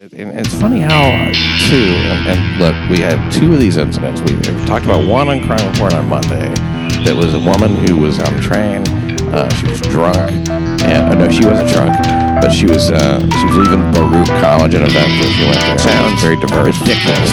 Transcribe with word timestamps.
And 0.00 0.12
it's 0.12 0.54
funny 0.54 0.78
how, 0.78 1.10
too, 1.68 1.74
and, 1.74 2.28
and 2.28 2.60
look, 2.60 2.88
we 2.88 3.02
had 3.02 3.32
two 3.32 3.52
of 3.52 3.58
these 3.58 3.76
incidents. 3.76 4.20
We 4.20 4.38
talked 4.64 4.84
about 4.84 5.08
one 5.08 5.28
on 5.28 5.44
Crime 5.44 5.72
Report 5.72 5.92
on 5.92 6.08
Monday. 6.08 6.54
That 7.02 7.16
was 7.16 7.34
a 7.34 7.40
woman 7.40 7.74
who 7.74 7.96
was 7.96 8.20
on 8.20 8.32
a 8.32 8.40
train. 8.40 8.84
Uh, 9.28 9.48
she 9.54 9.66
was 9.68 9.80
drunk, 9.92 10.30
and 10.88 11.04
uh, 11.04 11.14
no, 11.14 11.28
she 11.28 11.44
wasn't 11.44 11.68
drunk, 11.68 11.92
but 12.40 12.48
she 12.48 12.64
was 12.64 12.90
uh, 12.90 13.20
she 13.20 13.44
was 13.44 13.56
leaving 13.60 13.84
Baruch 13.92 14.26
College, 14.40 14.72
an 14.72 14.88
event 14.88 15.10
that 15.20 15.30
she 15.36 15.44
went 15.44 15.60
to. 15.60 15.76
Sounds 15.84 16.16
very 16.24 16.40
diverse, 16.40 16.80
ridiculous. 16.80 17.32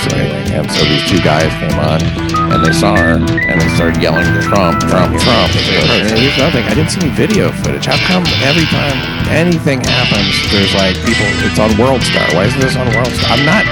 And 0.51 0.67
so 0.71 0.83
these 0.85 1.07
two 1.07 1.23
guys 1.23 1.47
came 1.55 1.79
on, 1.79 2.03
and 2.51 2.59
they 2.59 2.75
saw 2.75 2.99
her, 2.99 3.15
and 3.15 3.55
they 3.55 3.69
started 3.79 4.03
yelling 4.03 4.27
Trump, 4.43 4.83
Trump, 4.91 5.15
Trump. 5.15 5.49
And 5.55 6.19
here's 6.19 6.35
another 6.35 6.59
thing: 6.59 6.67
I 6.67 6.75
didn't 6.75 6.91
see 6.91 7.07
any 7.07 7.15
video 7.15 7.51
footage. 7.63 7.87
How 7.87 7.97
come 8.11 8.27
every 8.43 8.67
time 8.67 8.97
anything 9.31 9.79
happens, 9.79 10.35
there's 10.51 10.75
like 10.75 10.99
people? 11.07 11.25
It's 11.47 11.59
on 11.63 11.71
World 11.79 12.03
Star. 12.03 12.27
Why 12.35 12.51
isn't 12.51 12.59
this 12.59 12.75
on 12.75 12.91
World 12.91 13.13
Star? 13.15 13.39
I'm 13.39 13.45
not 13.47 13.63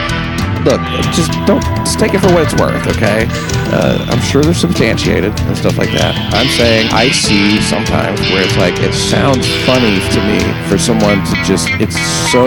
look, 0.64 0.82
just 1.12 1.32
don't 1.46 1.64
just 1.84 2.00
take 2.00 2.14
it 2.14 2.20
for 2.20 2.32
what 2.32 2.44
it's 2.44 2.56
worth, 2.56 2.88
okay? 2.96 3.28
Uh, 3.76 4.06
I'm 4.10 4.22
sure 4.22 4.42
they're 4.42 4.54
substantiated 4.54 5.38
and 5.48 5.58
stuff 5.58 5.78
like 5.78 5.92
that. 5.92 6.16
I'm 6.34 6.48
saying 6.56 6.90
I 6.92 7.12
see 7.12 7.60
sometimes 7.62 8.20
where 8.32 8.44
it's 8.44 8.56
like 8.58 8.80
it 8.80 8.94
sounds 8.94 9.44
funny 9.68 10.00
to 10.00 10.20
me 10.24 10.40
for 10.72 10.78
someone 10.78 11.20
to 11.26 11.36
just 11.44 11.68
it's 11.84 12.00
so 12.32 12.46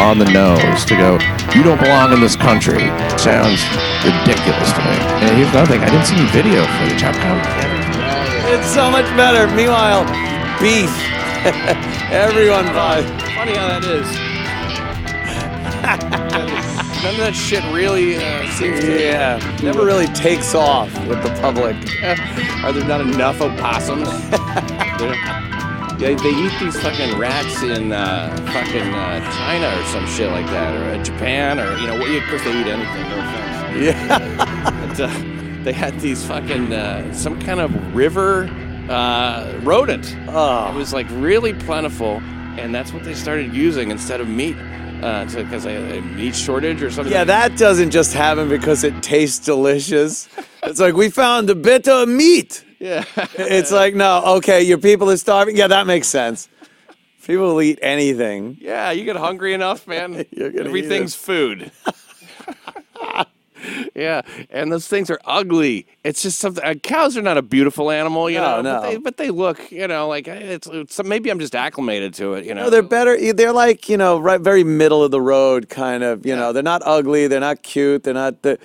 on 0.00 0.18
the 0.18 0.28
nose 0.32 0.84
to 0.88 0.96
go, 0.96 1.18
you 1.52 1.62
don't 1.62 1.80
belong 1.80 2.12
in 2.12 2.20
this 2.20 2.36
country. 2.36 2.88
Sounds 3.20 3.60
ridiculous 4.00 4.70
to 4.72 4.80
me. 4.80 4.96
And 5.28 5.36
here's 5.36 5.52
another 5.52 5.68
thing, 5.68 5.84
I 5.84 5.90
didn't 5.92 6.08
see 6.08 6.16
any 6.16 6.28
video 6.32 6.64
footage. 6.80 7.02
How 7.04 7.12
come? 7.12 7.38
It's 8.48 8.68
so 8.72 8.90
much 8.90 9.06
better. 9.16 9.44
Meanwhile, 9.54 10.08
beef. 10.60 10.90
Everyone 12.10 12.64
buys. 12.72 13.04
Funny 13.36 13.54
how 13.54 13.68
that 13.68 13.84
is. 13.84 14.08
None 17.02 17.14
of 17.14 17.20
that 17.20 17.34
shit 17.34 17.62
really 17.72 18.16
uh, 18.16 18.50
seems 18.52 18.80
to. 18.80 19.00
Yeah, 19.00 19.38
never 19.62 19.84
really 19.84 20.08
takes 20.08 20.54
off 20.54 20.92
with 21.06 21.22
the 21.22 21.30
public. 21.40 21.76
Are 22.64 22.72
there 22.72 22.84
not 22.84 23.00
enough 23.00 23.40
opossums? 23.40 24.08
yeah, 24.30 25.98
they 25.98 26.14
eat 26.14 26.52
these 26.60 26.80
fucking 26.80 27.18
rats 27.18 27.62
in 27.62 27.92
uh, 27.92 28.34
fucking 28.52 28.94
uh, 28.94 29.32
China 29.32 29.80
or 29.80 29.84
some 29.86 30.06
shit 30.06 30.30
like 30.32 30.46
that, 30.46 30.74
or 30.74 30.98
uh, 30.98 31.04
Japan, 31.04 31.60
or 31.60 31.76
you 31.78 31.86
know, 31.86 31.94
of 31.94 32.22
course 32.28 32.42
they 32.42 32.60
eat 32.60 32.66
anything. 32.66 33.08
No 33.08 33.18
offense. 33.20 33.76
Yeah. 33.84 34.86
But, 34.88 35.00
uh, 35.00 35.62
they 35.64 35.72
had 35.72 36.00
these 36.00 36.24
fucking 36.24 36.72
uh, 36.72 37.12
some 37.12 37.38
kind 37.40 37.60
of 37.60 37.94
river 37.94 38.48
uh, 38.88 39.60
rodent. 39.62 40.16
Oh. 40.28 40.72
It 40.72 40.76
was 40.76 40.92
like 40.92 41.06
really 41.10 41.52
plentiful, 41.52 42.22
and 42.58 42.74
that's 42.74 42.92
what 42.92 43.04
they 43.04 43.14
started 43.14 43.54
using 43.54 43.90
instead 43.90 44.20
of 44.20 44.28
meat. 44.28 44.56
Uh, 45.02 45.24
because 45.26 45.64
a 45.64 46.00
meat 46.00 46.34
shortage 46.34 46.82
or 46.82 46.90
something. 46.90 47.12
Yeah, 47.12 47.24
that 47.24 47.56
doesn't 47.56 47.90
just 47.90 48.12
happen 48.12 48.48
because 48.48 48.82
it 48.82 49.00
tastes 49.02 49.44
delicious. 49.44 50.28
It's 50.64 50.80
like 50.80 50.94
we 50.94 51.08
found 51.08 51.48
a 51.50 51.54
bit 51.54 51.86
of 51.86 52.08
meat. 52.08 52.64
Yeah. 52.80 53.04
It's 53.34 53.70
like 53.70 53.94
no, 53.94 54.22
okay, 54.36 54.62
your 54.62 54.78
people 54.78 55.10
are 55.10 55.16
starving. 55.16 55.56
Yeah, 55.56 55.68
that 55.68 55.86
makes 55.86 56.08
sense. 56.08 56.48
People 57.24 57.54
will 57.54 57.62
eat 57.62 57.78
anything. 57.82 58.56
Yeah, 58.60 58.90
you 58.90 59.04
get 59.04 59.16
hungry 59.16 59.52
enough, 59.52 59.86
man. 59.86 60.24
You're 60.30 60.50
gonna 60.50 60.62
eat 60.62 60.66
Everything's 60.66 61.14
food. 61.14 61.70
Yeah, 63.98 64.22
and 64.50 64.72
those 64.72 64.88
things 64.88 65.10
are 65.10 65.20
ugly. 65.26 65.86
It's 66.04 66.22
just 66.22 66.38
something. 66.40 66.64
Uh, 66.64 66.74
cows 66.74 67.16
are 67.16 67.22
not 67.22 67.38
a 67.38 67.42
beautiful 67.42 67.90
animal, 67.90 68.30
you 68.30 68.38
No, 68.38 68.62
know. 68.62 68.62
no. 68.62 68.80
But, 68.80 68.90
they, 68.90 68.96
but 68.98 69.16
they 69.18 69.30
look, 69.30 69.72
you 69.72 69.88
know, 69.88 70.08
like 70.08 70.28
it's, 70.28 70.68
it's. 70.68 71.02
Maybe 71.04 71.30
I'm 71.30 71.40
just 71.40 71.54
acclimated 71.54 72.14
to 72.14 72.34
it, 72.34 72.46
you 72.46 72.54
know. 72.54 72.64
No, 72.64 72.70
they're 72.70 72.82
better. 72.82 73.16
They're 73.34 73.52
like 73.52 73.88
you 73.88 73.96
know, 73.98 74.18
right, 74.18 74.40
very 74.40 74.64
middle 74.64 75.04
of 75.04 75.10
the 75.10 75.20
road 75.20 75.68
kind 75.68 76.04
of. 76.04 76.26
You 76.26 76.36
know, 76.36 76.52
they're 76.52 76.62
not 76.62 76.82
ugly. 76.86 77.26
They're 77.28 77.40
not 77.40 77.62
cute. 77.62 78.04
They're 78.04 78.14
not. 78.14 78.42
The, 78.42 78.58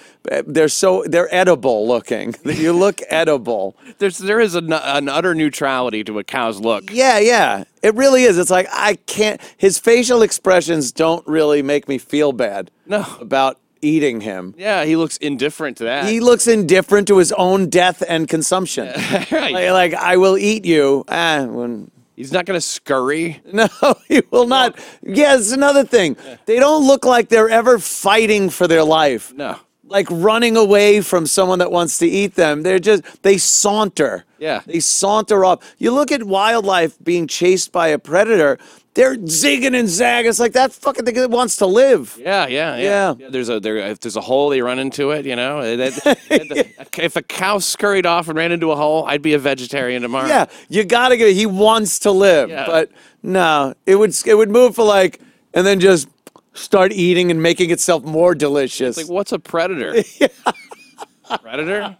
they're 0.48 0.70
so 0.70 1.04
they're 1.08 1.34
edible 1.34 1.88
looking. 1.88 2.36
You 2.64 2.74
look 2.74 3.02
edible. 3.10 3.76
There's 3.98 4.20
there 4.20 4.40
is 4.40 4.56
an, 4.56 4.72
an 4.74 5.10
utter 5.10 5.36
neutrality 5.36 6.04
to 6.06 6.20
a 6.20 6.24
cow's 6.24 6.60
look. 6.62 6.92
Yeah, 6.92 7.20
yeah. 7.20 7.66
It 7.82 7.96
really 7.96 8.24
is. 8.24 8.38
It's 8.38 8.52
like 8.52 8.68
I 8.72 8.96
can't. 9.08 9.42
His 9.58 9.78
facial 9.80 10.22
expressions 10.22 10.92
don't 10.94 11.26
really 11.28 11.62
make 11.62 11.90
me 11.90 11.98
feel 11.98 12.32
bad. 12.32 12.72
No. 12.86 13.06
About 13.20 13.60
eating 13.84 14.22
him. 14.22 14.56
Yeah, 14.58 14.86
he 14.86 14.96
looks 14.96 15.18
indifferent 15.18 15.78
to 15.78 15.84
that. 15.86 16.06
He 16.06 16.20
looks 16.20 16.48
indifferent 16.48 17.08
to 17.10 17.18
his 17.18 17.32
own 17.34 17.70
death 17.70 18.04
and 18.08 18.28
consumption. 18.28 18.92
Right. 19.32 19.54
like, 19.54 19.70
like, 19.72 19.94
I 19.94 20.18
will 20.18 20.38
eat 20.38 20.66
you. 20.66 21.06
Ah, 21.08 21.46
when, 21.46 21.90
He's 22.16 22.32
not 22.32 22.46
going 22.46 22.58
to 22.58 22.62
scurry. 22.62 23.42
no, 23.52 23.68
he 24.08 24.22
will 24.30 24.48
not. 24.48 24.78
Yeah, 25.02 25.36
it's 25.36 25.52
another 25.52 25.84
thing. 25.84 26.16
They 26.46 26.60
don't 26.60 26.86
look 26.86 27.06
like 27.06 27.30
they're 27.30 27.50
ever 27.50 27.80
fighting 27.80 28.50
for 28.50 28.68
their 28.68 28.84
life. 28.84 29.34
No. 29.34 29.58
Like 29.84 30.08
running 30.10 30.56
away 30.56 31.02
from 31.02 31.26
someone 31.26 31.60
that 31.60 31.72
wants 31.72 31.98
to 32.00 32.08
eat 32.08 32.36
them. 32.36 32.62
They're 32.64 32.80
just, 32.80 33.24
they 33.24 33.38
saunter. 33.38 34.26
Yeah. 34.38 34.62
They 34.66 34.80
saunter 34.80 35.44
off. 35.44 35.76
You 35.78 35.92
look 35.92 36.12
at 36.12 36.24
wildlife 36.24 36.98
being 37.04 37.28
chased 37.28 37.72
by 37.72 37.88
a 37.88 38.00
predator, 38.00 38.60
they're 38.96 39.16
zigging 39.16 39.78
and 39.78 39.90
zagging. 39.90 40.30
It's 40.30 40.40
like 40.40 40.54
that 40.54 40.72
fucking 40.72 41.06
thing 41.06 41.16
that 41.16 41.30
wants 41.32 41.56
to 41.58 41.66
live. 41.66 42.16
Yeah, 42.22 42.46
yeah, 42.48 42.76
yeah. 42.78 43.16
Yeah. 43.18 43.30
there's 43.30 43.50
a 43.50 43.60
there 43.60 43.78
if 43.78 44.00
there's 44.02 44.16
a 44.16 44.22
hole, 44.22 44.50
they 44.50 44.62
run 44.62 44.78
into 44.80 45.12
it. 45.12 45.26
You 45.26 45.36
know, 45.36 45.76
That- 45.78 45.94
that- 46.30 46.90
if 47.00 47.16
a 47.16 47.22
cow 47.24 47.58
scurried 47.60 48.06
off 48.06 48.28
and 48.28 48.38
ran 48.38 48.52
into 48.52 48.72
a 48.72 48.76
hole, 48.76 49.06
I'd 49.08 49.22
be 49.22 49.34
a 49.34 49.40
vegetarian 49.40 50.02
tomorrow. 50.04 50.28
Yeah, 50.28 50.46
you 50.70 50.84
gotta 50.84 51.18
get. 51.18 51.34
He 51.36 51.46
wants 51.46 52.00
to 52.00 52.12
live, 52.12 52.50
Yeah. 52.50 52.66
but 52.68 52.92
no, 53.24 53.74
it 53.86 53.96
would 53.96 54.16
it 54.26 54.36
would 54.36 54.50
move 54.52 54.76
for 54.76 54.86
like, 54.86 55.20
and 55.54 55.66
then 55.66 55.80
just 55.80 56.08
start 56.54 56.92
eating 56.92 57.32
and 57.32 57.42
making 57.42 57.72
itself 57.72 58.04
more 58.04 58.36
delicious. 58.36 58.98
It's 58.98 59.08
like, 59.10 59.14
what's 59.16 59.32
a 59.32 59.40
predator? 59.40 60.04
predator? 61.42 61.98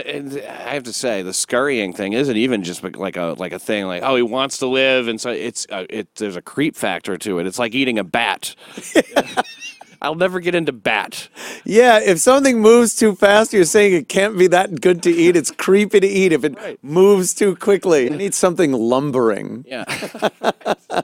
And, 0.00 0.32
I 0.48 0.74
have 0.74 0.82
to 0.84 0.92
say, 0.92 1.22
the 1.22 1.32
scurrying 1.32 1.92
thing 1.92 2.12
isn't 2.14 2.36
even 2.36 2.62
just 2.64 2.82
like 2.96 3.16
a 3.16 3.34
like 3.38 3.52
a 3.52 3.58
thing. 3.58 3.86
Like, 3.86 4.02
oh, 4.02 4.16
he 4.16 4.22
wants 4.22 4.58
to 4.58 4.66
live, 4.66 5.06
and 5.08 5.20
so 5.20 5.30
it's 5.30 5.66
uh, 5.70 5.86
it. 5.90 6.08
There's 6.16 6.36
a 6.36 6.42
creep 6.42 6.74
factor 6.76 7.16
to 7.18 7.38
it. 7.38 7.46
It's 7.46 7.58
like 7.58 7.74
eating 7.74 7.98
a 7.98 8.04
bat. 8.04 8.54
I'll 10.02 10.14
never 10.16 10.38
get 10.40 10.54
into 10.54 10.72
bat. 10.72 11.28
yeah, 11.64 11.98
if 11.98 12.18
something 12.18 12.60
moves 12.60 12.94
too 12.94 13.14
fast, 13.14 13.54
you're 13.54 13.64
saying 13.64 13.94
it 13.94 14.08
can't 14.08 14.36
be 14.36 14.46
that 14.48 14.80
good 14.82 15.02
to 15.04 15.10
eat. 15.10 15.34
It's 15.34 15.50
creepy 15.50 16.00
to 16.00 16.06
eat 16.06 16.32
if 16.32 16.44
it 16.44 16.56
Right. 16.56 16.78
moves 16.82 17.32
too 17.32 17.56
quickly. 17.56 18.06
It 18.06 18.12
needs 18.12 18.36
something 18.36 18.72
lumbering. 18.72 19.64
Yeah. 19.66 19.84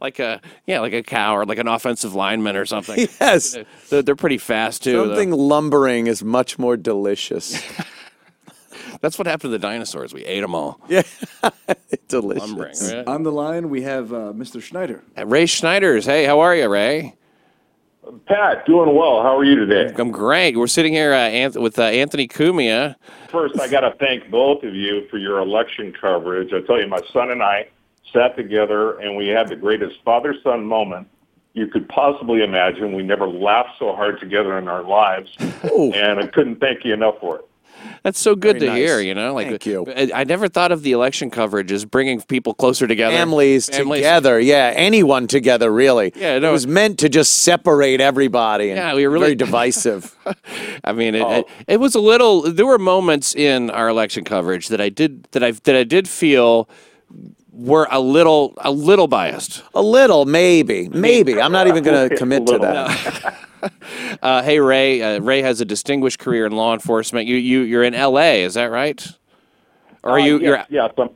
like 0.00 0.18
a 0.18 0.40
yeah, 0.66 0.80
like 0.80 0.92
a 0.94 1.02
cow 1.04 1.36
or 1.36 1.44
like 1.46 1.58
an 1.58 1.68
offensive 1.68 2.14
lineman 2.14 2.56
or 2.56 2.66
something. 2.66 3.06
Yes, 3.20 3.56
They're, 3.88 4.02
they're 4.02 4.16
pretty 4.16 4.38
fast 4.38 4.82
too. 4.82 4.92
though. 4.94 5.06
something 5.08 5.30
lumbering 5.30 6.06
is 6.08 6.24
much 6.24 6.58
more 6.58 6.76
delicious. 6.76 7.62
That's 9.00 9.18
what 9.18 9.26
happened 9.26 9.42
to 9.42 9.48
the 9.48 9.58
dinosaurs. 9.58 10.12
We 10.12 10.24
ate 10.24 10.40
them 10.40 10.54
all. 10.54 10.80
yeah, 10.88 11.02
delicious. 12.08 12.48
Lumbering. 12.48 12.76
right? 12.80 13.06
On 13.06 13.22
the 13.22 13.32
line, 13.32 13.70
we 13.70 13.82
have 13.82 14.12
uh, 14.12 14.32
Mr. 14.34 14.62
Schneider. 14.62 15.02
Uh, 15.16 15.26
Ray 15.26 15.44
Schneiders. 15.44 16.04
Hey, 16.04 16.24
how 16.24 16.40
are 16.40 16.54
you, 16.54 16.68
Ray? 16.68 17.16
Pat, 18.26 18.66
doing 18.66 18.94
well. 18.94 19.22
How 19.22 19.36
are 19.36 19.44
you 19.44 19.54
today? 19.54 19.94
I'm 19.96 20.10
great. 20.10 20.56
We're 20.56 20.66
sitting 20.66 20.92
here 20.92 21.12
uh, 21.12 21.30
Anth- 21.30 21.60
with 21.60 21.78
uh, 21.78 21.84
Anthony 21.84 22.26
Cumia. 22.26 22.96
First, 23.30 23.60
I 23.60 23.68
got 23.68 23.80
to 23.80 23.94
thank 24.00 24.30
both 24.30 24.64
of 24.64 24.74
you 24.74 25.06
for 25.08 25.18
your 25.18 25.38
election 25.38 25.92
coverage. 25.98 26.52
I 26.52 26.60
tell 26.66 26.80
you, 26.80 26.88
my 26.88 27.00
son 27.12 27.30
and 27.30 27.42
I 27.42 27.68
sat 28.12 28.36
together 28.36 28.98
and 28.98 29.16
we 29.16 29.28
had 29.28 29.48
the 29.48 29.56
greatest 29.56 29.96
father 30.04 30.34
son 30.42 30.64
moment 30.64 31.08
you 31.52 31.66
could 31.66 31.88
possibly 31.88 32.42
imagine. 32.42 32.94
We 32.94 33.02
never 33.02 33.28
laughed 33.28 33.78
so 33.78 33.94
hard 33.94 34.20
together 34.20 34.58
in 34.58 34.68
our 34.68 34.82
lives, 34.82 35.30
and 35.38 36.20
I 36.20 36.26
couldn't 36.26 36.60
thank 36.60 36.84
you 36.84 36.94
enough 36.94 37.16
for 37.20 37.36
it. 37.40 37.49
That's 38.02 38.18
so 38.18 38.34
good 38.34 38.54
Very 38.58 38.60
to 38.60 38.66
nice. 38.66 38.78
hear. 38.78 39.00
You 39.00 39.14
know, 39.14 39.34
like 39.34 39.48
Thank 39.48 39.66
you. 39.66 39.84
I, 39.88 40.10
I 40.14 40.24
never 40.24 40.48
thought 40.48 40.72
of 40.72 40.82
the 40.82 40.92
election 40.92 41.30
coverage 41.30 41.70
as 41.72 41.84
bringing 41.84 42.20
people 42.22 42.54
closer 42.54 42.86
together. 42.86 43.14
families, 43.16 43.66
together. 43.66 44.40
Yeah, 44.40 44.72
anyone 44.74 45.26
together, 45.26 45.70
really. 45.72 46.12
Yeah, 46.16 46.38
no. 46.38 46.48
it 46.48 46.52
was 46.52 46.66
meant 46.66 46.98
to 47.00 47.08
just 47.08 47.38
separate 47.38 48.00
everybody. 48.00 48.70
And 48.70 48.78
Yeah, 48.78 48.94
we 48.94 49.06
were 49.06 49.12
really- 49.12 49.26
very 49.26 49.34
divisive. 49.36 50.16
I 50.84 50.92
mean, 50.92 51.14
it, 51.14 51.22
Oh. 51.22 51.32
it, 51.40 51.46
it 51.68 51.76
was 51.80 51.94
a 51.94 52.00
little. 52.00 52.42
There 52.42 52.66
were 52.66 52.78
moments 52.78 53.34
in 53.34 53.70
our 53.70 53.88
election 53.88 54.24
coverage 54.24 54.68
that 54.68 54.80
I 54.80 54.88
did 54.88 55.24
that 55.32 55.44
I 55.44 55.50
that 55.52 55.76
I 55.76 55.84
did 55.84 56.08
feel 56.08 56.68
were 57.52 57.86
a 57.90 58.00
little 58.00 58.54
a 58.58 58.70
little 58.70 59.06
biased. 59.08 59.62
a 59.74 59.82
little, 59.82 60.24
maybe, 60.24 60.88
maybe. 60.88 61.40
I'm 61.40 61.52
not 61.52 61.66
even 61.66 61.82
going 61.82 62.08
to 62.10 62.16
commit 62.16 62.46
to 62.46 62.58
that. 62.58 63.36
Uh, 64.22 64.42
hey 64.42 64.58
Ray, 64.58 65.02
uh, 65.02 65.20
Ray 65.20 65.42
has 65.42 65.60
a 65.60 65.66
distinguished 65.66 66.18
career 66.18 66.46
in 66.46 66.52
law 66.52 66.72
enforcement. 66.72 67.26
You 67.26 67.36
you 67.36 67.60
you're 67.60 67.82
in 67.84 67.92
L.A. 67.94 68.42
Is 68.42 68.54
that 68.54 68.70
right? 68.70 69.06
Or 70.02 70.12
are 70.12 70.18
Uh, 70.18 70.24
you? 70.24 70.40
yes, 70.40 70.66
yes, 70.70 70.90
I'm, 70.96 71.10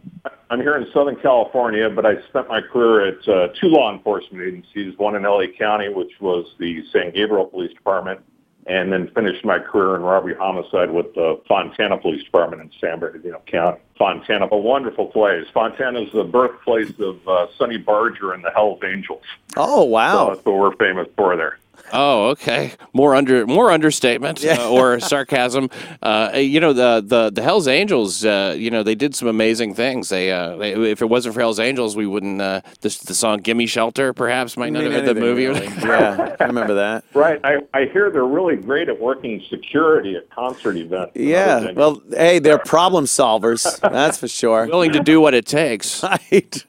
I'm 0.51 0.61
here 0.61 0.77
in 0.77 0.87
Southern 0.93 1.17
California, 1.17 1.89
but 1.89 2.05
I 2.05 2.21
spent 2.29 2.49
my 2.49 2.61
career 2.61 3.09
at 3.09 3.27
uh, 3.27 3.49
two 3.59 3.69
law 3.69 3.91
enforcement 3.95 4.47
agencies, 4.47 4.93
one 4.99 5.17
in 5.17 5.23
LA 5.23 5.45
County, 5.59 5.89
which 5.89 6.13
was 6.21 6.45
the 6.59 6.85
San 6.93 7.13
Gabriel 7.13 7.47
Police 7.47 7.73
Department, 7.73 8.21
and 8.67 8.93
then 8.93 9.09
finished 9.15 9.45
my 9.45 9.59
career 9.59 9.95
in 9.97 10.03
robbery 10.03 10.35
homicide 10.35 10.91
with 10.91 11.15
the 11.15 11.41
Fontana 11.47 11.99
Police 11.99 12.25
Department 12.25 12.63
in 12.63 12.71
San 12.81 12.99
Bernardino 12.99 13.43
County. 13.47 13.79
Fontana, 13.99 14.49
a 14.51 14.57
wonderful 14.57 15.07
place. 15.07 15.47
Fontana 15.53 16.01
is 16.01 16.13
the 16.13 16.25
birthplace 16.25 16.93
of 16.99 17.29
uh, 17.29 17.47
Sonny 17.57 17.77
Barger 17.77 18.33
and 18.33 18.45
the 18.45 18.51
Hell's 18.51 18.81
Angels. 18.85 19.23
Oh 19.57 19.81
So 19.81 19.85
wow! 19.85 20.29
that's 20.31 20.45
what 20.45 20.57
we're 20.57 20.77
famous 20.77 21.09
for 21.17 21.37
there. 21.37 21.59
Oh, 21.93 22.29
okay. 22.31 22.73
More 22.93 23.15
under 23.15 23.47
more 23.47 23.71
understatement 23.71 24.44
uh, 24.44 24.71
or 24.71 24.99
sarcasm. 25.00 25.71
Uh, 26.03 26.31
you 26.35 26.59
know 26.61 26.73
the 26.73 27.03
the 27.06 27.31
the 27.31 27.43
Hell's 27.43 27.69
Angels. 27.69 28.25
Uh, 28.25 28.55
you 28.56 28.71
know 28.71 28.82
they 28.82 28.94
did 28.94 29.15
some 29.15 29.29
amazing 29.29 29.75
things. 29.75 30.09
They, 30.09 30.32
uh, 30.32 30.56
they 30.56 30.73
if 30.91 31.03
it 31.03 31.06
wasn't 31.06 31.35
for 31.35 31.41
Hell's 31.41 31.61
Angels, 31.61 31.97
we 31.97 32.06
wouldn't. 32.06 32.41
Uh, 32.41 32.61
this 32.81 32.99
the 32.99 33.15
song 33.15 33.38
"Gimme 33.41 33.67
Shelter" 33.67 34.12
perhaps 34.12 34.56
might 34.56 34.73
not 34.73 34.82
have 34.82 34.93
had 34.93 35.05
the 35.06 35.15
movie. 35.15 35.47
really. 35.47 35.67
yeah, 35.82 36.37
I 36.41 36.44
remember 36.44 36.75
that. 36.75 37.05
Right. 37.15 37.41
I, 37.44 37.59
I 37.73 37.85
hear 37.87 38.11
they're 38.11 38.25
really 38.25 38.56
great 38.56 38.88
at 38.88 39.00
working 39.00 39.43
security 39.49 40.17
at 40.17 40.29
concert 40.31 40.77
events. 40.77 41.12
Yeah. 41.15 41.73
Well, 41.73 42.03
hey, 42.11 42.38
they're 42.38 42.59
problem 42.59 43.05
solvers. 43.05 43.81
That's 43.81 44.19
for 44.19 44.29
sure. 44.29 44.67
Willing 44.67 44.93
to 44.93 45.00
do 45.00 45.20
what 45.20 45.35
it 45.35 45.47
takes. 45.47 46.03
Right. 46.15 46.65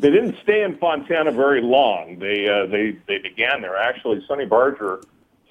They 0.00 0.10
didn't 0.10 0.36
stay 0.42 0.62
in 0.62 0.78
Fontana 0.78 1.30
very 1.30 1.60
long. 1.60 2.18
They 2.18 2.48
uh, 2.48 2.66
they 2.66 2.96
they 3.06 3.18
began 3.18 3.60
there. 3.60 3.76
Actually, 3.76 4.24
Sonny 4.26 4.46
Barger 4.46 5.02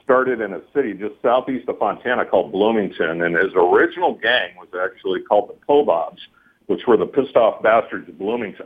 started 0.04 0.42
in 0.42 0.54
a 0.54 0.62
city 0.74 0.94
just 0.94 1.14
southeast 1.22 1.70
of 1.70 1.78
Fontana 1.78 2.26
called 2.26 2.52
Bloomington, 2.52 3.22
and 3.22 3.36
his 3.36 3.54
original 3.56 4.16
gang 4.16 4.50
was 4.58 4.70
actually 4.84 5.22
called 5.22 5.50
the 5.50 5.66
Pobobs, 5.68 6.20
which 6.66 6.88
were 6.88 6.98
the 6.98 7.06
pissed 7.06 7.36
off 7.36 7.62
bastards 7.62 8.10
of 8.10 8.18
Bloomington. 8.18 8.66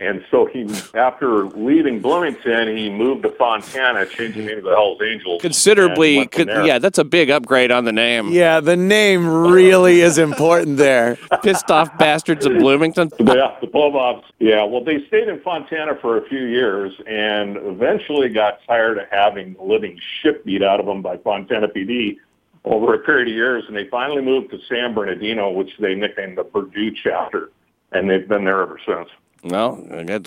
And 0.00 0.24
so 0.30 0.46
he, 0.46 0.64
after 0.94 1.46
leaving 1.46 2.00
Bloomington, 2.00 2.76
he 2.76 2.88
moved 2.88 3.24
to 3.24 3.30
Fontana, 3.30 4.06
changing 4.06 4.46
the 4.46 4.52
name 4.52 4.56
to 4.62 4.70
the 4.70 4.70
Hell's 4.70 5.00
Angels. 5.02 5.42
Considerably, 5.42 6.10
and 6.10 6.18
went 6.18 6.34
from 6.34 6.46
could, 6.46 6.66
yeah, 6.66 6.78
that's 6.78 6.98
a 6.98 7.04
big 7.04 7.30
upgrade 7.30 7.72
on 7.72 7.84
the 7.84 7.92
name. 7.92 8.28
Yeah, 8.28 8.60
the 8.60 8.76
name 8.76 9.28
really 9.28 10.00
is 10.00 10.16
important 10.18 10.76
there. 10.76 11.16
Pissed 11.42 11.70
off 11.70 11.96
bastards 11.98 12.46
of 12.46 12.58
Bloomington. 12.58 13.10
Yeah, 13.38 13.56
the 13.60 13.66
Pobobs. 13.66 14.24
Yeah, 14.38 14.64
well, 14.64 14.82
they 14.82 15.06
stayed 15.06 15.28
in 15.28 15.40
Fontana 15.40 15.98
for 16.00 16.16
a 16.16 16.28
few 16.28 16.46
years 16.46 16.92
and 17.06 17.56
eventually 17.58 18.28
got 18.30 18.60
tired 18.66 18.98
of 18.98 19.06
having 19.10 19.54
the 19.54 19.62
living 19.62 20.00
shit 20.22 20.44
beat 20.46 20.62
out 20.62 20.80
of 20.80 20.86
them 20.86 21.02
by 21.02 21.18
Fontana 21.18 21.68
PD 21.68 22.16
over 22.64 22.94
a 22.94 22.98
period 22.98 23.28
of 23.28 23.34
years, 23.34 23.64
and 23.68 23.76
they 23.76 23.86
finally 23.88 24.22
moved 24.22 24.50
to 24.50 24.58
San 24.68 24.94
Bernardino, 24.94 25.50
which 25.50 25.70
they 25.78 25.94
nicknamed 25.94 26.38
the 26.38 26.44
Berdoo 26.44 26.94
chapter, 27.02 27.50
and 27.92 28.08
they've 28.08 28.26
been 28.26 28.44
there 28.44 28.62
ever 28.62 28.80
since. 28.86 29.08
Well, 29.44 29.76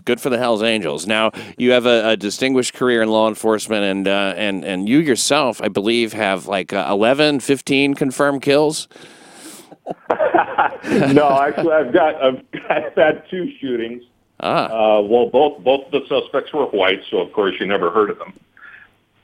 good 0.06 0.22
for 0.22 0.30
the 0.30 0.38
Hell's 0.38 0.63
Angels. 0.63 1.06
Now 1.06 1.31
you 1.58 1.72
have 1.72 1.86
a, 1.86 2.10
a 2.12 2.18
distinguished 2.18 2.74
career 2.74 3.02
in 3.02 3.10
law 3.10 3.28
enforcement, 3.28 3.84
and 3.84 4.08
uh, 4.08 4.34
and 4.38 4.63
and 4.63 4.88
you 4.88 5.00
yourself, 5.00 5.62
I 5.62 5.68
believe, 5.68 6.13
have 6.13 6.48
like 6.48 6.72
uh, 6.72 6.88
11, 6.90 7.42
15 7.42 7.94
confirmed 7.96 8.42
kills. 8.42 8.88
no, 10.90 11.40
actually, 11.42 11.74
I've 11.74 11.92
got 11.92 12.24
I've, 12.24 12.42
I've 12.69 12.96
had 12.96 13.24
two 13.30 13.52
shootings. 13.60 14.04
Ah, 14.40 14.66
Uh, 14.66 15.02
well, 15.02 15.28
both 15.30 15.62
both 15.63 15.92
the 15.92 16.02
suspects 16.08 16.54
were 16.54 16.66
white, 16.68 17.02
so 17.10 17.18
of 17.19 17.31
course 17.34 17.56
you 17.60 17.66
never 17.68 17.92
heard 17.92 18.10
of 18.10 18.18
them. 18.18 18.34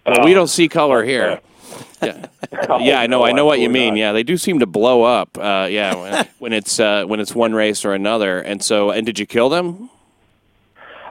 well, 0.06 0.24
we 0.26 0.34
don't 0.34 0.48
see 0.50 0.68
color 0.68 1.04
here. 1.04 1.30
Yeah, 1.30 1.40
yeah, 2.02 2.28
yeah, 2.80 3.00
I 3.00 3.08
know, 3.08 3.24
I 3.24 3.32
know 3.32 3.46
what 3.46 3.60
you 3.60 3.70
mean. 3.70 3.96
Yeah, 3.96 4.12
they 4.12 4.24
do 4.24 4.38
seem 4.38 4.60
to 4.60 4.66
blow 4.66 5.04
up. 5.04 5.38
Uh, 5.38 5.68
yeah, 5.70 5.96
when, 5.96 6.28
when 6.40 6.54
it's 6.54 6.80
uh, 6.80 7.06
when 7.06 7.20
it's 7.20 7.34
one 7.34 7.54
race 7.54 7.86
or 7.86 7.94
another. 7.94 8.40
And 8.40 8.64
so, 8.64 8.92
and 8.92 9.06
did 9.06 9.20
you 9.20 9.26
kill 9.26 9.50
them? 9.50 9.90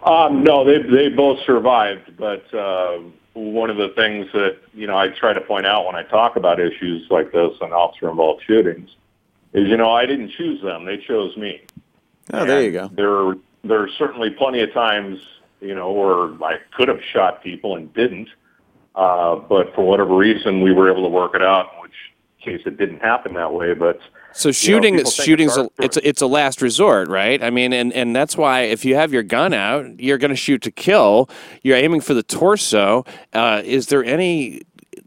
Um, 0.05 0.45
no, 0.45 0.65
they 0.65 0.83
they 0.83 1.09
both 1.09 1.41
survived, 1.45 2.17
but 2.17 2.53
uh, 2.55 3.01
one 3.35 3.71
of 3.71 3.77
the 3.77 3.89
things 3.91 4.27
that 4.33 4.59
you 4.73 4.87
know 4.87 4.97
I 4.97 5.09
try 5.09 5.33
to 5.33 5.41
point 5.41 5.67
out 5.67 5.85
when 5.85 5.97
I 5.97 6.05
talk 6.05 6.37
about 6.37 6.61
issues 6.61 7.07
like 7.11 7.33
this 7.33 7.53
and 7.61 7.73
officer-involved 7.73 8.43
shootings 8.47 8.91
is 9.53 9.69
you 9.69 9.77
know 9.77 9.91
I 9.91 10.07
didn't 10.07 10.31
choose 10.31 10.63
them; 10.63 10.85
they 10.85 10.97
chose 10.99 11.37
me. 11.37 11.63
Oh, 12.33 12.45
there 12.45 12.63
you 12.63 12.73
go. 12.73 12.89
There 12.89 13.35
there 13.65 13.83
are 13.83 13.91
certainly 13.99 14.31
plenty 14.31 14.61
of 14.61 14.73
times 14.73 15.19
you 15.61 15.75
know 15.75 15.91
where 15.91 16.43
I 16.45 16.59
could 16.77 16.89
have 16.89 17.01
shot 17.13 17.43
people 17.43 17.77
and 17.77 17.93
didn't, 17.93 18.29
uh, 18.97 19.37
but 19.37 19.75
for 19.75 19.87
whatever 19.87 20.17
reason 20.17 20.63
we 20.63 20.73
were 20.73 20.91
able 20.91 21.03
to 21.03 21.09
work 21.09 21.35
it 21.35 21.43
out. 21.43 21.71
In 21.75 21.83
which 21.83 21.93
case 22.43 22.63
it 22.67 22.79
didn't 22.79 23.01
happen 23.01 23.35
that 23.35 23.53
way, 23.53 23.75
but. 23.75 24.01
So 24.33 24.49
you 24.49 24.51
know, 24.51 24.53
shooting, 24.53 25.05
shooting's 25.07 25.57
a, 25.57 25.71
it's 25.79 25.97
a, 25.97 26.07
it's 26.07 26.21
a 26.21 26.27
last 26.27 26.61
resort, 26.61 27.09
right? 27.09 27.43
I 27.43 27.49
mean, 27.49 27.73
and, 27.73 27.91
and 27.95 28.15
that's 28.15 28.37
why 28.37 28.63
if 28.63 28.85
you 28.85 28.95
have 28.95 29.11
your 29.11 29.23
gun 29.23 29.55
out, 29.55 29.99
you're 29.99 30.19
going 30.19 30.31
to 30.31 30.37
shoot 30.37 30.61
to 30.63 30.71
kill. 30.71 31.31
You're 31.63 31.79
aiming 31.79 32.03
for 32.03 32.13
the 32.13 32.23
torso. 32.23 33.07
Uh, 33.33 33.63
is 33.65 33.87
there 33.87 34.05
any 34.05 34.61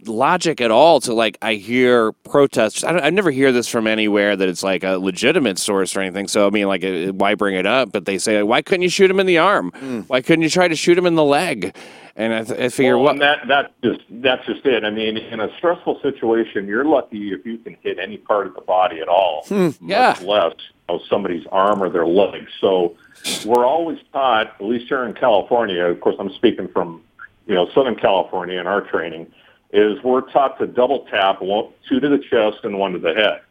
logic 0.06 0.62
at 0.62 0.72
all 0.72 1.00
to 1.02 1.14
like? 1.14 1.38
I 1.42 1.56
hear 1.56 2.12
protests. 2.12 2.84
I, 2.84 2.92
don't, 2.92 3.04
I 3.04 3.10
never 3.10 3.32
hear 3.32 3.52
this 3.52 3.68
from 3.68 3.88
anywhere 3.88 4.36
that 4.36 4.48
it's 4.50 4.64
like 4.64 4.84
a 4.84 4.98
legitimate 4.98 5.58
source 5.60 5.96
or 5.96 6.02
anything. 6.02 6.28
So 6.28 6.48
I 6.48 6.50
mean, 6.50 6.68
like, 6.68 6.84
why 7.14 7.36
bring 7.36 7.56
it 7.56 7.66
up? 7.66 7.92
But 7.92 8.06
they 8.06 8.18
say, 8.18 8.42
why 8.44 8.62
couldn't 8.62 8.82
you 8.84 8.90
shoot 8.90 9.10
him 9.12 9.20
in 9.20 9.26
the 9.28 9.38
arm? 9.38 9.72
Why 10.08 10.22
couldn't 10.22 10.44
you 10.44 10.50
try 10.50 10.68
to 10.68 10.76
shoot 10.76 10.98
him 10.98 11.06
in 11.06 11.16
the 11.16 11.24
leg? 11.24 11.76
And 12.16 12.34
I, 12.34 12.44
th- 12.44 12.60
I 12.60 12.68
figure, 12.70 12.98
Well, 12.98 13.06
what? 13.06 13.12
and 13.14 13.22
that 13.22 13.48
that's 13.48 13.74
just 13.82 14.00
that's 14.10 14.46
just 14.46 14.66
it. 14.66 14.84
I 14.84 14.90
mean, 14.90 15.16
in 15.16 15.40
a 15.40 15.48
stressful 15.58 16.02
situation, 16.02 16.68
you're 16.68 16.84
lucky 16.84 17.32
if 17.32 17.46
you 17.46 17.58
can 17.60 17.78
hit 17.82 17.98
any 17.98 18.18
part 18.18 18.46
of 18.48 18.56
the 18.56 18.62
body 18.62 19.00
at 19.00 19.08
all. 19.08 19.46
Hmm. 19.48 19.70
Yeah. 19.82 20.10
Much 20.10 20.22
less 20.24 20.54
you 20.90 20.96
know, 20.96 21.02
somebody's 21.10 21.46
arm 21.52 21.82
or 21.82 21.90
their 21.90 22.06
leg. 22.06 22.46
So 22.60 22.98
we're 23.46 23.66
always 23.66 24.00
taught, 24.12 24.48
at 24.60 24.62
least 24.66 24.90
here 24.90 25.06
in 25.06 25.14
California. 25.14 25.86
Of 25.86 26.02
course, 26.02 26.18
I'm 26.20 26.34
speaking 26.34 26.68
from 26.68 27.02
you 27.48 27.56
know 27.56 27.70
Southern 27.74 27.96
California 27.96 28.60
in 28.60 28.68
our 28.68 28.82
training. 28.82 29.32
Is 29.72 30.02
we're 30.04 30.22
taught 30.32 30.58
to 30.60 30.66
double 30.66 31.06
tap 31.12 31.42
one, 31.42 31.72
two 31.88 32.00
to 32.00 32.10
the 32.10 32.18
chest 32.18 32.64
and 32.64 32.80
one 32.80 32.94
to 32.94 33.00
the 33.00 33.14
head, 33.14 33.42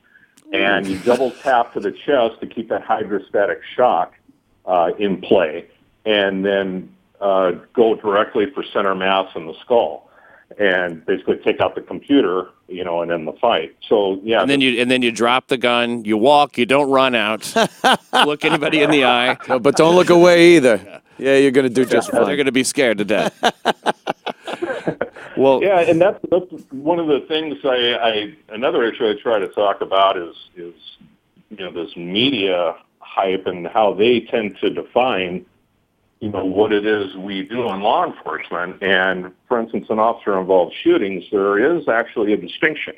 and 0.53 0.87
you 0.87 0.99
double 0.99 1.31
tap 1.31 1.73
to 1.75 1.81
the 1.81 1.93
chest 1.93 2.41
to 2.41 2.47
keep 2.47 2.69
that 2.71 2.83
hydrostatic 2.83 3.61
shock 3.77 4.15
uh, 4.67 4.91
in 4.99 5.21
play, 5.21 5.67
and 6.05 6.45
then 6.45 6.93
uh, 7.21 7.53
go 7.73 7.95
directly 7.95 8.51
for 8.51 8.65
center 8.73 8.97
mass 8.97 9.31
in 9.37 9.47
the 9.47 9.55
skull, 9.61 10.11
and 10.59 11.07
basically 11.07 11.37
take 11.37 11.61
out 11.61 11.77
the 11.77 11.83
computer, 11.83 12.49
you 12.67 12.83
know, 12.83 13.01
and 13.03 13.13
end 13.13 13.29
the 13.29 13.33
fight. 13.35 13.77
So 13.89 14.21
yeah, 14.25 14.41
and 14.41 14.51
then 14.51 14.61
you 14.61 14.81
and 14.81 14.91
then 14.91 15.03
you 15.03 15.13
drop 15.13 15.47
the 15.47 15.57
gun. 15.57 16.05
You 16.05 16.17
walk. 16.17 16.59
You 16.59 16.67
don't 16.67 16.91
run 16.91 17.15
out. 17.15 17.55
look 18.13 18.45
anybody 18.45 18.83
in 18.83 18.91
the 18.91 19.05
eye. 19.05 19.37
No, 19.49 19.61
but 19.61 19.77
don't 19.77 19.95
look 19.95 20.11
away 20.11 20.57
either. 20.57 21.01
Yeah, 21.19 21.37
you're 21.37 21.51
going 21.51 21.67
to 21.67 21.73
do 21.73 21.85
just 21.85 22.11
fine. 22.11 22.25
They're 22.25 22.37
going 22.37 22.47
to 22.47 22.53
be 22.53 22.65
scared 22.65 22.99
to 22.99 23.05
death. 23.05 23.37
well, 25.39 25.63
yeah, 25.63 25.81
and 25.81 26.01
that's 26.01 26.19
that's 26.31 26.47
one 26.71 26.99
of 26.99 27.07
the 27.07 27.21
things 27.29 27.57
I, 27.65 27.95
I 27.95 28.35
another 28.55 28.85
issue 28.85 29.09
I 29.09 29.15
try 29.15 29.39
to 29.39 29.49
talk 29.49 29.81
about 29.81 30.17
is 30.19 30.35
is 30.57 30.75
you 31.51 31.59
know 31.59 31.73
this 31.73 31.97
media 31.97 32.75
hype 32.99 33.47
and 33.47 33.67
how 33.67 33.95
they 33.95 34.21
tend 34.21 34.59
to 34.61 34.71
define 34.71 35.47
you 36.21 36.31
know 36.31 36.45
what 36.45 36.73
it 36.73 36.85
is 36.85 37.15
we 37.17 37.43
do 37.45 37.69
in 37.71 37.81
law 37.81 38.05
enforcement. 38.05 38.83
And 38.83 39.33
for 39.47 39.61
instance, 39.61 39.87
in 39.89 39.99
officer-involved 39.99 40.75
shootings, 40.83 41.25
there 41.31 41.77
is 41.77 41.89
actually 41.89 42.33
a 42.33 42.37
distinction 42.37 42.95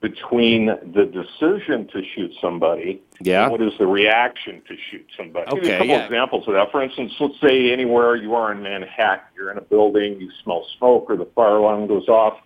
between 0.00 0.66
the 0.66 1.04
decision 1.04 1.88
to 1.88 2.02
shoot 2.14 2.32
somebody 2.40 3.02
Yeah. 3.20 3.44
and 3.44 3.52
what 3.52 3.60
is 3.60 3.72
the 3.78 3.86
reaction 3.86 4.62
to 4.68 4.76
shoot 4.90 5.04
somebody. 5.16 5.46
I'll 5.48 5.56
give 5.56 5.64
you 5.64 5.70
a 5.70 5.78
couple 5.78 5.86
yeah. 5.88 6.04
examples 6.04 6.46
of 6.46 6.54
that. 6.54 6.70
For 6.70 6.82
instance, 6.82 7.12
let's 7.18 7.40
say 7.40 7.72
anywhere 7.72 8.14
you 8.14 8.34
are 8.34 8.52
in 8.52 8.62
Manhattan, 8.62 9.24
you're 9.36 9.50
in 9.50 9.58
a 9.58 9.62
building, 9.62 10.20
you 10.20 10.30
smell 10.44 10.64
smoke 10.78 11.06
or 11.08 11.16
the 11.16 11.26
fire 11.34 11.56
alarm 11.56 11.88
goes 11.88 12.06
off, 12.08 12.38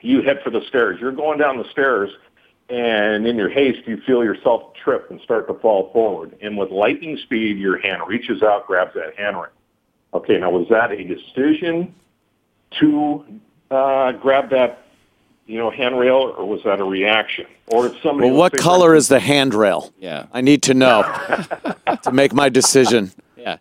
you 0.00 0.22
head 0.22 0.40
for 0.42 0.50
the 0.50 0.62
stairs. 0.68 0.98
You're 1.00 1.12
going 1.12 1.38
down 1.38 1.58
the 1.58 1.70
stairs, 1.70 2.10
and 2.68 3.26
in 3.26 3.36
your 3.36 3.48
haste, 3.48 3.86
you 3.86 4.00
feel 4.06 4.24
yourself 4.24 4.74
trip 4.74 5.10
and 5.10 5.20
start 5.20 5.46
to 5.48 5.54
fall 5.54 5.90
forward. 5.92 6.36
And 6.42 6.58
with 6.58 6.70
lightning 6.70 7.18
speed, 7.22 7.58
your 7.58 7.78
hand 7.78 8.02
reaches 8.06 8.42
out, 8.42 8.66
grabs 8.66 8.94
that 8.94 9.16
handrail. 9.16 9.52
Okay, 10.12 10.38
now 10.38 10.50
was 10.50 10.68
that 10.70 10.90
a 10.90 11.04
decision 11.04 11.94
to 12.80 13.24
uh, 13.70 14.12
grab 14.12 14.50
that, 14.50 14.87
you 15.48 15.56
know, 15.58 15.70
handrail, 15.70 16.34
or 16.36 16.44
was 16.46 16.60
that 16.64 16.78
a 16.78 16.84
reaction? 16.84 17.46
Or 17.68 17.86
if 17.86 18.00
somebody, 18.02 18.28
Well, 18.30 18.38
what 18.38 18.52
let's 18.52 18.62
color 18.62 18.94
is 18.94 19.08
the 19.08 19.18
handrail? 19.18 19.92
yeah, 19.98 20.26
I 20.32 20.42
need 20.42 20.62
to 20.64 20.74
know 20.74 21.02
to 22.02 22.12
make 22.12 22.32
my 22.34 22.48
decision. 22.50 23.10
yeah. 23.36 23.56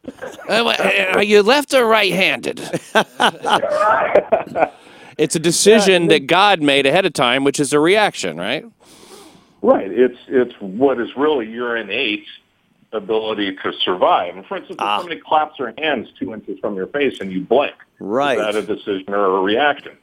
Uh, 0.50 1.12
Are 1.14 1.24
you 1.24 1.42
left 1.42 1.74
or 1.74 1.86
right-handed? 1.88 2.60
it's 5.18 5.36
a 5.36 5.40
decision 5.40 6.08
that 6.10 6.28
God 6.28 6.62
made 6.62 6.86
ahead 6.86 7.06
of 7.06 7.14
time, 7.14 7.44
which 7.46 7.60
is 7.60 7.72
a 7.74 7.80
reaction, 7.80 8.38
right? 8.38 8.66
Right. 9.62 9.90
It's 9.90 10.18
it's 10.28 10.54
what 10.60 11.00
is 11.00 11.10
really 11.18 11.50
your 11.50 11.78
innate 11.78 12.26
ability 12.94 13.56
to 13.64 13.74
survive. 13.84 14.36
And 14.36 14.46
for 14.46 14.58
instance, 14.58 14.78
if 14.80 14.82
Ah. 14.86 15.00
somebody 15.00 15.20
claps 15.22 15.58
their 15.58 15.74
hands 15.78 16.10
two 16.20 16.34
inches 16.34 16.60
from 16.60 16.76
your 16.76 16.88
face 16.88 17.20
and 17.22 17.32
you 17.32 17.42
blink, 17.42 17.74
Right. 18.00 18.38
is 18.38 18.46
that 18.46 18.56
a 18.56 18.62
decision 18.62 19.14
or 19.14 19.38
a 19.38 19.42
reaction? 19.42 19.94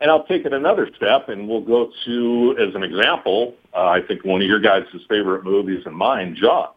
And 0.00 0.10
I'll 0.10 0.24
take 0.24 0.46
it 0.46 0.52
another 0.54 0.88
step, 0.96 1.28
and 1.28 1.46
we'll 1.46 1.60
go 1.60 1.92
to, 2.06 2.56
as 2.58 2.74
an 2.74 2.82
example, 2.82 3.54
uh, 3.74 3.86
I 3.86 4.00
think 4.00 4.24
one 4.24 4.40
of 4.40 4.48
your 4.48 4.60
guys' 4.60 4.86
favorite 5.08 5.44
movies 5.44 5.82
and 5.84 5.94
mine, 5.94 6.34
Jaws. 6.34 6.74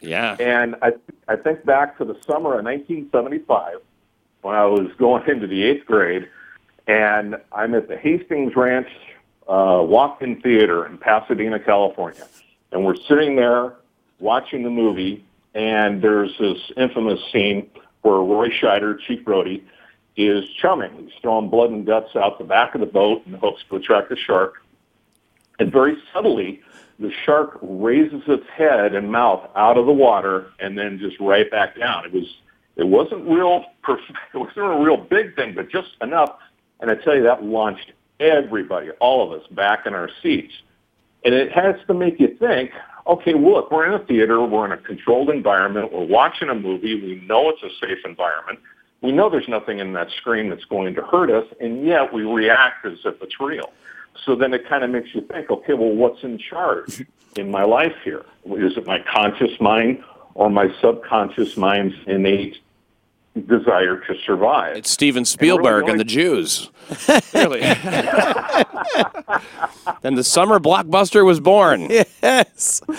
Yeah. 0.00 0.36
And 0.40 0.76
I, 0.82 0.92
I 1.28 1.36
think 1.36 1.64
back 1.64 1.98
to 1.98 2.04
the 2.04 2.16
summer 2.26 2.58
of 2.58 2.64
1975 2.64 3.76
when 4.40 4.54
I 4.54 4.64
was 4.64 4.90
going 4.98 5.22
into 5.28 5.46
the 5.46 5.62
eighth 5.62 5.86
grade, 5.86 6.28
and 6.86 7.36
I'm 7.52 7.74
at 7.74 7.88
the 7.88 7.96
Hastings 7.96 8.56
Ranch 8.56 8.88
uh, 9.48 9.82
walk-in 9.84 10.40
theater 10.40 10.86
in 10.86 10.98
Pasadena, 10.98 11.60
California, 11.60 12.26
and 12.72 12.84
we're 12.84 12.96
sitting 12.96 13.36
there 13.36 13.74
watching 14.18 14.62
the 14.62 14.70
movie, 14.70 15.24
and 15.54 16.00
there's 16.00 16.36
this 16.38 16.58
infamous 16.76 17.20
scene 17.32 17.68
where 18.00 18.16
Roy 18.16 18.48
Scheider, 18.48 18.98
Chief 19.06 19.24
Brody, 19.24 19.64
is 20.16 20.44
chumming. 20.60 20.92
He's 20.98 21.20
throwing 21.20 21.48
blood 21.48 21.70
and 21.70 21.86
guts 21.86 22.14
out 22.16 22.38
the 22.38 22.44
back 22.44 22.74
of 22.74 22.80
the 22.80 22.86
boat 22.86 23.22
in 23.26 23.34
hopes 23.34 23.62
to 23.70 23.76
attract 23.76 24.12
a 24.12 24.16
shark. 24.16 24.54
And 25.58 25.72
very 25.72 25.96
subtly, 26.12 26.60
the 26.98 27.10
shark 27.24 27.58
raises 27.62 28.22
its 28.26 28.46
head 28.54 28.94
and 28.94 29.10
mouth 29.10 29.48
out 29.56 29.78
of 29.78 29.86
the 29.86 29.92
water 29.92 30.48
and 30.60 30.76
then 30.76 30.98
just 30.98 31.18
right 31.20 31.50
back 31.50 31.78
down. 31.78 32.04
It 32.04 32.12
was 32.12 32.26
it 32.76 32.86
wasn't 32.86 33.28
real 33.28 33.64
it 33.88 34.36
wasn't 34.36 34.56
a 34.56 34.84
real 34.84 34.96
big 34.96 35.34
thing, 35.36 35.54
but 35.54 35.70
just 35.70 35.88
enough. 36.00 36.36
And 36.80 36.90
I 36.90 36.94
tell 36.96 37.14
you 37.14 37.22
that 37.24 37.42
launched 37.42 37.92
everybody, 38.20 38.90
all 39.00 39.22
of 39.22 39.40
us, 39.40 39.46
back 39.50 39.86
in 39.86 39.94
our 39.94 40.10
seats. 40.22 40.52
And 41.24 41.34
it 41.34 41.52
has 41.52 41.76
to 41.86 41.94
make 41.94 42.18
you 42.18 42.36
think, 42.38 42.70
okay, 43.06 43.34
look, 43.34 43.70
we're 43.70 43.86
in 43.86 44.00
a 44.00 44.04
theater, 44.04 44.42
we're 44.44 44.64
in 44.66 44.72
a 44.72 44.76
controlled 44.76 45.30
environment, 45.30 45.92
we're 45.92 46.06
watching 46.06 46.48
a 46.48 46.54
movie, 46.54 47.00
we 47.00 47.24
know 47.26 47.50
it's 47.50 47.62
a 47.62 47.86
safe 47.86 47.98
environment, 48.04 48.58
we 49.02 49.12
know 49.12 49.28
there's 49.28 49.48
nothing 49.48 49.80
in 49.80 49.92
that 49.94 50.10
screen 50.16 50.48
that's 50.48 50.64
going 50.64 50.94
to 50.94 51.02
hurt 51.02 51.30
us, 51.30 51.46
and 51.60 51.84
yet 51.84 52.12
we 52.12 52.22
react 52.22 52.86
as 52.86 52.98
if 53.04 53.20
it's 53.20 53.40
real. 53.40 53.72
So 54.24 54.36
then 54.36 54.54
it 54.54 54.68
kind 54.68 54.84
of 54.84 54.90
makes 54.90 55.14
you 55.14 55.22
think, 55.22 55.50
okay, 55.50 55.74
well, 55.74 55.90
what's 55.90 56.22
in 56.22 56.38
charge 56.38 57.04
in 57.36 57.50
my 57.50 57.64
life 57.64 57.94
here? 58.04 58.24
Is 58.46 58.76
it 58.76 58.86
my 58.86 59.00
conscious 59.00 59.60
mind 59.60 60.02
or 60.34 60.48
my 60.48 60.72
subconscious 60.80 61.56
mind's 61.56 61.94
innate 62.06 62.58
desire 63.40 63.98
to 64.06 64.14
survive? 64.24 64.76
It's 64.76 64.90
Steven 64.90 65.24
Spielberg 65.24 65.88
and, 65.88 65.92
really 65.94 65.98
the 65.98 66.04
Jews. 66.04 66.70
Really. 67.34 67.62
and 70.02 70.18
the 70.18 70.24
summer 70.24 70.58
blockbuster 70.58 71.24
was 71.24 71.40
born. 71.40 71.88
Yes. 71.90 72.82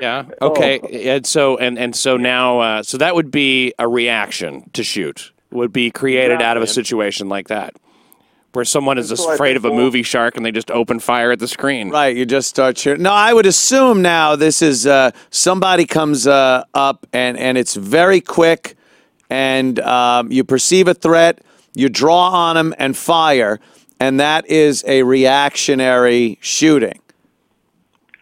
Yeah. 0.00 0.24
Okay. 0.40 0.78
And 1.08 1.26
so 1.26 1.56
and 1.56 1.78
and 1.78 1.94
so 1.94 2.16
now 2.16 2.60
uh, 2.60 2.82
so 2.82 2.98
that 2.98 3.14
would 3.14 3.30
be 3.30 3.72
a 3.78 3.88
reaction 3.88 4.68
to 4.72 4.82
shoot 4.82 5.32
would 5.50 5.72
be 5.72 5.90
created 5.90 6.40
out 6.42 6.56
of 6.56 6.62
a 6.62 6.66
situation 6.66 7.28
like 7.28 7.48
that. 7.48 7.74
Where 8.52 8.64
someone 8.64 8.98
is 8.98 9.08
so 9.10 9.30
I 9.30 9.34
afraid 9.34 9.56
of 9.56 9.64
a 9.64 9.70
movie 9.70 10.02
shark 10.02 10.36
and 10.36 10.44
they 10.44 10.50
just 10.50 10.70
open 10.72 10.98
fire 10.98 11.30
at 11.30 11.38
the 11.38 11.46
screen. 11.46 11.90
Right, 11.90 12.16
you 12.16 12.26
just 12.26 12.48
start 12.48 12.74
cheering. 12.76 13.02
No, 13.02 13.12
I 13.12 13.32
would 13.32 13.46
assume 13.46 14.02
now 14.02 14.34
this 14.34 14.60
is 14.60 14.86
uh, 14.88 15.12
somebody 15.30 15.86
comes 15.86 16.26
uh, 16.26 16.64
up 16.74 17.06
and 17.12 17.38
and 17.38 17.56
it's 17.56 17.76
very 17.76 18.20
quick, 18.20 18.74
and 19.30 19.78
um, 19.80 20.30
you 20.30 20.44
perceive 20.44 20.88
a 20.88 20.94
threat, 20.94 21.40
you 21.74 21.88
draw 21.88 22.28
on 22.30 22.56
them 22.56 22.74
and 22.78 22.96
fire, 22.96 23.60
and 24.00 24.20
that 24.20 24.46
is 24.48 24.84
a 24.86 25.02
reactionary 25.04 26.38
shooting. 26.40 27.00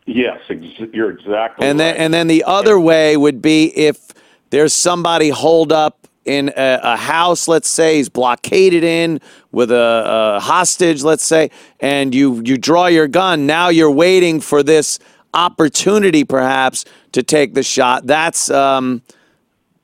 Yes, 0.06 0.40
ex- 0.48 0.92
you're 0.92 1.10
exactly 1.10 1.66
And 1.66 1.80
then 1.80 1.96
and 1.96 2.14
then 2.14 2.28
the 2.28 2.44
other 2.44 2.78
way 2.78 3.16
would 3.16 3.42
be 3.42 3.66
if 3.76 4.08
there's 4.50 4.72
somebody 4.72 5.28
holed 5.30 5.72
up 5.72 6.06
in 6.24 6.50
a, 6.56 6.80
a 6.82 6.96
house, 6.96 7.48
let's 7.48 7.68
say 7.68 7.96
he's 7.96 8.08
blockaded 8.08 8.84
in 8.84 9.20
with 9.50 9.70
a, 9.70 10.36
a 10.36 10.40
hostage, 10.40 11.02
let's 11.02 11.24
say, 11.24 11.50
and 11.80 12.14
you 12.14 12.42
you 12.44 12.58
draw 12.58 12.86
your 12.86 13.08
gun. 13.08 13.46
Now 13.46 13.68
you're 13.68 13.90
waiting 13.90 14.40
for 14.40 14.62
this 14.62 14.98
opportunity, 15.34 16.24
perhaps, 16.24 16.84
to 17.12 17.22
take 17.22 17.54
the 17.54 17.62
shot. 17.62 18.06
That's 18.06 18.50
um, 18.50 19.02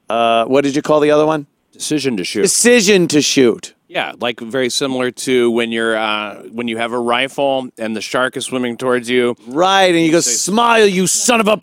uh, 0.09 0.45
what 0.47 0.65
did 0.65 0.77
you 0.77 0.83
call 0.83 1.01
the 1.01 1.11
other 1.11 1.27
one? 1.27 1.47
Decision 1.73 2.17
to 2.19 2.25
shoot. 2.25 2.43
Decision 2.43 3.09
to 3.09 3.21
shoot. 3.21 3.75
Yeah, 3.89 4.13
like 4.19 4.41
very 4.41 4.71
similar 4.71 5.11
to 5.11 5.51
when 5.51 5.71
you're 5.73 5.97
uh, 5.97 6.43
when 6.53 6.69
you 6.69 6.77
have 6.79 6.93
a 6.93 6.99
rifle 6.99 7.69
and 7.79 7.95
the 7.97 8.01
shark 8.01 8.37
is 8.37 8.45
swimming 8.47 8.77
towards 8.77 9.09
you. 9.11 9.37
Right, 9.47 9.95
and 9.95 10.05
you 10.05 10.11
go, 10.13 10.21
smile, 10.21 10.87
you 10.87 11.07
son 11.07 11.41
of 11.41 11.49
a. 11.49 11.57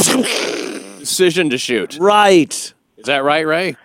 Decision 1.00 1.50
to 1.50 1.58
shoot. 1.58 1.98
right. 2.00 2.54
Is 2.98 3.06
that 3.06 3.24
right, 3.24 3.46
Ray? 3.48 3.76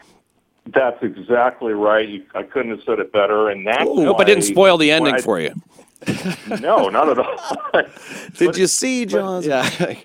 That's 0.67 1.03
exactly 1.03 1.73
right. 1.73 2.07
You, 2.07 2.25
I 2.35 2.43
couldn't 2.43 2.73
have 2.73 2.81
said 2.85 2.99
it 2.99 3.11
better. 3.13 3.49
And 3.49 3.67
that's 3.67 3.85
Nope, 3.85 4.17
I 4.17 4.19
why 4.19 4.25
didn't 4.25 4.43
spoil 4.45 4.77
the 4.77 4.91
ending 4.91 5.15
I- 5.15 5.21
for 5.21 5.41
you. 5.41 5.55
No, 6.61 6.89
not 6.89 7.09
at 7.09 7.19
all. 7.19 7.83
Did 8.37 8.57
you 8.57 8.67
see, 8.67 9.07
John? 9.07 9.43
Yeah. 9.43 9.69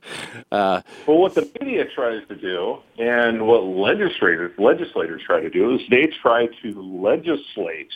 Uh, 0.51 0.81
but 1.05 1.15
what 1.15 1.33
the 1.33 1.49
media 1.61 1.85
tries 1.95 2.27
to 2.27 2.35
do, 2.35 2.77
and 2.99 3.47
what 3.47 3.63
legislators 3.63 4.51
legislators 4.57 5.21
try 5.25 5.39
to 5.39 5.49
do, 5.49 5.75
is 5.75 5.81
they 5.89 6.07
try 6.07 6.45
to 6.61 6.81
legislate 6.81 7.87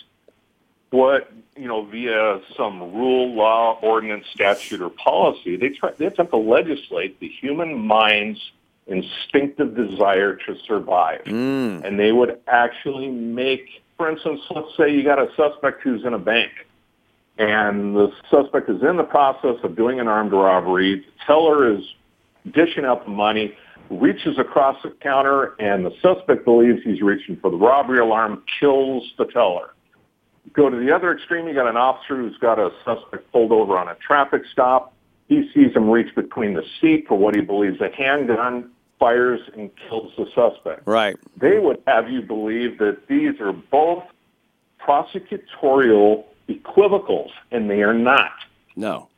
what 0.91 1.33
you 1.57 1.67
know 1.67 1.83
via 1.83 2.39
some 2.55 2.79
rule, 2.93 3.33
law, 3.33 3.77
ordinance, 3.81 4.25
statute, 4.33 4.79
or 4.79 4.89
policy. 4.89 5.57
They 5.57 5.67
try 5.67 5.91
they 5.97 6.05
attempt 6.05 6.31
to 6.31 6.37
legislate 6.37 7.19
the 7.19 7.27
human 7.27 7.77
mind's 7.77 8.39
instinctive 8.87 9.75
desire 9.75 10.37
to 10.47 10.55
survive, 10.65 11.25
mm. 11.25 11.83
and 11.83 11.99
they 11.99 12.13
would 12.13 12.39
actually 12.47 13.09
make, 13.09 13.83
for 13.97 14.09
instance, 14.09 14.39
let's 14.49 14.77
say 14.77 14.93
you 14.93 15.03
got 15.03 15.19
a 15.19 15.27
suspect 15.35 15.81
who's 15.81 16.05
in 16.05 16.13
a 16.13 16.19
bank 16.19 16.51
and 17.37 17.95
the 17.95 18.11
suspect 18.29 18.69
is 18.69 18.81
in 18.81 18.97
the 18.97 19.03
process 19.03 19.57
of 19.63 19.75
doing 19.75 19.99
an 19.99 20.07
armed 20.07 20.31
robbery. 20.31 20.99
The 21.01 21.25
teller 21.25 21.73
is 21.73 21.83
dishing 22.53 22.85
out 22.85 23.03
the 23.03 23.11
money, 23.11 23.55
reaches 23.89 24.37
across 24.39 24.81
the 24.83 24.91
counter, 25.01 25.55
and 25.59 25.85
the 25.85 25.91
suspect 26.01 26.45
believes 26.45 26.79
he's 26.83 27.01
reaching 27.01 27.37
for 27.37 27.51
the 27.51 27.57
robbery 27.57 27.99
alarm, 27.99 28.43
kills 28.59 29.03
the 29.17 29.25
teller. 29.25 29.71
Go 30.53 30.69
to 30.69 30.77
the 30.77 30.95
other 30.95 31.11
extreme, 31.11 31.47
you 31.47 31.53
got 31.53 31.67
an 31.67 31.75
officer 31.75 32.15
who's 32.15 32.37
got 32.37 32.59
a 32.59 32.69
suspect 32.85 33.29
pulled 33.31 33.51
over 33.51 33.77
on 33.77 33.89
a 33.89 33.95
traffic 33.95 34.43
stop. 34.51 34.93
He 35.27 35.49
sees 35.53 35.75
him 35.75 35.89
reach 35.89 36.13
between 36.15 36.53
the 36.53 36.63
seat 36.79 37.05
for 37.07 37.17
what 37.17 37.35
he 37.35 37.41
believes 37.41 37.81
a 37.81 37.89
handgun, 37.89 38.69
fires 38.99 39.41
and 39.57 39.69
kills 39.75 40.13
the 40.17 40.25
suspect 40.33 40.83
Right. 40.85 41.17
they 41.37 41.59
would 41.59 41.81
have 41.85 42.09
you 42.09 42.21
believe 42.21 42.77
that 42.77 43.07
these 43.09 43.39
are 43.41 43.51
both 43.51 44.03
prosecutorial 44.79 46.23
equivocals, 46.47 47.31
and 47.51 47.69
they 47.69 47.81
are 47.81 47.93
not. 47.93 48.31
No. 48.75 49.09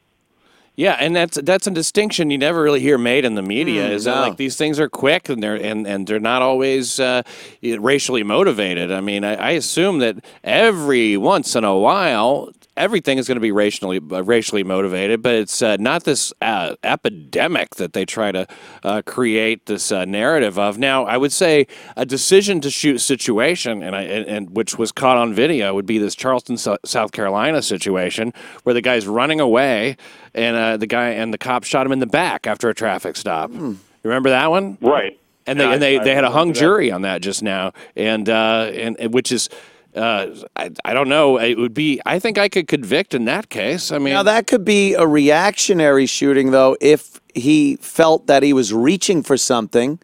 Yeah, 0.76 0.96
and 1.00 1.16
that's 1.16 1.40
that's 1.42 1.66
a 1.66 1.72
distinction 1.72 2.30
you 2.30 2.38
never 2.38 2.62
really 2.62 2.80
hear 2.80 3.00
made 3.00 3.26
in 3.26 3.34
the 3.34 3.42
media. 3.42 3.90
is 3.90 4.04
that 4.04 4.22
like 4.22 4.38
these 4.38 4.56
things 4.56 4.80
are 4.80 4.88
quick 4.88 5.28
and 5.28 5.42
they're 5.42 5.56
and, 5.56 5.88
and 5.88 6.06
they're 6.06 6.20
not 6.20 6.44
always 6.44 7.00
uh, 7.00 7.24
racially 7.64 8.22
motivated. 8.22 8.92
I 8.92 9.02
mean, 9.02 9.24
I, 9.24 9.34
I 9.34 9.50
assume 9.52 9.98
that 10.00 10.18
every 10.44 11.18
once 11.18 11.56
in 11.56 11.64
a 11.64 11.76
while 11.76 12.52
everything 12.78 13.18
is 13.18 13.28
going 13.28 13.36
to 13.36 13.42
be 13.42 13.52
racially 13.52 14.00
uh, 14.12 14.24
racially 14.24 14.64
motivated, 14.64 15.22
but 15.22 15.36
it's 15.36 15.62
uh, 15.62 15.76
not 15.80 16.04
this 16.06 16.32
uh, 16.42 16.76
epidemic 16.84 17.76
that 17.76 17.94
they 17.94 18.06
try 18.06 18.32
to 18.32 18.48
uh, 18.84 19.02
create 19.06 19.66
this 19.66 19.92
uh, 19.92 20.06
narrative 20.06 20.58
of. 20.60 20.78
Now, 20.78 21.06
I 21.06 21.18
would 21.18 21.32
say 21.34 21.68
a 21.96 22.06
decision 22.06 22.62
to 22.62 22.70
shoot 22.70 23.00
situation, 23.00 23.82
and 23.84 23.96
I 23.96 24.04
and, 24.04 24.26
and 24.28 24.56
which 24.56 24.78
was 24.78 24.92
caught 24.92 25.18
on 25.18 25.34
video, 25.34 25.74
would 25.74 25.86
be 25.86 25.98
this 25.98 26.16
Charleston, 26.16 26.58
South 26.58 27.12
Carolina 27.12 27.62
situation 27.62 28.34
where 28.64 28.74
the 28.74 28.82
guy's 28.82 29.08
running 29.08 29.40
away, 29.40 29.98
and 30.34 30.56
uh, 30.56 30.78
the 30.78 30.88
guy 30.88 31.10
and 31.10 31.34
the 31.34 31.38
cop 31.38 31.64
shot 31.64 31.86
him 31.86 31.92
in 31.92 32.00
the 32.00 32.06
back 32.08 32.48
after 32.48 32.70
a 32.70 32.74
traffic 32.76 33.16
stop. 33.18 33.52
You 33.52 33.78
remember 34.04 34.30
that 34.30 34.50
one? 34.50 34.78
Right. 34.80 35.20
and 35.46 35.60
they 35.60 35.66
Yeah, 35.66 35.74
and 35.74 35.82
they, 35.82 36.00
I- 36.00 36.04
they 36.04 36.16
had 36.16 36.24
a 36.24 36.30
hung 36.32 36.54
jury 36.54 36.92
on 36.92 37.02
that 37.02 37.22
just 37.22 37.42
now, 37.44 37.74
and 37.96 38.30
uh, 38.30 38.72
and, 38.74 38.98
and 39.00 39.14
which 39.14 39.32
is. 39.32 39.50
Uh, 39.98 40.36
I, 40.56 40.72
I 40.86 40.94
don't 40.94 41.10
know. 41.10 41.38
It 41.40 41.58
would 41.58 41.74
be. 41.74 42.00
I 42.06 42.20
think 42.20 42.38
I 42.38 42.48
could 42.50 42.68
convict 42.68 43.14
in 43.14 43.26
that 43.26 43.50
case. 43.50 43.92
I 43.92 43.98
mean, 43.98 44.14
Now 44.14 44.24
that 44.24 44.48
could 44.48 44.64
be 44.64 44.94
a 44.94 45.06
reactionary 45.08 46.06
shooting, 46.06 46.52
though, 46.52 46.78
if 46.80 47.20
he 47.34 47.78
felt 47.78 48.28
that 48.28 48.44
he 48.44 48.54
was 48.54 48.74
reaching 48.74 49.24
for 49.24 49.38
something 49.38 50.00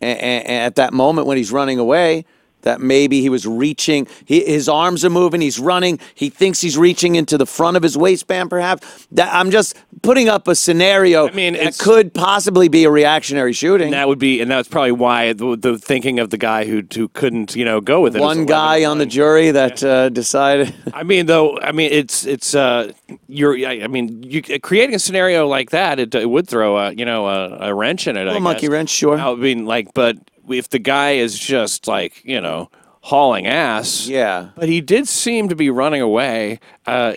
a- 0.00 0.06
a- 0.06 0.44
at 0.66 0.74
that 0.76 0.92
moment 0.92 1.26
when 1.26 1.36
he's 1.36 1.50
running 1.52 1.78
away. 1.78 2.24
That 2.62 2.80
maybe 2.80 3.20
he 3.20 3.28
was 3.28 3.46
reaching, 3.46 4.06
he, 4.24 4.44
his 4.44 4.68
arms 4.68 5.04
are 5.04 5.10
moving, 5.10 5.40
he's 5.40 5.58
running, 5.58 5.98
he 6.14 6.30
thinks 6.30 6.60
he's 6.60 6.78
reaching 6.78 7.16
into 7.16 7.36
the 7.38 7.46
front 7.46 7.76
of 7.76 7.82
his 7.82 7.96
waistband, 7.96 8.50
perhaps. 8.50 9.06
That, 9.12 9.32
I'm 9.32 9.50
just 9.50 9.76
putting 10.02 10.28
up 10.28 10.48
a 10.48 10.54
scenario 10.54 11.28
I 11.28 11.32
mean, 11.32 11.54
it 11.54 11.78
could 11.78 12.14
possibly 12.14 12.68
be 12.68 12.84
a 12.84 12.90
reactionary 12.90 13.52
shooting. 13.52 13.88
And 13.88 13.94
that 13.94 14.08
would 14.08 14.18
be, 14.18 14.40
and 14.40 14.50
that's 14.50 14.68
probably 14.68 14.92
why 14.92 15.32
the, 15.32 15.56
the 15.56 15.78
thinking 15.78 16.18
of 16.18 16.30
the 16.30 16.38
guy 16.38 16.64
who 16.64 16.82
who 16.94 17.08
couldn't, 17.08 17.54
you 17.54 17.64
know, 17.64 17.80
go 17.80 18.00
with 18.00 18.16
it. 18.16 18.20
One 18.20 18.46
guy 18.46 18.84
on 18.84 18.98
the 18.98 19.06
jury 19.06 19.50
that 19.50 19.82
uh, 19.82 20.08
decided. 20.08 20.74
I 20.94 21.02
mean, 21.02 21.26
though, 21.26 21.58
I 21.58 21.72
mean, 21.72 21.90
it's 21.92 22.24
it's 22.24 22.54
uh, 22.54 22.92
you're. 23.28 23.56
I 23.66 23.82
I 23.82 23.86
mean, 23.88 24.22
you 24.22 24.42
creating 24.60 24.94
a 24.94 24.98
scenario 24.98 25.46
like 25.46 25.70
that, 25.70 25.98
it, 25.98 26.14
it 26.14 26.28
would 26.28 26.48
throw 26.48 26.78
a 26.78 26.92
you 26.92 27.04
know 27.04 27.28
a, 27.28 27.68
a 27.68 27.74
wrench 27.74 28.06
in 28.06 28.16
it. 28.16 28.28
I 28.28 28.34
A 28.36 28.40
monkey 28.40 28.68
wrench, 28.68 28.90
sure. 28.90 29.18
I 29.18 29.34
mean, 29.34 29.66
like, 29.66 29.92
but 29.94 30.16
if 30.58 30.68
the 30.68 30.78
guy 30.78 31.12
is 31.12 31.38
just 31.38 31.86
like 31.86 32.24
you 32.24 32.40
know 32.40 32.70
hauling 33.02 33.46
ass, 33.46 34.06
Yeah. 34.06 34.50
But 34.54 34.68
he 34.68 34.80
did 34.80 35.08
seem 35.08 35.48
to 35.48 35.56
be 35.56 35.70
running 35.70 36.00
away. 36.00 36.60
Uh, 36.86 37.14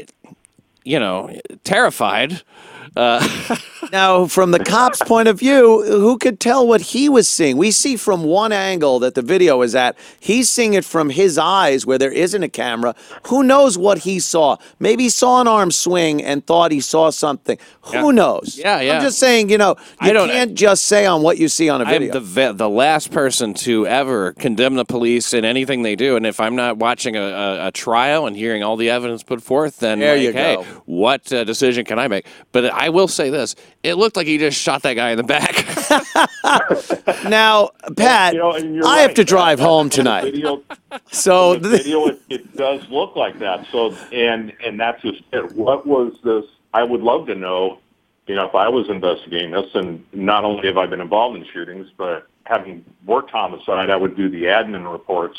you 0.83 0.99
know, 0.99 1.35
terrified. 1.63 2.41
Now, 3.91 4.25
from 4.25 4.51
the 4.51 4.59
cop's 4.59 4.99
point 5.01 5.27
of 5.27 5.37
view, 5.39 5.83
who 5.83 6.17
could 6.17 6.39
tell 6.39 6.67
what 6.67 6.81
he 6.81 7.07
was 7.07 7.27
seeing? 7.27 7.55
We 7.55 7.69
see 7.71 7.97
from 7.97 8.23
one 8.23 8.51
angle 8.51 8.99
that 8.99 9.13
the 9.13 9.21
video 9.21 9.61
is 9.61 9.75
at. 9.75 9.95
He's 10.19 10.49
seeing 10.49 10.73
it 10.73 10.83
from 10.83 11.09
his 11.11 11.37
eyes 11.37 11.85
where 11.85 11.97
there 11.99 12.11
isn't 12.11 12.41
a 12.41 12.49
camera. 12.49 12.95
Who 13.27 13.43
knows 13.43 13.77
what 13.77 13.99
he 13.99 14.19
saw? 14.19 14.57
Maybe 14.79 15.03
he 15.03 15.09
saw 15.09 15.39
an 15.39 15.47
arm 15.47 15.69
swing 15.71 16.21
and 16.23 16.45
thought 16.45 16.71
he 16.71 16.81
saw 16.81 17.11
something. 17.11 17.57
Who 17.83 17.93
Yeah. 18.07 18.11
knows? 18.11 18.57
Yeah, 18.57 18.81
yeah. 18.81 18.95
I'm 18.97 19.01
just 19.03 19.19
saying, 19.19 19.49
you 19.49 19.57
know, 19.59 19.75
you 20.01 20.09
I 20.19 20.27
can't 20.27 20.55
just 20.55 20.87
say 20.87 21.05
on 21.05 21.21
what 21.21 21.37
you 21.37 21.47
see 21.47 21.69
on 21.69 21.81
a 21.81 21.85
I'm 21.85 21.89
video. 21.91 22.13
the 22.13 22.19
ve- 22.21 22.53
the 22.53 22.69
last 22.69 23.11
person 23.11 23.53
to 23.65 23.85
ever 23.85 24.33
condemn 24.33 24.75
the 24.75 24.85
police 24.85 25.33
in 25.33 25.45
anything 25.45 25.83
they 25.83 25.95
do, 25.95 26.15
and 26.15 26.25
if 26.25 26.39
I'm 26.39 26.55
not 26.55 26.77
watching 26.77 27.15
a, 27.15 27.21
a, 27.21 27.67
a 27.67 27.71
trial 27.71 28.25
and 28.25 28.35
hearing 28.35 28.63
all 28.63 28.77
the 28.77 28.89
evidence 28.89 29.21
put 29.21 29.43
forth, 29.43 29.77
then 29.79 29.99
There 29.99 30.15
like, 30.15 30.23
you 30.23 30.33
hey, 30.33 30.55
go. 30.55 30.63
what 30.85 31.31
uh, 31.31 31.43
decision 31.43 31.85
can 31.85 31.99
I 31.99 32.07
make? 32.07 32.25
But 32.51 32.73
I 32.73 32.84
will 32.89 33.07
say 33.07 33.29
this: 33.29 33.55
it 33.83 33.95
looked 33.95 34.15
like 34.17 34.27
he 34.27 34.37
just 34.37 34.59
shot 34.59 34.83
that 34.83 34.93
guy 34.95 35.11
in 35.11 35.17
the 35.17 35.23
back. 35.23 35.65
now, 37.29 37.69
Pat, 37.97 38.33
You 38.33 38.39
know, 38.39 38.53
and 38.53 38.75
you're 38.75 38.85
I 38.85 38.99
have 38.99 39.09
right. 39.09 39.15
to 39.17 39.23
drive 39.23 39.59
home 39.59 39.87
In 39.87 39.89
the 39.89 39.95
tonight. 39.95 40.23
Video, 40.23 40.63
So 41.11 41.55
the 41.55 41.69
th- 41.69 41.83
video 41.83 42.07
it, 42.07 42.21
it 42.29 42.55
does 42.57 42.87
look 42.89 43.15
like 43.15 43.39
that. 43.39 43.65
So 43.71 43.95
and 44.11 44.53
and 44.65 44.79
that's 44.79 45.01
just 45.01 45.21
it. 45.33 45.53
What 45.53 45.85
was 45.87 46.13
this? 46.23 46.45
I 46.73 46.83
would 46.83 47.01
love 47.01 47.27
to 47.27 47.35
know. 47.35 47.79
You 48.27 48.35
know, 48.35 48.47
if 48.47 48.55
I 48.55 48.69
was 48.69 48.89
investigating 48.89 49.51
this, 49.51 49.69
and 49.75 50.03
not 50.13 50.43
only 50.45 50.67
have 50.67 50.77
I 50.77 50.87
been 50.87 51.01
involved 51.01 51.37
in 51.37 51.45
shootings, 51.53 51.89
but 51.97 52.27
having 52.45 52.83
worked 53.05 53.31
homicide, 53.31 53.89
I 53.91 53.95
would 53.95 54.17
do 54.17 54.29
the 54.29 54.43
admin 54.45 54.91
reports 54.91 55.37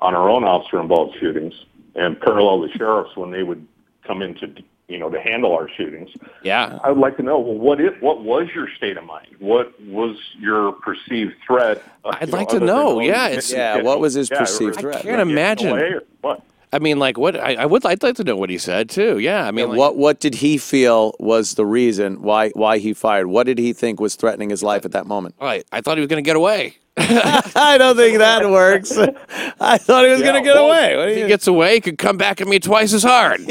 on 0.00 0.14
our 0.14 0.28
own 0.30 0.44
officer-involved 0.44 1.16
shootings 1.20 1.54
and 1.96 2.20
parallel 2.20 2.60
the 2.60 2.68
sheriffs 2.76 3.16
when 3.16 3.30
they 3.32 3.42
would 3.42 3.66
come 4.06 4.22
in 4.22 4.34
to 4.36 4.54
you 4.90 4.98
know 4.98 5.08
to 5.08 5.20
handle 5.20 5.52
our 5.52 5.68
shootings. 5.76 6.10
yeah, 6.42 6.78
I 6.84 6.90
would 6.90 6.98
like 7.00 7.16
to 7.18 7.22
know 7.22 7.38
well, 7.38 7.56
what 7.56 7.80
if 7.80 8.00
what 8.02 8.22
was 8.22 8.48
your 8.54 8.68
state 8.76 8.96
of 8.96 9.04
mind? 9.04 9.28
What 9.38 9.72
was 9.86 10.16
your 10.38 10.72
perceived 10.72 11.34
threat? 11.46 11.82
uh, 12.04 12.10
I'd 12.20 12.28
you 12.28 12.32
like 12.34 12.48
to 12.48 12.60
know. 12.60 13.00
Yeah, 13.00 13.26
it's- 13.28 13.50
Yeah, 13.52 13.72
getting- 13.74 13.86
what 13.86 14.00
was 14.00 14.14
his 14.14 14.28
yeah, 14.30 14.38
perceived 14.40 14.76
threat? 14.80 14.96
I 14.96 15.02
can't 15.02 15.16
getting 15.16 15.30
imagine. 15.30 16.00
what? 16.20 16.42
I 16.72 16.78
mean, 16.78 16.98
like 17.00 17.18
what 17.18 17.34
I, 17.36 17.54
I 17.54 17.66
would 17.66 17.84
I'd 17.84 18.00
like 18.02 18.14
to 18.16 18.24
know 18.24 18.36
what 18.36 18.48
he 18.48 18.56
said 18.58 18.88
too. 18.90 19.18
Yeah, 19.18 19.44
I 19.46 19.50
mean, 19.50 19.70
like, 19.70 19.78
what 19.78 19.96
what 19.96 20.20
did 20.20 20.34
he 20.36 20.56
feel 20.56 21.14
was 21.18 21.54
the 21.54 21.66
reason 21.66 22.22
why 22.22 22.50
why 22.50 22.78
he 22.78 22.92
fired? 22.92 23.26
What 23.26 23.46
did 23.46 23.58
he 23.58 23.72
think 23.72 23.98
was 24.00 24.14
threatening 24.14 24.50
his 24.50 24.62
life 24.62 24.84
at 24.84 24.92
that 24.92 25.06
moment? 25.06 25.34
I, 25.40 25.64
I 25.72 25.80
thought 25.80 25.96
he 25.96 26.00
was 26.00 26.08
going 26.08 26.22
to 26.22 26.28
get 26.28 26.36
away. 26.36 26.76
I 26.96 27.76
don't 27.78 27.96
think 27.96 28.18
that 28.18 28.48
works. 28.50 28.96
I 29.60 29.78
thought 29.78 30.04
he 30.04 30.10
was 30.12 30.20
Yeah, 30.20 30.26
going 30.32 30.42
to 30.44 30.48
get 30.48 30.54
well, 30.54 30.66
away. 30.68 30.96
What 30.96 31.08
If 31.08 31.14
he 31.16 31.22
you- 31.22 31.28
gets 31.28 31.46
away, 31.48 31.74
he 31.74 31.80
could 31.80 31.98
come 31.98 32.16
back 32.16 32.40
at 32.40 32.46
me 32.46 32.58
twice 32.60 32.92
as 32.92 33.02
hard. 33.02 33.40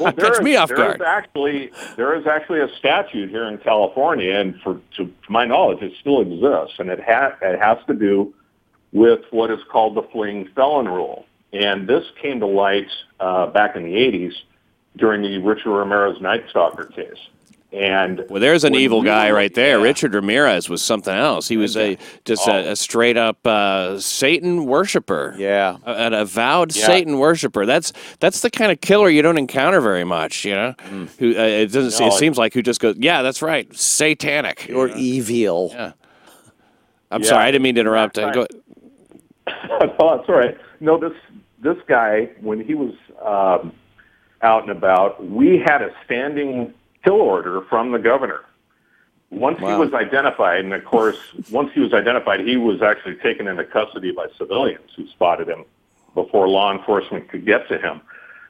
Well, 0.00 0.12
Catch 0.12 0.32
is- 0.32 0.40
me 0.40 0.56
off 0.56 0.68
there 0.68 0.76
guard. 0.76 0.96
is 0.96 1.06
actually 1.06 1.70
there 1.96 2.14
is 2.16 2.26
actually 2.26 2.60
a 2.60 2.68
statute 2.78 3.30
here 3.30 3.44
in 3.44 3.58
California, 3.58 4.32
and 4.34 4.60
for 4.60 4.80
to, 4.96 5.04
to 5.06 5.12
my 5.28 5.44
knowledge, 5.44 5.82
it 5.82 5.92
still 6.00 6.20
exists, 6.20 6.78
and 6.78 6.90
it 6.90 7.00
ha- 7.00 7.36
it 7.42 7.58
has 7.60 7.78
to 7.86 7.94
do 7.94 8.34
with 8.92 9.20
what 9.30 9.50
is 9.50 9.60
called 9.70 9.94
the 9.94 10.02
fleeing 10.02 10.46
felon 10.54 10.88
rule. 10.88 11.26
And 11.52 11.86
this 11.88 12.04
came 12.20 12.40
to 12.40 12.46
light 12.46 12.88
uh, 13.20 13.46
back 13.46 13.76
in 13.76 13.84
the 13.84 13.94
'80s 13.94 14.32
during 14.96 15.22
the 15.22 15.38
Richard 15.38 15.70
Ramirez 15.70 16.20
Night 16.20 16.44
Stalker 16.50 16.84
case. 16.86 17.18
And 17.74 18.24
Well, 18.30 18.40
there's 18.40 18.62
an 18.62 18.76
evil 18.76 19.00
we 19.00 19.06
guy 19.06 19.30
were 19.32 19.36
right 19.36 19.52
there. 19.52 19.78
at- 19.78 19.82
Richard 19.82 20.14
Ramirez 20.14 20.68
was 20.68 20.80
something 20.80 21.12
else. 21.14 21.48
He 21.48 21.56
was 21.56 21.76
a 21.76 21.98
just 22.24 22.46
a, 22.46 22.70
a 22.70 22.76
straight 22.76 23.16
up 23.16 23.44
uh, 23.44 23.98
Satan 23.98 24.66
worshiper. 24.66 25.34
Yeah. 25.36 25.78
A- 25.84 25.90
an 25.90 26.14
avowed 26.14 26.74
Yeah. 26.76 26.86
Satan 26.86 27.18
worshiper. 27.18 27.66
That's 27.66 27.92
that's 28.20 28.42
the 28.42 28.50
kind 28.50 28.70
of 28.70 28.80
killer 28.80 29.08
you 29.08 29.22
don't 29.22 29.38
encounter 29.38 29.80
very 29.80 30.04
much. 30.04 30.44
You 30.44 30.54
know, 30.54 30.74
who 31.18 31.30
uh, 31.36 31.42
it 31.42 31.72
doesn't. 31.72 31.98
No, 32.00 32.06
it 32.06 32.14
it- 32.14 32.18
seems 32.18 32.38
like 32.38 32.54
who 32.54 32.62
just 32.62 32.80
goes, 32.80 32.94
yeah, 32.98 33.22
that's 33.22 33.42
right, 33.42 33.66
satanic. 33.76 34.70
or 34.72 34.88
evil. 34.90 35.70
Yeah. 35.74 35.92
I'm 37.10 37.22
Yeah. 37.22 37.28
sorry, 37.28 37.44
I 37.44 37.50
didn't 37.50 37.62
mean 37.64 37.74
to 37.74 37.80
interrupt. 37.80 38.14
Go, 38.16 38.46
oh, 39.48 40.16
that's 40.16 40.28
all 40.28 40.34
right. 40.36 40.56
No, 40.80 40.96
this 40.98 41.12
this 41.60 41.76
guy 41.88 42.30
when 42.40 42.60
he 42.64 42.74
was 42.74 42.94
um, 43.24 43.72
out 44.42 44.62
and 44.62 44.70
about, 44.70 45.24
we 45.28 45.58
had 45.64 45.82
a 45.82 45.90
standing 46.04 46.72
kill 47.04 47.20
order 47.20 47.60
from 47.68 47.92
the 47.92 47.98
governor. 47.98 48.40
Once 49.30 49.60
Wow. 49.60 49.70
he 49.72 49.84
was 49.84 49.92
identified, 49.94 50.64
and 50.64 50.72
of 50.72 50.84
course, 50.84 51.18
once 51.50 51.70
he 51.74 51.80
was 51.80 51.92
identified, 51.92 52.40
he 52.40 52.56
was 52.56 52.82
actually 52.82 53.16
taken 53.16 53.46
into 53.46 53.64
custody 53.64 54.10
by 54.12 54.26
civilians 54.38 54.90
who 54.96 55.06
spotted 55.08 55.48
him 55.48 55.64
before 56.14 56.48
law 56.48 56.72
enforcement 56.72 57.28
could 57.28 57.44
get 57.44 57.68
to 57.68 57.78
him. 57.78 58.00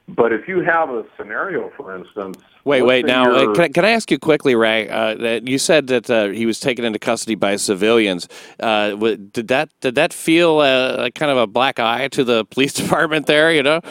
But 0.07 0.31
if 0.31 0.47
you 0.47 0.61
have 0.61 0.91
a 0.91 1.03
scenario, 1.17 1.71
for 1.75 1.95
instance, 1.95 2.37
Wait, 2.65 2.81
wait. 2.81 3.05
Now, 3.05 3.31
uh, 3.31 3.53
can, 3.53 3.63
I, 3.63 3.67
can 3.67 3.85
I 3.85 3.91
ask 3.91 4.09
you 4.09 4.17
quickly, 4.17 4.55
Ray? 4.55 4.89
Uh, 4.89 5.13
that 5.15 5.47
you 5.47 5.59
said 5.59 5.85
that 5.87 6.09
uh, 6.09 6.29
he 6.29 6.47
was 6.47 6.59
taken 6.59 6.83
into 6.83 6.97
custody 6.97 7.35
by 7.35 7.57
civilians. 7.57 8.27
Uh, 8.59 8.95
did 8.95 9.49
that 9.49 9.69
did 9.81 9.93
that 9.95 10.11
feel 10.11 10.59
uh, 10.59 11.11
kind 11.11 11.31
of 11.31 11.37
a 11.37 11.45
black 11.45 11.79
eye 11.79 12.07
to 12.07 12.23
the 12.23 12.43
police 12.49 12.73
department 12.81 13.27
there? 13.27 13.51
You 13.53 13.61
know, 13.61 13.81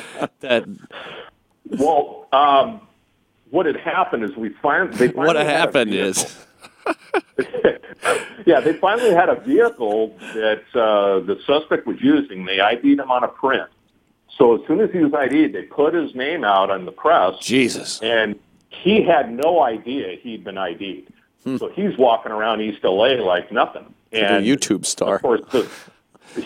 that 0.40 0.64
well, 1.70 2.27
um, 2.33 2.81
what 3.55 3.67
had 3.67 3.77
happened 3.77 4.25
is 4.25 4.37
we 4.37 4.49
they 4.49 4.55
finally 4.64 5.12
what 5.14 5.37
had 5.37 5.47
happened 5.47 5.95
is 5.95 6.37
yeah, 8.47 8.61
they 8.61 8.75
finally 8.75 9.14
had 9.14 9.29
a 9.29 9.40
vehicle 9.40 10.09
that 10.35 10.62
uh, 10.75 11.21
the 11.21 11.40
suspect 11.47 11.87
was 11.87 11.97
using. 12.01 12.45
They 12.45 12.61
ID'd 12.61 12.99
him 12.99 13.11
on 13.11 13.25
a 13.25 13.29
print. 13.29 13.71
So 14.37 14.61
as 14.61 14.67
soon 14.67 14.81
as 14.81 14.90
he 14.90 14.99
was 14.99 15.14
ID'd, 15.14 15.55
they 15.55 15.62
put 15.62 15.95
his 15.95 16.14
name 16.14 16.45
out 16.45 16.71
on 16.71 16.85
the 16.85 16.93
press, 16.93 17.38
Jesus. 17.38 18.03
and 18.03 18.38
he 18.69 19.03
had 19.03 19.33
no 19.33 19.62
idea 19.62 20.17
he'd 20.21 20.43
been 20.43 20.59
ID'd. 20.59 21.12
So 21.59 21.69
he's 21.69 21.97
walking 21.99 22.33
around 22.33 22.61
East 22.62 22.83
LA 22.83 23.23
like 23.23 23.53
nothing. 23.53 23.95
Like 24.12 24.23
a 24.23 24.43
YouTube 24.43 24.87
star. 24.87 25.17
Of 25.17 25.23
course, 25.23 25.43
the, 25.53 25.69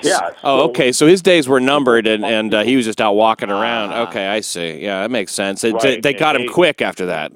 yeah. 0.02 0.30
Oh, 0.44 0.58
so- 0.60 0.68
okay. 0.70 0.92
So 0.92 1.06
his 1.06 1.22
days 1.22 1.48
were 1.48 1.60
numbered, 1.60 2.06
and 2.06 2.24
and 2.24 2.52
uh, 2.54 2.62
he 2.64 2.76
was 2.76 2.84
just 2.84 3.00
out 3.00 3.14
walking 3.14 3.50
around. 3.50 3.92
Okay, 4.08 4.26
I 4.28 4.40
see. 4.40 4.82
Yeah, 4.82 5.02
that 5.02 5.10
makes 5.10 5.32
sense. 5.32 5.64
It, 5.64 5.74
Right, 5.74 6.02
They 6.02 6.14
got 6.14 6.36
him 6.36 6.42
they- 6.42 6.48
quick 6.52 6.80
after 6.82 7.06
that. 7.06 7.32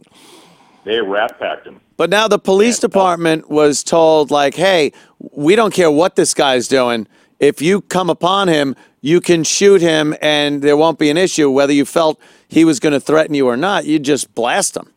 They 0.85 1.01
rat 1.01 1.39
packed 1.39 1.67
him. 1.67 1.81
But 1.97 2.11
now 2.11 2.27
the 2.27 2.39
police 2.41 2.81
department 2.81 3.49
was 3.49 3.85
told, 3.85 4.31
like, 4.33 4.55
hey, 4.55 4.93
we 5.33 5.55
don't 5.55 5.73
care 5.73 5.91
what 5.91 6.17
this 6.17 6.35
guy's 6.35 6.67
doing. 6.67 7.07
If 7.39 7.63
you 7.63 7.83
come 7.83 8.11
upon 8.11 8.49
him, 8.49 8.75
you 9.01 9.21
can 9.21 9.45
shoot 9.45 9.81
him 9.81 10.15
and 10.21 10.61
there 10.63 10.77
won't 10.77 10.99
be 10.99 11.11
an 11.11 11.17
issue. 11.17 11.51
Whether 11.51 11.73
you 11.73 11.85
felt 11.85 12.21
he 12.49 12.65
was 12.65 12.81
going 12.81 12.93
to 12.95 13.01
threaten 13.01 13.35
you 13.37 13.47
or 13.47 13.57
not, 13.57 13.85
you 13.85 14.01
just 14.01 14.35
blast 14.35 14.77
him. 14.77 14.91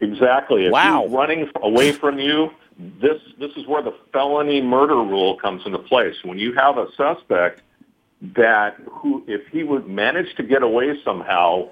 Exactly. 0.00 0.66
If 0.66 0.72
Wow. 0.72 1.02
he's 1.04 1.12
running 1.12 1.50
away 1.62 1.92
from 1.92 2.18
you, 2.18 2.50
this 3.00 3.20
this 3.38 3.52
is 3.56 3.66
where 3.66 3.82
the 3.82 3.94
felony 4.12 4.60
murder 4.60 4.96
rule 4.96 5.36
comes 5.36 5.64
into 5.66 5.78
place. 5.78 6.16
When 6.24 6.38
you 6.38 6.52
have 6.54 6.78
a 6.78 6.86
suspect 6.96 7.62
that 8.36 8.76
who, 8.90 9.24
if 9.26 9.46
he 9.48 9.62
would 9.62 9.88
manage 9.88 10.34
to 10.36 10.42
get 10.42 10.62
away 10.62 10.98
somehow, 11.04 11.68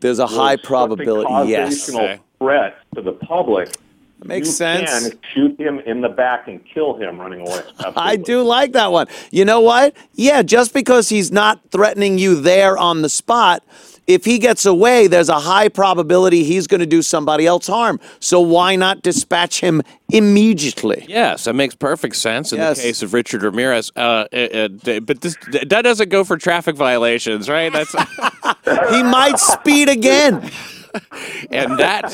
There's 0.00 0.18
a 0.18 0.26
high 0.26 0.56
probability. 0.56 1.50
Yes. 1.50 1.88
Okay. 1.92 2.20
threat 2.38 2.76
to 2.94 3.02
the 3.02 3.12
public. 3.12 3.70
That 4.18 4.28
Makes 4.28 4.48
you 4.48 4.52
sense. 4.52 5.08
Can 5.08 5.18
shoot 5.32 5.60
him 5.60 5.78
in 5.80 6.00
the 6.00 6.08
back 6.08 6.48
and 6.48 6.60
kill 6.66 6.96
him 6.96 7.20
running 7.20 7.40
away. 7.40 7.62
I 7.96 8.16
do 8.16 8.42
like 8.42 8.72
that 8.72 8.90
one. 8.90 9.06
You 9.30 9.44
know 9.44 9.60
what? 9.60 9.96
Yeah, 10.14 10.42
just 10.42 10.74
because 10.74 11.08
he's 11.08 11.30
not 11.30 11.60
threatening 11.70 12.18
you 12.18 12.40
there 12.40 12.76
on 12.76 13.02
the 13.02 13.08
spot, 13.08 13.62
if 14.08 14.24
he 14.24 14.38
gets 14.40 14.66
away, 14.66 15.06
there's 15.06 15.28
a 15.28 15.38
high 15.38 15.68
probability 15.68 16.42
he's 16.42 16.66
going 16.66 16.80
to 16.80 16.86
do 16.86 17.02
somebody 17.02 17.46
else 17.46 17.66
harm. 17.68 18.00
So 18.18 18.40
why 18.40 18.74
not 18.74 19.02
dispatch 19.02 19.60
him 19.60 19.82
immediately? 20.10 21.04
Yes, 21.08 21.44
that 21.44 21.54
makes 21.54 21.74
perfect 21.76 22.16
sense 22.16 22.52
in 22.52 22.58
Yes. 22.58 22.78
the 22.78 22.82
case 22.84 23.02
of 23.02 23.12
Richard 23.14 23.42
Ramirez. 23.42 23.92
Uh, 23.94 24.24
uh, 24.32 24.36
uh, 24.36 25.00
but 25.00 25.20
this 25.20 25.36
that 25.70 25.82
doesn't 25.84 26.08
go 26.08 26.24
for 26.24 26.36
traffic 26.36 26.74
violations, 26.74 27.48
right? 27.48 27.72
That's 27.72 27.92
He 28.90 29.02
might 29.02 29.38
speed 29.38 29.88
again. 29.88 30.50
and 31.50 31.78
that 31.78 32.10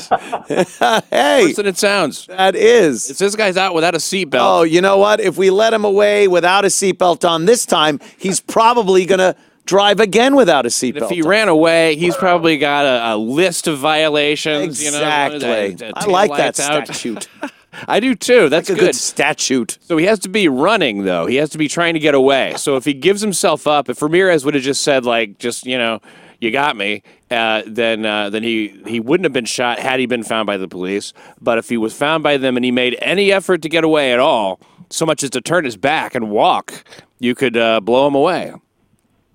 Hey, 1.11 1.52
than 1.52 1.66
it 1.66 1.78
sounds. 1.78 2.26
that 2.26 2.57
is. 2.57 3.09
It's 3.09 3.20
this 3.20 3.37
guy's 3.37 3.57
out 3.57 3.72
without 3.72 3.94
a 3.94 3.98
seatbelt. 3.98 4.40
Oh, 4.40 4.62
you 4.64 4.80
know 4.80 4.98
what? 4.98 5.20
If 5.20 5.37
we 5.37 5.50
let 5.50 5.72
him 5.72 5.85
away 5.85 6.26
without 6.26 6.64
a 6.64 6.68
seatbelt 6.68 7.28
on 7.28 7.44
this 7.44 7.64
time, 7.66 8.00
he's 8.18 8.40
probably 8.40 9.07
going 9.07 9.20
to 9.20 9.37
drive 9.66 10.00
again 10.00 10.37
without 10.37 10.66
a 10.66 10.68
seatbelt. 10.68 11.03
If 11.03 11.11
he 11.11 11.22
on. 11.22 11.29
ran 11.29 11.48
away, 11.48 11.96
he's 11.96 12.16
probably 12.16 12.59
got 12.59 12.85
a, 12.85 13.14
a 13.14 13.16
list 13.16 13.66
of 13.66 13.79
violations. 13.79 14.81
Exactly. 14.81 15.70
You 15.70 15.77
know, 15.77 15.92
I 15.94 16.07
like 16.07 16.31
that 16.37 16.59
out. 16.61 16.87
statute. 16.87 17.29
I 17.88 17.98
do 17.98 18.14
too. 18.14 18.48
That's 18.48 18.70
It's 18.70 18.79
a 18.79 18.81
good. 18.81 18.87
good 18.88 18.94
statute. 18.94 19.79
So 19.81 19.96
he 19.96 20.07
has 20.07 20.20
to 20.20 20.29
be 20.29 20.46
running 20.48 21.05
though. 21.05 21.27
He 21.27 21.37
has 21.37 21.50
to 21.50 21.59
be 21.59 21.68
trying 21.68 21.94
to 21.94 22.00
get 22.00 22.14
away. 22.14 22.55
So 22.57 22.77
if 22.77 22.85
he 22.85 22.94
gives 22.94 23.20
himself 23.20 23.66
up, 23.66 23.88
if 23.88 24.00
Ramirez 24.00 24.44
would 24.44 24.55
have 24.55 24.62
just 24.62 24.83
said 24.83 25.05
like, 25.05 25.38
just 25.38 25.66
you 25.66 25.77
know, 25.77 26.00
you 26.40 26.50
got 26.53 26.77
me, 26.77 27.03
uh, 27.33 27.62
then 27.66 28.07
uh, 28.07 28.31
then 28.31 28.42
he 28.44 28.81
he 28.87 29.00
wouldn't 29.00 29.24
have 29.24 29.33
been 29.33 29.44
shot 29.44 29.79
had 29.81 29.98
he 29.98 30.07
been 30.07 30.22
found 30.22 30.46
by 30.46 30.57
the 30.57 30.68
police. 30.68 31.12
But 31.40 31.59
if 31.59 31.68
he 31.68 31.77
was 31.77 31.92
found 31.94 32.22
by 32.22 32.37
them 32.37 32.57
and 32.57 32.64
he 32.64 32.70
made 32.70 32.96
any 33.03 33.33
effort 33.33 33.62
to 33.62 33.68
get 33.68 33.83
away 33.83 34.12
at 34.12 34.20
all, 34.20 34.61
so 34.90 35.05
much 35.05 35.22
as 35.24 35.31
to 35.31 35.40
turn 35.40 35.64
his 35.64 35.77
back 35.77 36.14
and 36.14 36.31
walk, 36.31 36.85
you 37.18 37.35
could 37.35 37.57
uh, 37.57 37.81
blow 37.81 38.07
him 38.07 38.14
away. 38.14 38.53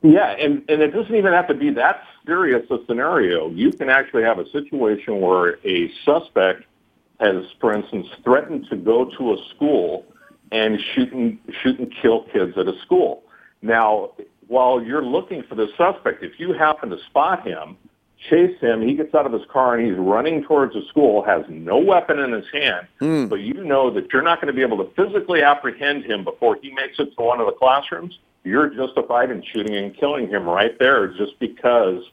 Yeah, 0.02 0.32
and, 0.32 0.64
and 0.70 0.82
it 0.82 0.92
doesn't 0.92 1.14
even 1.14 1.34
have 1.34 1.48
to 1.48 1.54
be 1.54 1.72
that 1.72 2.04
serious 2.26 2.70
a 2.72 2.78
scenario. 2.88 3.50
You 3.50 3.72
can 3.72 3.90
actually 3.90 4.24
have 4.24 4.40
a 4.40 4.50
situation 4.50 5.20
where 5.20 5.60
a 5.66 5.92
suspect 6.06 6.64
has, 7.20 7.44
for 7.60 7.74
instance, 7.74 8.08
threatened 8.24 8.68
to 8.70 8.78
go 8.78 9.06
to 9.18 9.34
a 9.34 9.38
school 9.56 10.06
and 10.52 10.80
shoot 10.94 11.12
and, 11.12 11.38
shoot 11.62 11.80
and 11.80 11.94
kill 12.02 12.24
kids 12.32 12.58
at 12.58 12.68
a 12.68 12.80
school. 12.86 13.24
Now, 13.62 14.12
while 14.48 14.82
you're 14.82 15.04
looking 15.04 15.44
for 15.44 15.56
the 15.56 15.68
suspect, 15.78 16.24
if 16.24 16.40
you 16.40 16.54
happen 16.54 16.90
to 16.90 16.98
spot 17.10 17.46
him, 17.46 17.78
chase 18.30 18.60
him, 18.60 18.82
he 18.82 18.96
gets 18.96 19.14
out 19.14 19.26
of 19.26 19.34
his 19.34 19.44
car 19.52 19.76
and 19.76 19.88
he's 19.88 19.98
running 19.98 20.44
towards 20.44 20.74
the 20.74 20.82
school, 20.90 21.24
has 21.24 21.44
no 21.50 21.78
weapon 21.78 22.20
in 22.20 22.32
his 22.32 22.46
hand, 22.52 22.88
hmm. 23.00 23.28
but 23.28 23.40
you 23.40 23.64
know 23.64 23.92
that 23.92 24.12
you're 24.12 24.22
not 24.22 24.42
going 24.42 24.48
to 24.48 24.54
be 24.54 24.62
able 24.62 24.78
to 24.78 24.92
physically 24.96 25.42
apprehend 25.42 26.04
him 26.06 26.24
before 26.24 26.58
he 26.62 26.72
makes 26.72 27.00
it 27.00 27.16
to 27.18 27.24
one 27.24 27.40
of 27.40 27.46
the 27.46 27.54
classrooms, 27.54 28.18
you're 28.44 28.70
justified 28.70 29.32
in 29.32 29.44
shooting 29.44 29.76
and 29.76 29.96
killing 29.98 30.28
him 30.28 30.44
right 30.48 30.78
there 30.80 31.08
just 31.08 31.38
because 31.40 32.04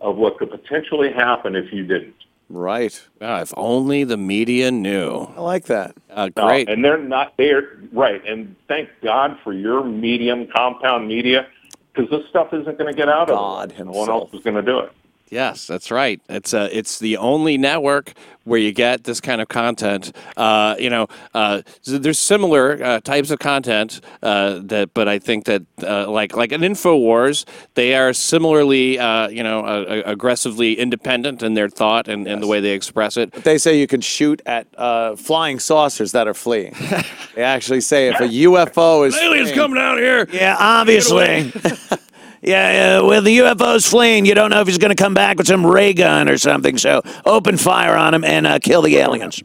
of 0.00 0.16
what 0.16 0.36
could 0.38 0.50
potentially 0.50 1.12
happen 1.12 1.54
if 1.56 1.72
you 1.72 1.84
didn't. 1.86 2.14
Right. 2.48 3.02
Ah, 3.20 3.40
if 3.40 3.52
only 3.56 4.04
the 4.04 4.16
media 4.16 4.70
knew. 4.70 5.28
I 5.36 5.40
like 5.40 5.64
that. 5.64 5.96
Uh, 6.10 6.28
No, 6.36 6.46
great. 6.46 6.68
and 6.68 6.84
they're 6.84 6.96
not 6.98 7.36
there, 7.36 7.78
right? 7.92 8.24
And 8.26 8.54
thank 8.68 8.88
God 9.02 9.36
for 9.42 9.52
your 9.52 9.82
medium 9.82 10.46
compound 10.54 11.08
media, 11.08 11.48
because 11.92 12.08
this 12.10 12.28
stuff 12.28 12.52
isn't 12.52 12.78
going 12.78 12.92
to 12.92 12.96
get 12.96 13.08
out 13.08 13.28
God 13.28 13.72
of 13.72 13.80
it. 13.80 13.84
No 13.84 13.90
one 13.90 13.98
himself. 13.98 14.22
else 14.24 14.34
is 14.34 14.40
going 14.44 14.56
to 14.56 14.62
do 14.62 14.78
it. 14.78 14.92
Yes, 15.28 15.66
that's 15.66 15.90
right. 15.90 16.20
It's 16.28 16.54
uh, 16.54 16.68
it's 16.70 16.98
the 16.98 17.16
only 17.16 17.58
network 17.58 18.12
where 18.44 18.60
you 18.60 18.70
get 18.72 19.02
this 19.04 19.20
kind 19.20 19.40
of 19.40 19.48
content. 19.48 20.14
Uh, 20.36 20.76
you 20.78 20.88
know, 20.88 21.08
uh, 21.34 21.62
there's 21.84 22.18
similar 22.18 22.80
uh, 22.82 23.00
types 23.00 23.32
of 23.32 23.40
content 23.40 24.00
uh, 24.22 24.60
that, 24.62 24.94
but 24.94 25.08
I 25.08 25.18
think 25.18 25.46
that 25.46 25.62
uh, 25.82 26.08
like 26.08 26.36
like 26.36 26.52
an 26.52 26.60
Infowars, 26.60 27.44
they 27.74 27.96
are 27.96 28.12
similarly, 28.12 29.00
uh, 29.00 29.28
you 29.28 29.42
know, 29.42 29.64
uh, 29.64 30.02
aggressively 30.06 30.78
independent 30.78 31.42
in 31.42 31.54
their 31.54 31.68
thought 31.68 32.06
and, 32.06 32.28
and 32.28 32.40
the 32.40 32.46
way 32.46 32.60
they 32.60 32.72
express 32.72 33.16
it. 33.16 33.32
They 33.32 33.58
say 33.58 33.80
you 33.80 33.88
can 33.88 34.00
shoot 34.00 34.40
at 34.46 34.68
uh, 34.78 35.16
flying 35.16 35.58
saucers 35.58 36.12
that 36.12 36.28
are 36.28 36.34
fleeing. 36.34 36.74
they 37.34 37.42
actually 37.42 37.80
say 37.80 38.08
if 38.08 38.20
a 38.20 38.28
UFO 38.28 39.06
is 39.06 39.16
Aliens 39.16 39.50
fleeing- 39.50 39.56
come 39.56 39.74
down 39.74 39.98
here. 39.98 40.28
Yeah, 40.32 40.56
obviously. 40.58 41.52
yeah, 42.46 42.72
yeah, 42.72 43.00
well, 43.00 43.22
the 43.22 43.38
UFO's 43.38 43.86
fleeing. 43.86 44.24
You 44.24 44.34
don't 44.34 44.50
know 44.50 44.60
if 44.60 44.68
he's 44.68 44.78
going 44.78 44.94
to 44.94 45.02
come 45.02 45.14
back 45.14 45.36
with 45.36 45.48
some 45.48 45.66
ray 45.66 45.92
gun 45.92 46.28
or 46.28 46.38
something. 46.38 46.78
So 46.78 47.02
open 47.24 47.56
fire 47.56 47.96
on 47.96 48.14
him 48.14 48.24
and 48.24 48.46
uh, 48.46 48.58
kill 48.60 48.82
the 48.82 48.96
aliens. 48.98 49.42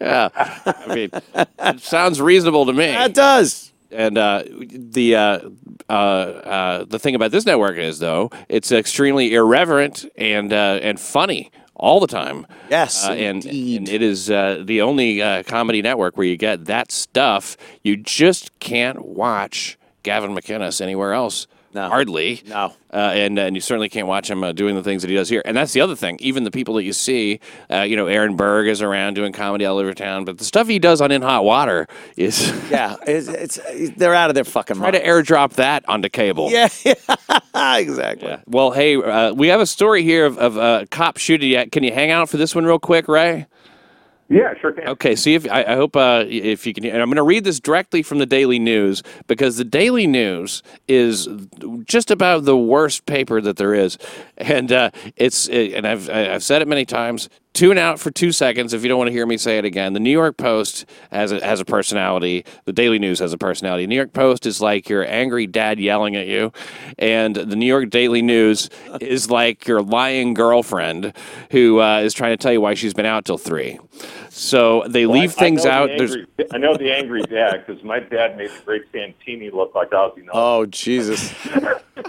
Yeah, 0.00 0.28
I 0.34 0.94
mean, 0.94 1.10
it 1.58 1.80
sounds 1.80 2.20
reasonable 2.20 2.66
to 2.66 2.72
me. 2.72 2.86
That 2.86 3.14
does. 3.14 3.72
And 3.90 4.16
uh, 4.18 4.44
the 4.48 5.16
uh, 5.16 5.40
uh, 5.88 5.92
uh, 5.92 6.84
the 6.84 6.98
thing 6.98 7.14
about 7.14 7.30
this 7.30 7.46
network 7.46 7.76
is, 7.76 7.98
though, 7.98 8.30
it's 8.48 8.72
extremely 8.72 9.34
irreverent 9.34 10.04
and 10.16 10.52
uh, 10.52 10.78
and 10.82 10.98
funny 11.00 11.50
all 11.74 12.00
the 12.00 12.06
time. 12.06 12.46
Yes, 12.70 13.06
uh, 13.06 13.12
and, 13.12 13.44
and 13.44 13.88
it 13.88 14.02
is 14.02 14.30
uh, 14.30 14.62
the 14.64 14.82
only 14.82 15.20
uh, 15.20 15.42
comedy 15.42 15.82
network 15.82 16.16
where 16.16 16.26
you 16.26 16.36
get 16.36 16.66
that 16.66 16.92
stuff. 16.92 17.56
You 17.82 17.96
just 17.96 18.58
can't 18.60 19.04
watch 19.04 19.78
Gavin 20.02 20.34
McInnes 20.34 20.80
anywhere 20.80 21.12
else. 21.12 21.46
No. 21.74 21.88
Hardly. 21.88 22.42
No. 22.46 22.74
Uh, 22.92 22.96
and 23.14 23.38
and 23.38 23.56
you 23.56 23.60
certainly 23.62 23.88
can't 23.88 24.06
watch 24.06 24.30
him 24.30 24.44
uh, 24.44 24.52
doing 24.52 24.74
the 24.74 24.82
things 24.82 25.02
that 25.02 25.08
he 25.08 25.14
does 25.16 25.28
here. 25.28 25.40
And 25.44 25.56
that's 25.56 25.72
the 25.72 25.80
other 25.80 25.96
thing. 25.96 26.18
Even 26.20 26.44
the 26.44 26.50
people 26.50 26.74
that 26.74 26.84
you 26.84 26.92
see, 26.92 27.40
uh, 27.70 27.80
you 27.80 27.96
know, 27.96 28.06
Aaron 28.06 28.36
Berg 28.36 28.68
is 28.68 28.82
around 28.82 29.14
doing 29.14 29.32
comedy 29.32 29.64
all 29.64 29.78
over 29.78 29.94
town, 29.94 30.24
but 30.26 30.36
the 30.38 30.44
stuff 30.44 30.68
he 30.68 30.78
does 30.78 31.00
on 31.00 31.10
In 31.10 31.22
Hot 31.22 31.44
Water 31.44 31.86
is 32.16 32.48
Yeah, 32.70 32.96
it's, 33.06 33.28
it's 33.28 33.94
they're 33.96 34.14
out 34.14 34.28
of 34.30 34.34
their 34.34 34.44
fucking 34.44 34.76
mind. 34.78 34.92
try 34.94 35.00
mind. 35.00 35.26
to 35.26 35.32
airdrop 35.32 35.54
that 35.54 35.88
onto 35.88 36.08
cable. 36.10 36.50
yeah, 36.50 36.68
yeah, 36.84 36.94
exactly. 37.78 38.28
Yeah. 38.28 38.40
Well, 38.46 38.72
hey, 38.72 38.96
uh, 38.96 39.32
we 39.32 39.48
have 39.48 39.60
a 39.60 39.66
story 39.66 40.02
here 40.02 40.26
of, 40.26 40.38
of 40.38 40.58
uh, 40.58 40.84
cop 40.90 41.16
shooting. 41.16 41.70
Can 41.70 41.82
you 41.84 41.92
hang 41.92 42.10
out 42.10 42.28
for 42.28 42.36
this 42.36 42.54
one 42.54 42.64
real 42.66 42.78
quick, 42.78 43.08
Ray? 43.08 43.46
Yeah, 44.32 44.54
sure 44.62 44.72
can. 44.72 44.88
Okay. 44.88 45.14
See 45.14 45.34
if 45.34 45.50
I, 45.50 45.62
I 45.64 45.74
hope 45.74 45.94
uh, 45.94 46.24
if 46.26 46.66
you 46.66 46.72
can. 46.72 46.86
And 46.86 47.02
I'm 47.02 47.08
going 47.08 47.16
to 47.16 47.22
read 47.22 47.44
this 47.44 47.60
directly 47.60 48.02
from 48.02 48.18
the 48.18 48.24
Daily 48.24 48.58
News 48.58 49.02
because 49.26 49.58
the 49.58 49.64
Daily 49.64 50.06
News 50.06 50.62
is 50.88 51.28
just 51.84 52.10
about 52.10 52.46
the 52.46 52.56
worst 52.56 53.04
paper 53.04 53.42
that 53.42 53.58
there 53.58 53.74
is, 53.74 53.98
and 54.38 54.72
uh, 54.72 54.90
it's 55.16 55.48
and 55.50 55.86
I've 55.86 56.08
I've 56.08 56.42
said 56.42 56.62
it 56.62 56.68
many 56.68 56.86
times. 56.86 57.28
Tune 57.54 57.76
out 57.76 58.00
for 58.00 58.10
two 58.10 58.32
seconds 58.32 58.72
if 58.72 58.82
you 58.82 58.88
don't 58.88 58.96
want 58.96 59.08
to 59.08 59.12
hear 59.12 59.26
me 59.26 59.36
say 59.36 59.58
it 59.58 59.66
again. 59.66 59.92
The 59.92 60.00
New 60.00 60.10
York 60.10 60.38
Post 60.38 60.86
has 61.10 61.32
a, 61.32 61.44
has 61.44 61.60
a 61.60 61.66
personality. 61.66 62.46
The 62.64 62.72
Daily 62.72 62.98
News 62.98 63.18
has 63.18 63.34
a 63.34 63.38
personality. 63.38 63.86
New 63.86 63.94
York 63.94 64.14
Post 64.14 64.46
is 64.46 64.62
like 64.62 64.88
your 64.88 65.06
angry 65.06 65.46
dad 65.46 65.78
yelling 65.78 66.16
at 66.16 66.26
you, 66.26 66.50
and 66.98 67.36
the 67.36 67.54
New 67.56 67.66
York 67.66 67.90
Daily 67.90 68.22
News 68.22 68.70
is 69.02 69.30
like 69.30 69.66
your 69.68 69.82
lying 69.82 70.32
girlfriend 70.32 71.12
who 71.50 71.78
uh, 71.80 71.98
is 72.00 72.14
trying 72.14 72.32
to 72.32 72.38
tell 72.38 72.52
you 72.54 72.60
why 72.62 72.72
she's 72.72 72.94
been 72.94 73.04
out 73.06 73.26
till 73.26 73.36
three. 73.38 73.78
So 74.30 74.84
they 74.88 75.04
Well, 75.06 75.18
I- 75.18 75.20
leave 75.20 75.34
things 75.34 75.66
I 75.66 75.70
out. 75.72 75.88
the 75.88 76.02
angry- 76.02 76.26
I 76.52 76.56
know 76.58 76.74
the 76.76 76.90
angry 76.90 77.22
dad 77.22 77.64
because 77.66 77.82
my 77.84 78.00
dad 78.00 78.38
made 78.38 78.48
the 78.50 78.62
great 78.64 78.84
Santini 78.92 79.50
look 79.50 79.74
like 79.74 79.90
Ozzy. 79.90 80.26
Oh 80.32 80.64
Jesus! 80.66 81.34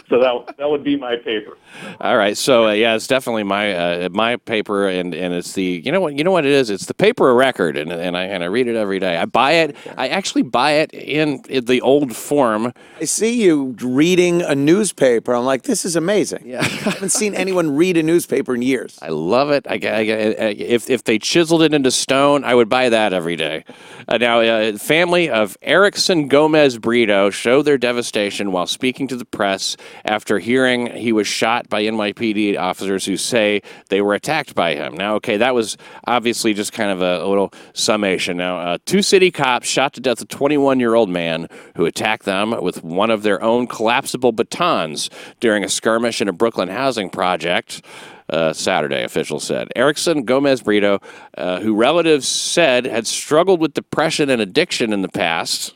So 0.10 0.20
that 0.20 0.58
that 0.58 0.70
would 0.70 0.84
be 0.84 0.96
my 0.96 1.18
paper. 1.18 1.58
all 2.00 2.18
right. 2.18 2.38
So 2.38 2.68
uh, 2.68 2.72
yeah, 2.72 2.96
it's 2.96 3.06
definitely 3.08 3.44
my 3.44 3.74
uh, 4.06 4.10
my 4.12 4.38
paper, 4.38 4.88
and, 4.88 5.14
and 5.14 5.33
it's 5.34 5.54
the 5.54 5.82
you 5.84 5.92
know 5.92 6.02
what 6.02 6.18
you 6.18 6.24
know 6.24 6.32
what 6.32 6.46
it 6.46 6.52
is. 6.52 6.70
It's 6.70 6.86
the 6.86 6.94
paper 6.94 7.30
of 7.30 7.38
record, 7.38 7.78
and 7.78 7.92
and 7.92 8.16
I 8.18 8.24
and 8.26 8.44
I 8.44 8.48
read 8.48 8.68
it 8.68 8.76
every 8.76 9.00
day. 9.00 9.18
I 9.18 9.26
buy 9.26 9.54
it. 9.54 9.76
I 9.98 10.08
actually 10.10 10.44
buy 10.44 10.74
it 10.74 10.94
in, 10.94 11.42
in 11.50 11.66
the 11.66 11.82
old 11.82 12.16
form. 12.16 12.74
I 13.00 13.06
see 13.06 13.42
you 13.44 13.76
reading 13.82 14.42
a 14.42 14.56
newspaper. 14.56 15.34
I'm 15.34 15.46
like, 15.46 15.64
this 15.64 15.86
is 15.86 15.96
amazing. 15.96 16.44
Yeah, 16.46 16.62
I 16.62 16.68
haven't 16.68 17.10
seen 17.10 17.34
anyone 17.36 17.76
read 17.76 17.98
a 17.98 18.04
newspaper 18.04 18.56
in 18.56 18.62
years. 18.62 18.98
I 19.02 19.10
love 19.10 19.50
it. 19.52 19.66
I, 19.68 19.80
I, 19.84 19.98
I- 20.00 20.56
if 20.64 20.90
if 20.90 21.04
they 21.04 21.20
chiseled 21.20 21.62
it 21.64 21.74
into 21.74 21.92
stone, 21.92 22.44
I 22.44 22.56
would 22.56 22.70
buy 22.70 22.90
that 22.90 23.14
every 23.14 23.36
day. 23.36 23.66
Uh, 24.08 24.18
now, 24.18 24.42
uh, 24.42 24.78
family 24.78 25.30
of 25.30 25.58
Erickson 25.62 26.28
Gomez 26.28 26.78
Brito 26.78 27.30
showed 27.30 27.64
their 27.64 27.78
devastation 27.78 28.52
while 28.52 28.68
speaking 28.68 29.08
to 29.08 29.16
the 29.16 29.26
press 29.26 29.78
after 30.06 30.40
hearing 30.40 30.88
he 30.96 31.12
was 31.12 31.28
shot 31.28 31.70
by 31.70 31.84
NYPD 31.84 32.58
officers 32.60 33.06
who 33.06 33.18
say 33.18 33.62
they 33.90 34.02
were 34.02 34.14
attacked 34.14 34.56
by 34.56 34.76
him. 34.76 34.96
Now, 34.96 35.16
okay, 35.24 35.38
that 35.38 35.56
was 35.56 35.78
obviously 36.06 36.54
just 36.54 36.74
kind 36.74 36.92
of 36.92 37.02
a, 37.02 37.24
a 37.24 37.28
little 37.28 37.54
summation. 37.74 38.36
Now, 38.36 38.60
uh, 38.60 38.78
two 38.86 39.02
city 39.02 39.32
cops 39.32 39.68
shot 39.68 39.94
to 39.94 40.02
death 40.02 40.22
a 40.22 40.26
21 40.26 40.80
year 40.80 40.96
old 40.96 41.10
man 41.10 41.48
who 41.78 41.86
attacked 41.86 42.26
them 42.26 42.62
with 42.62 42.84
one 42.84 43.10
of 43.10 43.24
their 43.24 43.42
own 43.42 43.68
collapsible 43.68 44.34
batons 44.34 45.10
during 45.40 45.64
a 45.64 45.70
skirmish 45.70 46.22
in 46.22 46.28
a 46.28 46.34
Brooklyn 46.34 46.68
housing 46.68 47.10
project 47.10 47.82
uh, 48.30 48.52
Saturday, 48.52 49.04
officials 49.04 49.44
said. 49.44 49.70
Erickson 49.76 50.24
Gomez 50.24 50.62
Brito, 50.62 51.00
uh, 51.38 51.60
who 51.62 51.74
relatives 51.74 52.28
said 52.28 52.86
had 52.86 53.08
struggled 53.08 53.62
with 53.62 53.74
depression 53.74 54.30
and 54.30 54.42
addiction 54.42 54.92
in 54.92 55.02
the 55.02 55.10
past. 55.10 55.74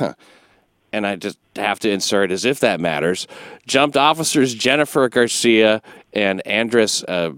and 0.96 1.06
I 1.06 1.16
just 1.16 1.38
have 1.56 1.78
to 1.80 1.90
insert, 1.90 2.30
as 2.30 2.46
if 2.46 2.60
that 2.60 2.80
matters, 2.80 3.26
jumped 3.66 3.98
officers 3.98 4.54
Jennifer 4.54 5.06
Garcia 5.10 5.82
and 6.14 6.44
Andres 6.46 7.04
uh, 7.04 7.32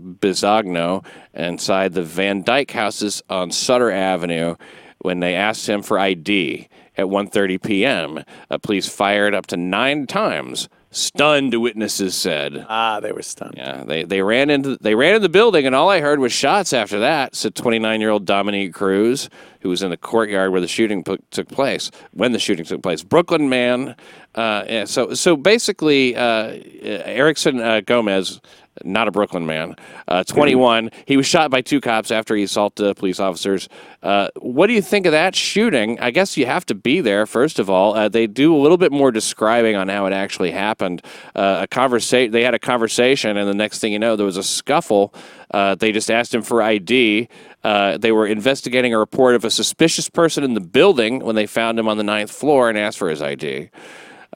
inside 1.35 1.93
the 1.93 2.03
Van 2.05 2.43
Dyke 2.43 2.71
houses 2.71 3.21
on 3.29 3.51
Sutter 3.51 3.91
Avenue 3.91 4.55
when 5.01 5.19
they 5.19 5.35
asked 5.35 5.69
him 5.69 5.83
for 5.83 5.99
ID 5.99 6.69
at 6.97 7.07
1.30 7.07 7.63
p.m. 7.63 8.25
Uh, 8.49 8.59
police 8.59 8.89
fired 8.89 9.35
up 9.35 9.47
to 9.49 9.57
nine 9.57 10.07
times. 10.07 10.69
Stunned 10.91 11.55
witnesses 11.61 12.15
said. 12.15 12.65
Ah, 12.67 12.99
they 13.01 13.13
were 13.13 13.21
stunned. 13.21 13.55
Yeah, 13.59 13.85
they, 13.85 14.05
they 14.05 14.23
ran 14.23 14.49
into 14.49 14.79
they 14.81 14.95
ran 14.95 15.11
into 15.17 15.21
the 15.21 15.29
building, 15.29 15.67
and 15.67 15.75
all 15.75 15.91
I 15.91 16.01
heard 16.01 16.19
was 16.19 16.33
shots 16.33 16.73
after 16.73 16.99
that. 17.01 17.35
Said 17.37 17.55
29 17.55 18.01
year 18.01 18.09
old 18.09 18.25
Dominique 18.25 18.73
Cruz, 18.73 19.29
who 19.61 19.69
was 19.69 19.83
in 19.83 19.91
the 19.91 19.99
courtyard 19.99 20.51
where 20.51 20.63
the 20.63 20.69
shooting 20.69 21.05
pu- 21.05 21.19
took 21.31 21.49
place 21.49 21.91
when 22.13 22.33
the 22.33 22.39
shooting 22.39 22.65
took 22.65 22.83
place. 22.83 23.03
Brooklyn 23.03 23.51
man. 23.51 23.97
Uh, 24.35 24.65
yeah, 24.67 24.85
so 24.87 25.13
so 25.13 25.37
basically, 25.37 26.17
uh, 26.17 26.55
Erickson 26.83 27.61
uh, 27.61 27.81
Gomez. 27.83 28.41
Not 28.85 29.09
a 29.09 29.11
Brooklyn 29.11 29.47
man. 29.47 29.77
Uh, 30.07 30.25
21. 30.25 30.91
He 31.07 31.17
was 31.17 31.27
shot 31.27 31.51
by 31.51 31.61
two 31.61 31.81
cops 31.81 32.11
after 32.11 32.35
he 32.37 32.43
assaulted 32.43 32.97
police 32.97 33.21
officers. 33.21 33.69
Uh, 34.03 34.29
what 34.41 34.69
do 34.69 34.73
you 34.73 34.83
think 34.83 35.07
of 35.07 35.13
that 35.13 35.35
shooting? 35.35 35.99
I 36.01 36.11
guess 36.11 36.37
you 36.37 36.47
have 36.47 36.65
to 36.67 36.75
be 36.75 37.01
there, 37.01 37.27
first 37.27 37.59
of 37.59 37.69
all. 37.69 37.95
Uh, 37.95 38.09
they 38.09 38.27
do 38.27 38.55
a 38.55 38.59
little 38.59 38.77
bit 38.77 38.93
more 38.93 39.11
describing 39.11 39.77
on 39.77 39.89
how 39.89 40.07
it 40.07 40.13
actually 40.13 40.51
happened. 40.51 41.03
Uh, 41.35 41.61
a 41.63 41.67
conversation. 41.67 42.33
They 42.33 42.43
had 42.43 42.55
a 42.55 42.59
conversation, 42.59 43.37
and 43.37 43.49
the 43.49 43.55
next 43.55 43.81
thing 43.81 43.93
you 43.93 43.99
know, 43.99 44.17
there 44.17 44.27
was 44.27 44.37
a 44.37 44.43
scuffle. 44.43 45.15
Uh, 45.51 45.75
they 45.75 45.93
just 45.93 46.11
asked 46.11 46.35
him 46.35 46.43
for 46.43 46.63
ID. 46.63 47.29
Uh, 47.65 47.99
they 47.99 48.13
were 48.13 48.27
investigating 48.27 48.95
a 48.95 48.99
report 48.99 49.35
of 49.35 49.45
a 49.45 49.51
suspicious 49.51 50.09
person 50.09 50.45
in 50.45 50.55
the 50.55 50.61
building 50.61 51.21
when 51.21 51.35
they 51.35 51.47
found 51.47 51.79
him 51.79 51.89
on 51.89 51.97
the 51.97 52.05
ninth 52.05 52.31
floor 52.31 52.69
and 52.69 52.79
asked 52.79 52.99
for 52.99 53.09
his 53.09 53.23
ID. 53.23 53.71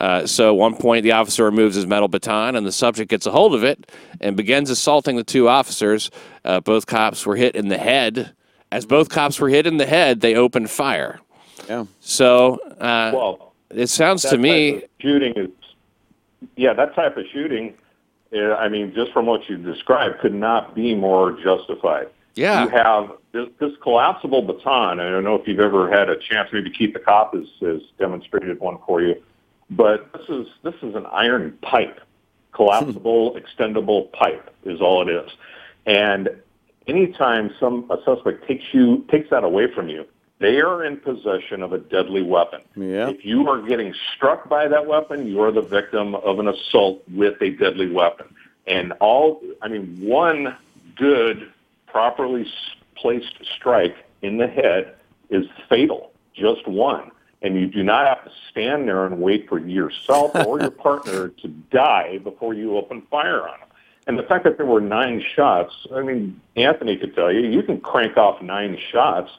Uh, 0.01 0.27
so 0.27 0.55
at 0.55 0.59
one 0.59 0.75
point, 0.75 1.03
the 1.03 1.13
officer 1.13 1.45
removes 1.45 1.77
his 1.77 1.87
metal 1.87 2.09
baton, 2.09 2.57
and 2.57 2.67
the 2.67 2.73
subject 2.73 3.11
gets 3.11 3.27
a 3.27 3.31
hold 3.31 3.55
of 3.55 3.63
it 3.63 3.91
and 4.21 4.37
begins 4.37 4.71
assaulting 4.71 5.17
the 5.17 5.25
two 5.25 5.49
officers. 5.49 6.11
Uh, 6.45 6.61
both 6.61 6.87
cops 6.87 7.25
were 7.27 7.37
hit 7.37 7.55
in 7.55 7.69
the 7.69 7.79
head. 7.79 8.33
As 8.71 8.87
both 8.87 9.11
cops 9.11 9.39
were 9.39 9.49
hit 9.49 9.67
in 9.67 9.77
the 9.77 9.87
head, 9.87 10.21
they 10.21 10.35
opened 10.35 10.71
fire. 10.71 11.21
Yeah. 11.69 11.85
So 12.01 12.55
uh, 12.81 13.13
Well, 13.15 13.55
it 13.71 13.89
sounds 13.89 14.23
to 14.23 14.39
me 14.39 14.83
shooting 14.99 15.35
is 15.35 15.51
yeah, 16.57 16.73
that 16.75 16.95
type 16.95 17.17
of 17.17 17.25
shooting, 17.33 17.75
uh, 18.35 18.55
I 18.55 18.69
mean, 18.69 18.93
just 18.95 19.13
from 19.13 19.27
what 19.27 19.49
you 19.49 19.57
described, 19.57 20.21
could 20.21 20.35
not 20.35 20.75
be 20.75 20.95
more 20.95 21.33
justified. 21.33 22.09
Yeah. 22.35 22.65
You 22.65 22.71
have 22.71 23.13
this, 23.33 23.49
this 23.59 23.73
collapsible 23.83 24.43
baton. 24.43 25.01
I 25.01 25.11
don't 25.11 25.25
know 25.25 25.35
if 25.35 25.47
you've 25.47 25.61
ever 25.61 25.91
had 25.91 26.09
a 26.09 26.17
chance. 26.17 26.49
Maybe 26.53 26.71
Keith 26.71 26.95
the 26.95 26.99
cop 26.99 27.35
has, 27.35 27.47
has 27.61 27.83
demonstrated 27.99 28.59
one 28.61 28.79
for 28.87 29.03
you, 29.03 29.23
but 29.77 30.13
this 30.13 30.29
is 30.29 30.47
this 30.63 30.75
is 30.83 30.95
an 30.95 31.07
iron 31.07 31.59
pipe, 31.63 32.01
collapsible, 32.53 33.33
hmm. 33.33 33.39
extendable 33.39 34.11
pipe 34.13 34.55
is 34.65 34.81
all 34.81 35.07
it 35.07 35.13
is. 35.13 35.31
And 35.87 36.31
anytime 36.87 37.51
some 37.59 37.91
a 37.91 37.97
suspect 38.05 38.47
takes 38.47 38.65
you 38.73 39.05
takes 39.11 39.31
that 39.31 39.45
away 39.45 39.73
from 39.73 39.89
you, 39.89 40.05
they 40.43 40.61
are 40.61 40.85
in 40.85 40.97
possession 40.97 41.63
of 41.63 41.73
a 41.73 41.79
deadly 41.79 42.23
weapon. 42.23 42.63
Yeah. 42.75 43.09
If 43.09 43.25
you 43.25 43.49
are 43.49 43.63
getting 43.63 43.95
struck 44.17 44.49
by 44.49 44.67
that 44.67 44.89
weapon, 44.89 45.29
you 45.29 45.41
are 45.41 45.53
the 45.53 45.63
victim 45.63 46.17
of 46.17 46.41
an 46.41 46.49
assault 46.49 47.01
with 47.15 47.41
a 47.41 47.51
deadly 47.51 47.89
weapon. 47.89 48.27
And 48.67 48.93
all, 49.01 49.41
I 49.63 49.69
mean, 49.69 49.97
one 50.01 50.57
good, 50.97 51.53
properly 51.87 52.43
s- 52.43 52.77
placed 52.97 53.39
strike 53.57 53.97
in 54.23 54.39
the 54.39 54.49
head 54.49 54.97
is 55.31 55.47
fatal. 55.69 56.11
Just 56.35 56.67
one. 56.67 57.12
And 57.43 57.57
you 57.59 57.67
do 57.67 57.83
not 57.83 58.07
have 58.07 58.25
to 58.25 58.31
stand 58.51 58.87
there 58.89 59.05
and 59.05 59.21
wait 59.21 59.49
for 59.49 59.59
yourself 59.59 60.33
or 60.47 60.61
your 60.61 60.71
partner 60.89 61.29
to 61.29 61.49
die 61.49 62.19
before 62.19 62.55
you 62.55 62.77
open 62.77 63.03
fire 63.11 63.43
on 63.49 63.59
them. 63.61 63.69
And 64.07 64.19
the 64.19 64.23
fact 64.25 64.45
that 64.45 64.57
there 64.57 64.67
were 64.67 64.81
nine 64.81 65.23
shots, 65.35 65.73
I 65.95 66.03
mean, 66.03 66.41
Anthony 66.57 66.97
could 66.97 67.15
tell 67.15 67.33
you, 67.33 67.41
you 67.41 67.63
can 67.63 67.81
crank 67.81 68.17
off 68.17 68.41
nine 68.43 68.79
shots 68.91 69.31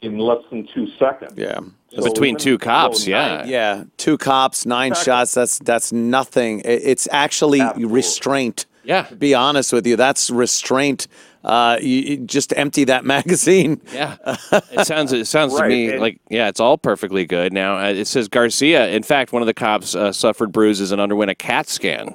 in 0.00 0.18
less 0.18 0.42
than 0.50 0.66
two 0.74 0.88
seconds. 0.98 1.34
Yeah. 1.36 1.60
So 1.92 2.04
Between 2.04 2.36
two 2.36 2.52
though 2.56 2.64
cops, 2.64 3.00
nine- 3.06 3.10
yeah. 3.10 3.44
Yeah, 3.46 3.84
two 3.96 4.16
cops, 4.16 4.64
nine 4.64 4.92
Exactly. 4.92 5.10
shots. 5.12 5.34
That's 5.34 5.58
that's 5.58 5.92
nothing. 5.92 6.62
It's 6.64 7.08
actually 7.10 7.60
Absolutely. 7.60 7.92
restraint. 7.94 8.66
Yeah. 8.84 9.02
To 9.02 9.16
be 9.16 9.34
honest 9.34 9.72
with 9.72 9.86
you, 9.86 9.96
that's 9.96 10.30
restraint. 10.30 11.06
Uh, 11.42 11.78
you, 11.80 12.18
just 12.18 12.52
empty 12.56 12.84
that 12.84 13.04
magazine. 13.16 13.80
Yeah, 13.92 14.16
it 14.72 14.86
sounds 14.86 15.12
it 15.12 15.26
sounds 15.26 15.56
to 15.56 15.66
me 15.66 15.90
and- 15.92 16.00
like 16.00 16.20
yeah, 16.28 16.48
it's 16.48 16.60
all 16.60 16.76
perfectly 16.76 17.24
good. 17.24 17.52
Now 17.52 17.78
uh, 17.78 17.88
it 17.90 18.06
says 18.06 18.28
Garcia. 18.28 18.88
In 18.88 19.02
fact, 19.02 19.32
one 19.32 19.40
of 19.42 19.46
the 19.46 19.54
cops 19.54 19.94
uh, 19.94 20.12
suffered 20.12 20.52
bruises 20.52 20.92
and 20.92 21.00
underwent 21.00 21.30
a 21.30 21.34
CAT 21.34 21.66
scan. 21.68 22.14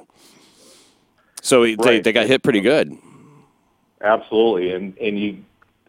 So 1.42 1.62
he, 1.64 1.74
they 1.76 1.84
Right. 1.84 2.04
they 2.04 2.12
got 2.12 2.26
hit 2.26 2.42
pretty 2.42 2.60
good. 2.60 2.96
Absolutely, 4.00 4.72
and 4.72 4.96
and 4.98 5.18
you, 5.18 5.38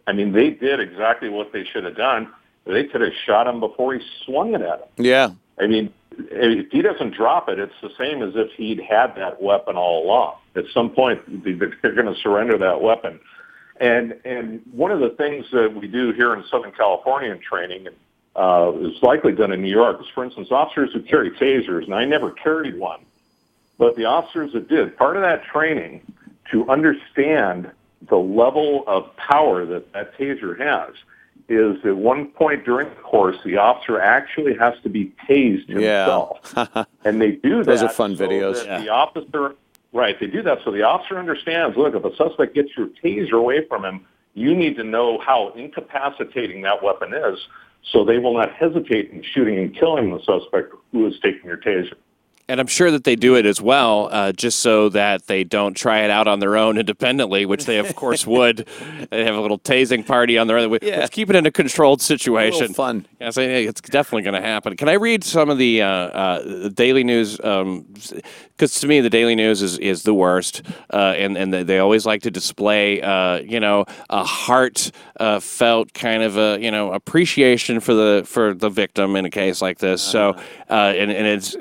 I 0.06 0.12
mean, 0.12 0.32
they 0.32 0.50
did 0.50 0.80
exactly 0.80 1.28
what 1.28 1.52
they 1.52 1.64
should 1.64 1.84
have 1.84 1.96
done. 1.96 2.32
They 2.64 2.84
could 2.84 3.00
have 3.02 3.12
shot 3.26 3.46
him 3.46 3.60
before 3.60 3.94
he 3.94 4.00
swung 4.24 4.54
it 4.54 4.62
at 4.62 4.80
him. 4.80 4.88
Yeah. 5.04 5.30
I 5.60 5.66
mean, 5.66 5.92
if 6.18 6.70
he 6.70 6.82
doesn't 6.82 7.14
drop 7.14 7.48
it, 7.48 7.58
it's 7.58 7.72
the 7.82 7.90
same 7.98 8.22
as 8.22 8.32
if 8.34 8.50
he'd 8.56 8.80
had 8.80 9.14
that 9.16 9.40
weapon 9.40 9.76
all 9.76 10.04
along. 10.04 10.36
At 10.56 10.64
some 10.74 10.90
point, 10.90 11.20
they're 11.44 11.94
going 11.94 12.12
to 12.12 12.20
surrender 12.22 12.58
that 12.58 12.80
weapon. 12.80 13.20
And 13.80 14.18
and 14.24 14.60
one 14.72 14.90
of 14.90 15.00
the 15.00 15.10
things 15.10 15.46
that 15.52 15.72
we 15.74 15.86
do 15.86 16.12
here 16.12 16.34
in 16.34 16.42
Southern 16.50 16.72
California 16.72 17.30
in 17.30 17.40
training, 17.40 17.86
and 17.86 17.96
uh, 18.34 18.72
is 18.80 19.00
likely 19.02 19.32
done 19.32 19.52
in 19.52 19.62
New 19.62 19.70
York, 19.70 20.00
is, 20.00 20.06
for 20.14 20.24
instance, 20.24 20.48
officers 20.50 20.90
who 20.92 21.02
carry 21.02 21.30
tasers, 21.30 21.84
and 21.84 21.94
I 21.94 22.04
never 22.04 22.32
carried 22.32 22.78
one, 22.78 23.00
but 23.78 23.94
the 23.96 24.04
officers 24.04 24.52
that 24.54 24.68
did, 24.68 24.96
part 24.96 25.16
of 25.16 25.22
that 25.22 25.44
training 25.44 26.02
to 26.50 26.68
understand 26.68 27.70
the 28.08 28.16
level 28.16 28.84
of 28.86 29.14
power 29.16 29.64
that 29.66 29.92
that 29.92 30.16
taser 30.18 30.58
has 30.58 30.94
is 31.48 31.76
at 31.84 31.96
one 31.96 32.26
point 32.26 32.64
during 32.64 32.88
the 32.88 32.94
course, 32.96 33.36
the 33.44 33.56
officer 33.56 34.00
actually 34.00 34.54
has 34.58 34.74
to 34.82 34.88
be 34.88 35.12
tased 35.28 35.68
Yeah. 35.68 36.04
himself. 36.04 36.86
and 37.04 37.20
they 37.20 37.32
do 37.32 37.58
that. 37.58 37.66
Those 37.66 37.82
are 37.82 37.88
fun 37.88 38.16
so 38.16 38.26
videos. 38.26 38.64
that 38.66 38.82
The 38.82 38.90
officer, 38.90 39.54
right, 39.92 40.18
they 40.20 40.26
do 40.26 40.42
that 40.42 40.58
so 40.64 40.70
the 40.70 40.82
officer 40.82 41.18
understands, 41.18 41.76
look, 41.76 41.94
if 41.94 42.04
a 42.04 42.14
suspect 42.16 42.54
gets 42.54 42.70
your 42.76 42.88
taser 43.02 43.32
away 43.38 43.66
from 43.66 43.84
him, 43.84 44.04
you 44.34 44.54
need 44.54 44.76
to 44.76 44.84
know 44.84 45.18
how 45.18 45.50
incapacitating 45.56 46.62
that 46.62 46.82
weapon 46.82 47.14
is 47.14 47.38
so 47.92 48.04
they 48.04 48.18
will 48.18 48.34
not 48.34 48.52
hesitate 48.52 49.10
in 49.10 49.22
shooting 49.22 49.58
and 49.58 49.74
killing 49.74 50.10
the 50.12 50.22
suspect 50.22 50.74
who 50.92 51.06
is 51.06 51.14
taking 51.22 51.44
your 51.44 51.56
taser. 51.56 51.94
And 52.48 52.60
I'm 52.60 52.66
sure 52.66 52.90
that 52.90 53.04
they 53.04 53.14
do 53.14 53.36
it 53.36 53.44
as 53.44 53.60
well, 53.60 54.08
uh, 54.10 54.32
just 54.32 54.60
so 54.60 54.88
that 54.90 55.26
they 55.26 55.44
don't 55.44 55.74
try 55.74 56.00
it 56.00 56.10
out 56.10 56.26
on 56.26 56.40
their 56.40 56.56
own 56.56 56.78
independently, 56.78 57.44
which 57.44 57.66
they 57.66 57.78
of 57.78 57.94
course 57.94 58.26
would. 58.38 58.66
They 59.10 59.24
have 59.24 59.34
a 59.34 59.40
little 59.40 59.58
tasing 59.58 60.06
party 60.06 60.38
on 60.38 60.46
their 60.46 60.56
own. 60.58 60.78
Yeah. 60.80 61.00
Let's 61.00 61.10
keep 61.10 61.28
it 61.28 61.36
in 61.36 61.44
a 61.44 61.50
controlled 61.50 62.00
situation. 62.00 62.72
fun. 62.72 63.06
Yeah, 63.20 63.30
so, 63.30 63.42
it's 63.42 63.80
definitely 63.82 64.22
going 64.22 64.40
to 64.40 64.46
happen. 64.46 64.76
Can 64.76 64.88
I 64.88 64.94
read 64.94 65.24
some 65.24 65.50
of 65.50 65.58
the 65.58 65.82
uh, 65.82 65.88
uh, 65.88 66.68
Daily 66.70 67.04
News? 67.04 67.36
Because 67.36 68.80
to 68.80 68.86
me, 68.88 69.00
the 69.00 69.10
Daily 69.10 69.34
News 69.34 69.62
is, 69.62 69.78
is 69.78 70.02
the 70.02 70.14
worst, 70.14 70.62
uh, 70.92 71.14
and 71.16 71.36
and 71.36 71.52
they- 71.52 71.78
always 71.78 72.04
like 72.06 72.22
to 72.22 72.30
display, 72.30 73.00
uh, 73.00 73.36
you 73.38 73.60
know, 73.60 73.84
a 74.10 74.24
heart 74.24 74.90
uh, 75.20 75.38
felt 75.38 75.92
kind 75.94 76.22
of 76.22 76.36
a 76.36 76.58
you 76.60 76.70
know 76.70 76.92
appreciation 76.92 77.78
for 77.80 77.94
the 77.94 78.22
for 78.26 78.54
the 78.54 78.68
victim 78.68 79.16
in 79.16 79.24
a 79.24 79.30
case 79.30 79.62
like 79.62 79.78
this. 79.78 80.02
So, 80.02 80.30
uh, 80.70 80.72
and 80.72 81.10
and 81.10 81.26
it's 81.26 81.56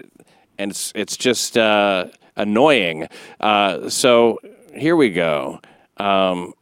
and 0.57 0.71
it's 0.71 0.91
it's 0.95 1.17
just 1.17 1.57
uh, 1.57 2.07
annoying. 2.35 3.07
Uh, 3.39 3.89
so 3.89 4.39
here 4.73 4.95
we 4.95 5.09
go. 5.09 5.59
Um, 5.97 6.53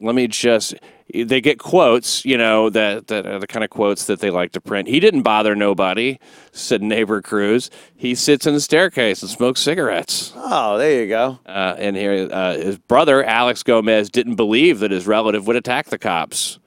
let 0.00 0.14
me 0.14 0.28
just. 0.28 0.74
They 1.10 1.40
get 1.40 1.58
quotes, 1.58 2.26
you 2.26 2.36
know, 2.36 2.68
that, 2.68 3.06
that 3.06 3.26
are 3.26 3.38
the 3.38 3.46
kind 3.46 3.64
of 3.64 3.70
quotes 3.70 4.04
that 4.04 4.20
they 4.20 4.28
like 4.28 4.52
to 4.52 4.60
print. 4.60 4.88
He 4.88 5.00
didn't 5.00 5.22
bother 5.22 5.56
nobody, 5.56 6.18
said 6.52 6.82
neighbor 6.82 7.22
Cruz. 7.22 7.70
He 7.96 8.14
sits 8.14 8.46
in 8.46 8.52
the 8.52 8.60
staircase 8.60 9.22
and 9.22 9.30
smokes 9.30 9.62
cigarettes. 9.62 10.34
Oh, 10.36 10.76
there 10.76 11.00
you 11.00 11.08
go. 11.08 11.38
Uh, 11.46 11.76
and 11.78 11.96
here, 11.96 12.28
uh, 12.30 12.58
his 12.58 12.76
brother, 12.76 13.24
Alex 13.24 13.62
Gomez, 13.62 14.10
didn't 14.10 14.34
believe 14.34 14.80
that 14.80 14.90
his 14.90 15.06
relative 15.06 15.46
would 15.46 15.56
attack 15.56 15.86
the 15.86 15.96
cops. 15.96 16.58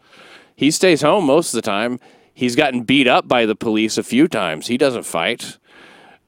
He 0.56 0.72
stays 0.72 1.04
home 1.04 1.28
most 1.28 1.54
of 1.54 1.60
the 1.60 1.70
time. 1.70 2.00
He's 2.34 2.56
gotten 2.56 2.82
beat 2.82 3.06
up 3.06 3.28
by 3.28 3.46
the 3.46 3.56
police 3.56 4.00
a 4.00 4.04
few 4.04 4.28
times. 4.28 4.66
He 4.66 4.78
doesn't 4.78 5.04
fight. 5.04 5.60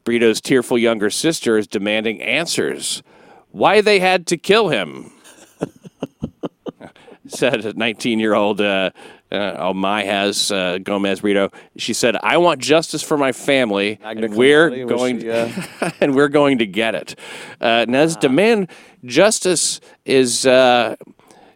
Brito's 0.03 0.41
tearful 0.41 0.77
younger 0.77 1.09
sister 1.09 1.57
is 1.57 1.67
demanding 1.67 2.21
answers. 2.21 3.03
Why 3.51 3.81
they 3.81 3.99
had 3.99 4.27
to 4.27 4.37
kill 4.37 4.69
him? 4.69 5.11
said 7.27 7.65
a 7.65 7.73
19 7.73 8.19
year 8.19 8.33
old 8.33 8.61
uh, 8.61 8.91
uh, 9.31 9.35
Almay 9.35 10.51
uh, 10.51 10.77
Gomez 10.79 11.21
Brito. 11.21 11.49
She 11.77 11.93
said, 11.93 12.15
"I 12.21 12.37
want 12.37 12.59
justice 12.61 13.01
for 13.01 13.17
my 13.17 13.31
family, 13.31 13.99
and 14.03 14.35
we're 14.35 14.69
cum 14.69 14.77
laude, 14.77 14.91
was 14.91 14.99
going, 14.99 15.19
she, 15.21 15.31
uh, 15.31 15.91
and 16.01 16.15
we're 16.15 16.29
going 16.29 16.59
to 16.59 16.65
get 16.65 16.95
it." 16.95 17.15
Uh, 17.59 17.85
now, 17.87 18.05
this 18.05 18.15
demand 18.15 18.69
justice 19.05 19.79
is. 20.05 20.45
Uh, 20.45 20.95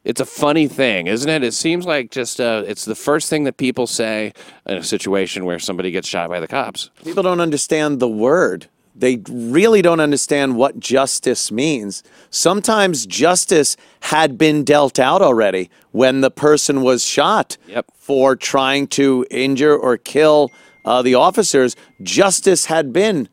it's 0.07 0.21
a 0.21 0.25
funny 0.25 0.69
thing, 0.69 1.07
isn't 1.07 1.29
it? 1.29 1.43
It 1.43 1.53
seems 1.53 1.85
like 1.85 2.11
just 2.11 2.39
uh, 2.39 2.63
it's 2.65 2.85
the 2.85 2.95
first 2.95 3.29
thing 3.29 3.43
that 3.43 3.57
people 3.57 3.87
say 3.87 4.31
in 4.65 4.77
a 4.77 4.83
situation 4.83 5.43
where 5.43 5.59
somebody 5.59 5.91
gets 5.91 6.07
shot 6.07 6.29
by 6.29 6.39
the 6.39 6.47
cops. 6.47 6.89
People 7.03 7.23
don't 7.23 7.41
understand 7.41 7.99
the 7.99 8.07
word. 8.07 8.67
They 8.95 9.21
really 9.29 9.81
don't 9.81 9.99
understand 9.99 10.55
what 10.55 10.79
justice 10.79 11.51
means. 11.51 12.03
Sometimes 12.29 13.05
justice 13.05 13.75
had 13.99 14.37
been 14.37 14.63
dealt 14.63 14.97
out 14.97 15.21
already 15.21 15.69
when 15.91 16.21
the 16.21 16.31
person 16.31 16.81
was 16.83 17.03
shot 17.03 17.57
Yep. 17.67 17.85
for 17.97 18.35
trying 18.37 18.87
to 18.99 19.25
injure 19.29 19.75
or 19.77 19.97
kill 19.97 20.51
uh, 20.85 21.01
the 21.01 21.15
officers. 21.15 21.75
Justice 22.01 22.65
had 22.65 22.93
been 22.93 23.27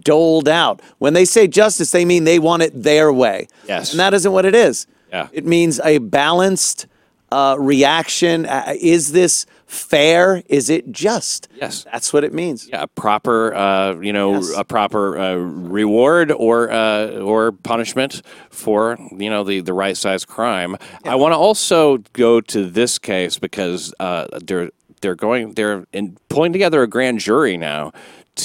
doled 0.00 0.48
out. 0.48 0.80
When 0.98 1.12
they 1.12 1.26
say 1.26 1.48
justice, 1.48 1.92
they 1.92 2.06
mean 2.06 2.24
they 2.24 2.38
want 2.38 2.62
it 2.62 2.72
their 2.82 3.12
way. 3.12 3.46
Yes. 3.68 3.90
And 3.92 4.00
that 4.00 4.14
isn't 4.14 4.32
what 4.32 4.46
it 4.46 4.54
is. 4.54 4.86
Yeah. 5.14 5.28
It 5.32 5.46
means 5.46 5.78
a 5.84 5.98
balanced 5.98 6.86
uh, 7.30 7.54
reaction. 7.58 8.46
Uh, 8.46 8.74
is 8.80 9.12
this 9.12 9.46
fair? 9.66 10.42
Is 10.48 10.68
it 10.70 10.90
just? 10.90 11.46
Yes. 11.54 11.84
That's 11.92 12.12
what 12.12 12.24
it 12.24 12.32
means. 12.32 12.68
Yeah, 12.68 12.82
a 12.82 12.86
proper, 12.88 13.54
uh, 13.54 13.94
you 14.00 14.12
know, 14.12 14.34
Yes. 14.34 14.52
a 14.56 14.64
proper 14.64 15.16
uh, 15.18 15.34
reward 15.36 16.32
or 16.32 16.70
uh, 16.70 17.18
or 17.20 17.52
punishment 17.52 18.22
for 18.50 18.98
you 19.16 19.30
know 19.30 19.44
the 19.44 19.60
the 19.60 19.72
right 19.72 19.96
size 19.96 20.24
crime. 20.24 20.76
I 21.04 21.14
want 21.14 21.32
to 21.32 21.38
also 21.38 21.98
go 22.12 22.40
to 22.40 22.68
this 22.68 22.98
case 22.98 23.38
because 23.38 23.94
uh, 24.00 24.26
they're 24.44 24.70
they're 25.00 25.14
going 25.16 25.54
they're 25.54 25.86
in, 25.92 26.16
pulling 26.28 26.52
together 26.52 26.82
a 26.82 26.88
grand 26.88 27.20
jury 27.20 27.56
now 27.56 27.92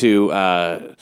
to, 0.02 0.32
uh, 0.32 0.94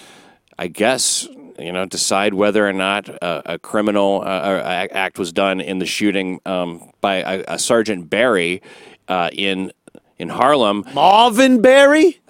I 0.57 0.67
guess. 0.67 1.27
You 1.57 1.71
know, 1.71 1.85
decide 1.85 2.33
whether 2.33 2.67
or 2.67 2.73
not 2.73 3.09
uh, 3.23 3.41
a 3.45 3.57
criminal 3.57 4.21
uh, 4.21 4.87
act 4.91 5.17
was 5.17 5.31
done 5.31 5.59
in 5.59 5.79
the 5.79 5.85
shooting 5.85 6.39
um, 6.45 6.91
by 7.01 7.15
a, 7.15 7.43
a 7.47 7.59
Sergeant 7.59 8.09
Barry 8.09 8.61
uh, 9.07 9.29
in 9.33 9.71
in 10.17 10.29
Harlem. 10.29 10.85
Marvin 10.93 11.61
Barry. 11.61 12.19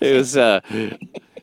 It 0.00 0.14
was 0.16 0.36
uh, 0.36 0.60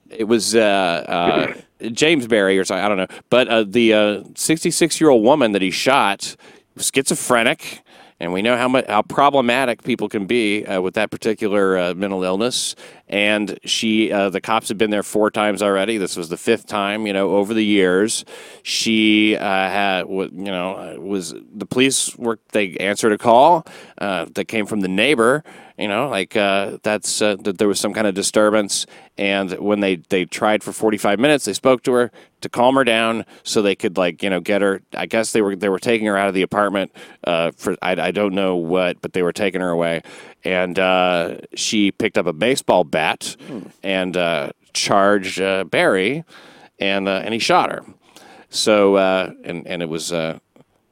it 0.10 0.24
was 0.24 0.56
uh, 0.56 0.60
uh, 0.60 1.90
James 1.92 2.28
Barry 2.28 2.58
or 2.58 2.66
something. 2.66 2.84
I 2.84 2.88
don't 2.88 2.98
know, 2.98 3.08
but 3.30 3.48
uh, 3.48 3.64
the 3.64 4.26
66 4.36 5.00
year 5.00 5.10
old 5.10 5.24
woman 5.24 5.52
that 5.52 5.62
he 5.62 5.70
shot 5.70 6.36
was 6.76 6.92
schizophrenic, 6.94 7.84
and 8.20 8.34
we 8.34 8.42
know 8.42 8.58
how 8.58 8.68
much 8.68 8.88
how 8.88 9.04
problematic 9.04 9.84
people 9.84 10.10
can 10.10 10.26
be 10.26 10.66
uh, 10.66 10.82
with 10.82 10.96
that 10.96 11.12
particular 11.12 11.78
uh, 11.78 11.94
mental 11.94 12.24
illness. 12.24 12.76
And 13.10 13.58
she 13.64 14.12
uh, 14.12 14.30
the 14.30 14.42
cops 14.42 14.68
had 14.68 14.78
been 14.78 14.90
there 14.90 15.04
four 15.04 15.32
times 15.32 15.62
already. 15.62 15.98
This 15.98 16.18
was 16.18 16.30
the 16.30 16.38
fifth 16.38 16.66
time, 16.68 17.08
you 17.08 17.14
know, 17.14 17.36
over 17.38 17.54
the 17.54 17.64
years. 17.64 18.26
She 18.64 19.36
uh, 19.38 19.42
had, 19.44 20.08
you 20.10 20.30
know, 20.32 20.98
was 21.00 21.34
the 21.56 21.66
police 21.66 22.16
were 22.18 22.40
they 22.52 22.76
answered 22.78 23.14
a 23.14 23.18
call 23.18 23.66
uh, 24.00 24.26
that 24.34 24.46
came 24.46 24.66
from 24.66 24.82
the 24.82 24.90
neighbor. 24.90 25.44
You 25.78 25.88
know, 25.88 26.10
like 26.10 26.36
uh, 26.36 26.80
that's 26.82 27.22
uh, 27.22 27.36
that 27.44 27.60
there 27.60 27.68
was 27.68 27.80
some 27.80 27.94
kind 27.94 28.08
of 28.08 28.16
disturbance, 28.16 28.88
and 29.16 29.52
when 29.60 29.80
they 29.80 29.98
they 29.98 30.26
tried 30.26 30.64
for 30.64 30.72
forty 30.74 30.98
five 30.98 31.20
minutes, 31.20 31.46
they 31.46 31.54
spoke 31.54 31.84
to 31.84 31.94
her 31.94 32.12
to 32.42 32.50
calm 32.50 32.76
her 32.76 32.84
down 32.84 33.26
so 33.44 33.62
they 33.62 33.76
could 33.76 33.96
like 33.96 34.24
you 34.24 34.30
know 34.32 34.40
get 34.40 34.64
her. 34.64 34.82
I 34.96 35.06
guess 35.06 35.34
they 35.34 35.42
were 35.44 35.56
they 35.56 35.70
were 35.70 35.78
taking 35.78 36.08
her 36.08 36.18
out 36.18 36.30
of 36.30 36.34
the 36.34 36.42
apartment 36.42 36.92
uh, 37.26 37.52
for 37.52 37.78
I, 37.84 37.92
I 37.92 38.10
don't 38.10 38.34
know 38.34 38.56
what, 38.56 39.02
but 39.02 39.14
they 39.14 39.22
were 39.22 39.32
taking 39.32 39.62
her 39.62 39.70
away, 39.70 40.02
and 40.44 40.80
she 41.54 41.92
picked 41.92 42.18
up 42.18 42.26
a 42.26 42.34
baseball 42.34 42.84
bat 42.84 42.97
and 43.84 44.18
uh, 44.18 44.52
charged 44.74 45.42
uh, 45.42 45.64
Barry, 45.64 46.24
and 46.80 47.08
uh, 47.08 47.22
and 47.24 47.34
he 47.34 47.40
shot 47.40 47.72
her. 47.72 47.86
So 48.50 48.96
uh, 48.96 49.32
and 49.44 49.68
and 49.68 49.82
it 49.82 49.90
was 49.90 50.12
uh, 50.12 50.40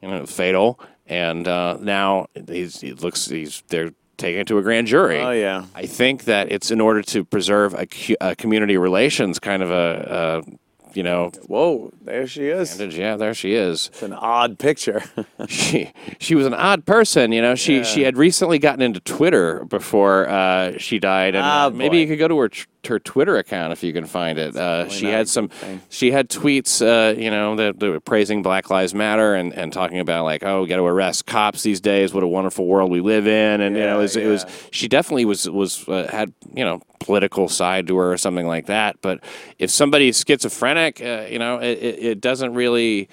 you 0.01 0.09
know 0.09 0.25
fatal. 0.25 0.79
And 1.07 1.47
uh, 1.47 1.77
now 1.79 2.27
he's, 2.47 2.81
he 2.81 2.91
looks 2.93 3.27
he's 3.27 3.61
they're 3.67 3.91
taking 4.17 4.41
it 4.41 4.47
to 4.47 4.57
a 4.57 4.61
grand 4.63 4.87
jury. 4.87 5.19
Oh, 5.21 5.31
yeah. 5.31 5.65
I 5.75 5.85
think 5.85 6.23
that 6.23 6.51
it's 6.51 6.71
in 6.71 6.81
order 6.81 7.01
to 7.03 7.23
preserve 7.23 7.73
a, 7.73 7.85
cu- 7.85 8.15
a 8.21 8.35
community 8.35 8.77
relations 8.77 9.39
kind 9.39 9.61
of 9.61 9.69
a, 9.69 10.41
a 10.47 10.51
you 10.95 11.03
know 11.03 11.31
Whoa, 11.47 11.91
there 12.01 12.25
she 12.27 12.47
is. 12.47 12.79
Yeah, 12.79 13.15
there 13.17 13.33
she 13.33 13.53
is. 13.53 13.87
It's 13.93 14.03
an 14.03 14.13
odd 14.13 14.57
picture. 14.59 15.03
she 15.47 15.91
she 16.19 16.35
was 16.35 16.45
an 16.45 16.53
odd 16.53 16.85
person. 16.85 17.31
You 17.31 17.41
know, 17.41 17.55
she 17.55 17.83
she 17.83 18.01
had 18.03 18.17
recently 18.17 18.59
gotten 18.59 18.81
into 18.81 18.99
Twitter 19.01 19.65
before 19.65 20.27
uh, 20.29 20.77
she 20.77 20.99
died, 20.99 21.35
and 21.35 21.45
Ah, 21.45 21.65
uh, 21.65 21.69
maybe 21.69 21.97
boy. 21.97 22.01
you 22.01 22.07
could 22.07 22.19
go 22.19 22.27
to 22.27 22.37
her 22.39 22.49
her 22.87 22.99
Twitter 22.99 23.37
account 23.37 23.73
if 23.73 23.83
you 23.83 23.93
can 23.93 24.05
find 24.05 24.37
it. 24.37 24.55
Uh, 24.55 24.89
she 24.89 25.05
had 25.05 25.27
some 25.27 25.49
she 25.89 26.11
had 26.11 26.29
tweets, 26.29 26.81
uh, 26.81 27.17
you 27.17 27.29
know, 27.31 27.55
that, 27.55 27.79
that 27.79 27.89
were 27.89 27.99
praising 27.99 28.41
Black 28.41 28.69
Lives 28.69 28.93
Matter 28.93 29.35
and, 29.35 29.53
and 29.53 29.71
talking 29.71 29.99
about 29.99 30.23
like, 30.23 30.43
oh, 30.43 30.61
we 30.61 30.67
got 30.67 30.77
to 30.77 30.85
arrest 30.85 31.25
cops 31.25 31.63
these 31.63 31.81
days. 31.81 32.13
What 32.13 32.23
a 32.23 32.27
wonderful 32.27 32.65
world 32.65 32.91
we 32.91 33.01
live 33.01 33.27
in, 33.27 33.61
and 33.61 33.75
you 33.75 33.83
know, 33.83 33.99
it 33.99 34.03
was, 34.03 34.15
it 34.15 34.27
was 34.27 34.45
she 34.71 34.87
definitely 34.87 35.25
was 35.25 35.49
was 35.49 35.87
uh, 35.87 36.07
had 36.11 36.33
you 36.53 36.63
know 36.63 36.81
political 36.99 37.47
side 37.47 37.87
to 37.87 37.97
her 37.97 38.11
or 38.11 38.17
something 38.17 38.47
like 38.47 38.65
that. 38.65 38.97
But 39.01 39.23
if 39.59 39.69
somebody's 39.69 40.23
schizophrenic, 40.25 41.01
uh, 41.01 41.25
you 41.29 41.39
know, 41.39 41.59
it, 41.59 41.77
it, 41.77 41.99
it 41.99 42.21
doesn't 42.21 42.53
really 42.53 43.09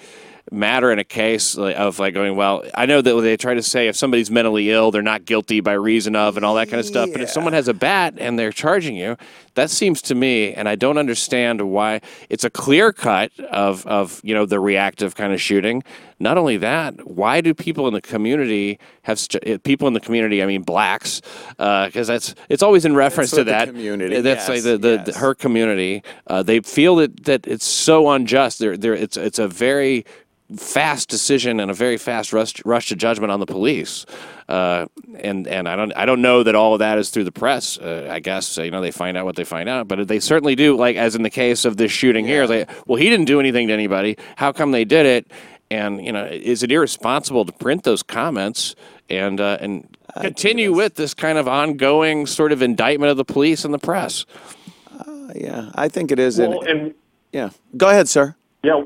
matter 0.51 0.91
in 0.91 0.99
a 0.99 1.03
case 1.03 1.57
of 1.57 1.99
like 1.99 2.13
going 2.13 2.35
well 2.35 2.63
i 2.75 2.85
know 2.85 3.01
that 3.01 3.15
they 3.21 3.37
try 3.37 3.53
to 3.53 3.63
say 3.63 3.87
if 3.87 3.95
somebody's 3.95 4.29
mentally 4.29 4.71
ill 4.71 4.91
they're 4.91 5.01
not 5.01 5.23
guilty 5.25 5.61
by 5.61 5.71
reason 5.71 6.15
of 6.15 6.35
and 6.35 6.45
all 6.45 6.55
that 6.55 6.67
kind 6.69 6.79
of 6.79 6.85
stuff. 6.85 7.09
But 7.11 7.21
if 7.21 7.29
someone 7.29 7.53
has 7.53 7.67
a 7.67 7.73
bat 7.73 8.15
and 8.17 8.37
they're 8.37 8.51
charging 8.51 8.95
you 8.95 9.17
that 9.55 9.69
seems 9.69 10.01
to 10.03 10.15
me 10.15 10.53
and 10.53 10.67
i 10.67 10.75
don't 10.75 10.97
understand 10.97 11.61
why 11.71 12.01
it's 12.29 12.43
a 12.43 12.49
clear 12.49 12.91
cut 12.91 13.31
of 13.39 13.87
of 13.87 14.19
you 14.23 14.33
know 14.33 14.45
the 14.45 14.59
reactive 14.59 15.15
kind 15.15 15.33
of 15.33 15.41
shooting 15.41 15.83
not 16.23 16.37
only 16.37 16.57
that 16.57 17.05
why 17.07 17.41
do 17.41 17.53
people 17.53 17.87
in 17.87 17.93
the 17.93 18.01
community 18.01 18.79
have 19.03 19.19
st- 19.19 19.47
uh, 19.47 19.57
people 19.59 19.87
in 19.87 19.93
the 19.93 19.99
community 19.99 20.41
i 20.41 20.45
mean 20.45 20.63
blacks 20.63 21.21
because 21.57 22.07
that's 22.07 22.33
it's 22.49 22.63
always 22.63 22.85
in 22.85 22.95
reference 22.95 23.31
what 23.31 23.39
to 23.39 23.43
the 23.43 23.51
that 23.51 23.67
community- 23.67 24.21
that's 24.21 24.47
yes, 24.49 24.63
the, 24.63 24.71
the, 24.71 24.77
the 24.77 25.03
yes. 25.07 25.17
her 25.17 25.35
community 25.35 26.01
uh, 26.27 26.41
they 26.41 26.59
feel 26.61 26.95
that 26.95 27.25
that 27.25 27.45
it's 27.45 27.65
so 27.65 28.09
unjust 28.09 28.59
they're, 28.59 28.77
they're, 28.77 28.95
it's 28.95 29.17
it's 29.17 29.39
a 29.39 29.47
very 29.47 30.05
fast 30.57 31.09
decision 31.09 31.59
and 31.59 31.71
a 31.71 31.73
very 31.73 31.97
fast 31.97 32.33
rush, 32.33 32.53
rush 32.65 32.89
to 32.89 32.95
judgment 32.95 33.31
on 33.31 33.39
the 33.39 33.45
police. 33.45 34.05
Uh, 34.49 34.87
and 35.15 35.47
and 35.47 35.69
I 35.69 35.75
don't 35.75 35.93
I 35.95 36.05
don't 36.05 36.21
know 36.21 36.43
that 36.43 36.53
all 36.53 36.73
of 36.73 36.79
that 36.79 36.97
is 36.97 37.09
through 37.09 37.23
the 37.23 37.31
press. 37.31 37.77
Uh, 37.77 38.09
I 38.11 38.19
guess 38.19 38.57
you 38.57 38.71
know 38.71 38.81
they 38.81 38.91
find 38.91 39.15
out 39.17 39.25
what 39.25 39.37
they 39.37 39.45
find 39.45 39.69
out, 39.69 39.87
but 39.87 40.07
they 40.07 40.19
certainly 40.19 40.55
do. 40.55 40.75
Like 40.75 40.97
as 40.97 41.15
in 41.15 41.23
the 41.23 41.29
case 41.29 41.63
of 41.63 41.77
this 41.77 41.91
shooting 41.91 42.25
here, 42.25 42.45
they 42.45 42.65
well 42.85 42.99
he 42.99 43.09
didn't 43.09 43.25
do 43.25 43.39
anything 43.39 43.67
to 43.67 43.73
anybody. 43.73 44.17
How 44.35 44.51
come 44.51 44.71
they 44.71 44.83
did 44.83 45.05
it? 45.05 45.31
And 45.73 46.05
you 46.05 46.11
know, 46.11 46.25
is 46.25 46.61
it 46.61 46.71
irresponsible 46.71 47.45
to 47.45 47.51
print 47.51 47.83
those 47.83 48.03
comments 48.03 48.75
and 49.09 49.41
uh, 49.41 49.57
and 49.59 49.87
continue 50.21 50.71
with 50.71 50.93
this 50.95 51.15
kind 51.15 51.39
of 51.39 51.47
ongoing 51.47 52.27
sort 52.27 52.51
of 52.51 52.61
indictment 52.61 53.09
of 53.09 53.17
the 53.17 53.25
police 53.25 53.65
and 53.65 53.73
the 53.73 53.79
press? 53.79 54.25
yeah, 55.35 55.71
I 55.73 55.87
think 55.87 56.11
it 56.11 56.19
is. 56.19 56.37
in- 56.37 56.51
Well, 56.51 56.61
and 56.63 56.93
yeah, 57.31 57.49
go 57.75 57.89
ahead, 57.89 58.07
sir. 58.07 58.35
Yeah, 58.63 58.83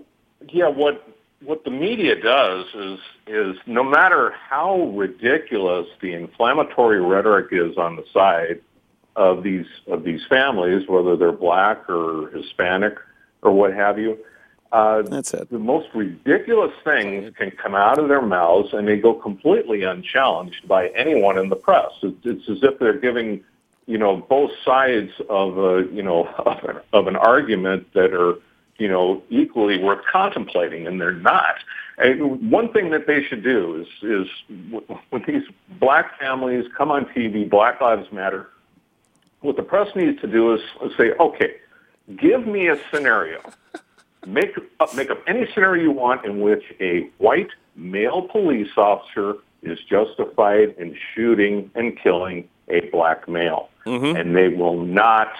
yeah. 0.49 0.69
What 0.69 1.03
what 1.41 1.65
the 1.65 1.71
media 1.71 2.15
does 2.21 2.65
is 2.73 2.99
is 3.27 3.57
no 3.65 3.83
matter 3.83 4.33
how 4.49 4.83
ridiculous 4.95 5.87
the 6.01 6.13
inflammatory 6.13 7.01
rhetoric 7.01 7.47
is 7.51 7.77
on 7.77 7.97
the 7.97 8.05
side 8.13 8.61
of 9.17 9.43
these 9.43 9.65
of 9.87 10.05
these 10.05 10.21
families, 10.29 10.87
whether 10.87 11.17
they're 11.17 11.33
black 11.33 11.89
or 11.89 12.29
Hispanic 12.29 12.95
or 13.41 13.51
what 13.51 13.73
have 13.73 13.99
you, 13.99 14.17
uh, 14.71 15.01
That's 15.03 15.33
it. 15.33 15.49
the 15.49 15.59
most 15.59 15.87
ridiculous 15.93 16.73
things 16.83 17.33
can 17.37 17.51
come 17.51 17.75
out 17.75 17.97
of 17.99 18.07
their 18.09 18.21
mouths 18.21 18.69
and 18.73 18.87
they 18.87 18.97
go 18.97 19.13
completely 19.13 19.83
unchallenged 19.83 20.67
by 20.67 20.87
anyone 20.89 21.37
in 21.37 21.49
the 21.49 21.55
press. 21.55 21.91
It's, 22.01 22.17
it's 22.25 22.49
as 22.49 22.63
if 22.63 22.79
they're 22.79 22.99
giving, 22.99 23.43
you 23.85 23.97
know, 23.97 24.17
both 24.17 24.51
sides 24.65 25.11
of 25.29 25.57
a, 25.57 25.87
you 25.91 26.03
know, 26.03 26.27
of 26.39 26.63
an, 26.63 26.77
of 26.93 27.07
an 27.07 27.15
argument 27.15 27.93
that 27.93 28.13
are, 28.13 28.35
you 28.77 28.87
know, 28.87 29.23
equally 29.29 29.81
worth 29.81 30.05
contemplating, 30.05 30.85
and 30.85 30.99
they're 31.01 31.11
not. 31.13 31.55
And 31.97 32.51
one 32.51 32.71
thing 32.73 32.91
that 32.91 33.07
they 33.07 33.23
should 33.23 33.43
do 33.43 33.81
is, 33.81 33.87
is 34.03 34.27
w- 34.69 34.99
when 35.09 35.23
these 35.25 35.43
black 35.79 36.19
families 36.19 36.65
come 36.77 36.91
on 36.91 37.05
TV, 37.05 37.49
Black 37.49 37.81
Lives 37.81 38.11
Matter, 38.11 38.49
what 39.41 39.55
the 39.55 39.63
press 39.63 39.95
needs 39.95 40.19
to 40.21 40.27
do 40.27 40.53
is 40.53 40.61
say, 40.95 41.11
okay, 41.19 41.55
give 42.17 42.45
me 42.45 42.67
a 42.67 42.77
scenario 42.93 43.41
make 44.25 44.51
up, 44.79 44.93
make 44.95 45.09
up 45.09 45.19
any 45.27 45.47
scenario 45.53 45.83
you 45.83 45.91
want 45.91 46.25
in 46.25 46.41
which 46.41 46.63
a 46.79 47.09
white 47.17 47.49
male 47.75 48.23
police 48.23 48.69
officer 48.77 49.35
is 49.63 49.79
justified 49.89 50.75
in 50.77 50.95
shooting 51.13 51.69
and 51.75 51.97
killing 51.99 52.47
a 52.69 52.81
black 52.91 53.27
male, 53.27 53.69
and 53.85 54.35
they 54.35 54.49
will 54.49 54.79
not 54.83 55.31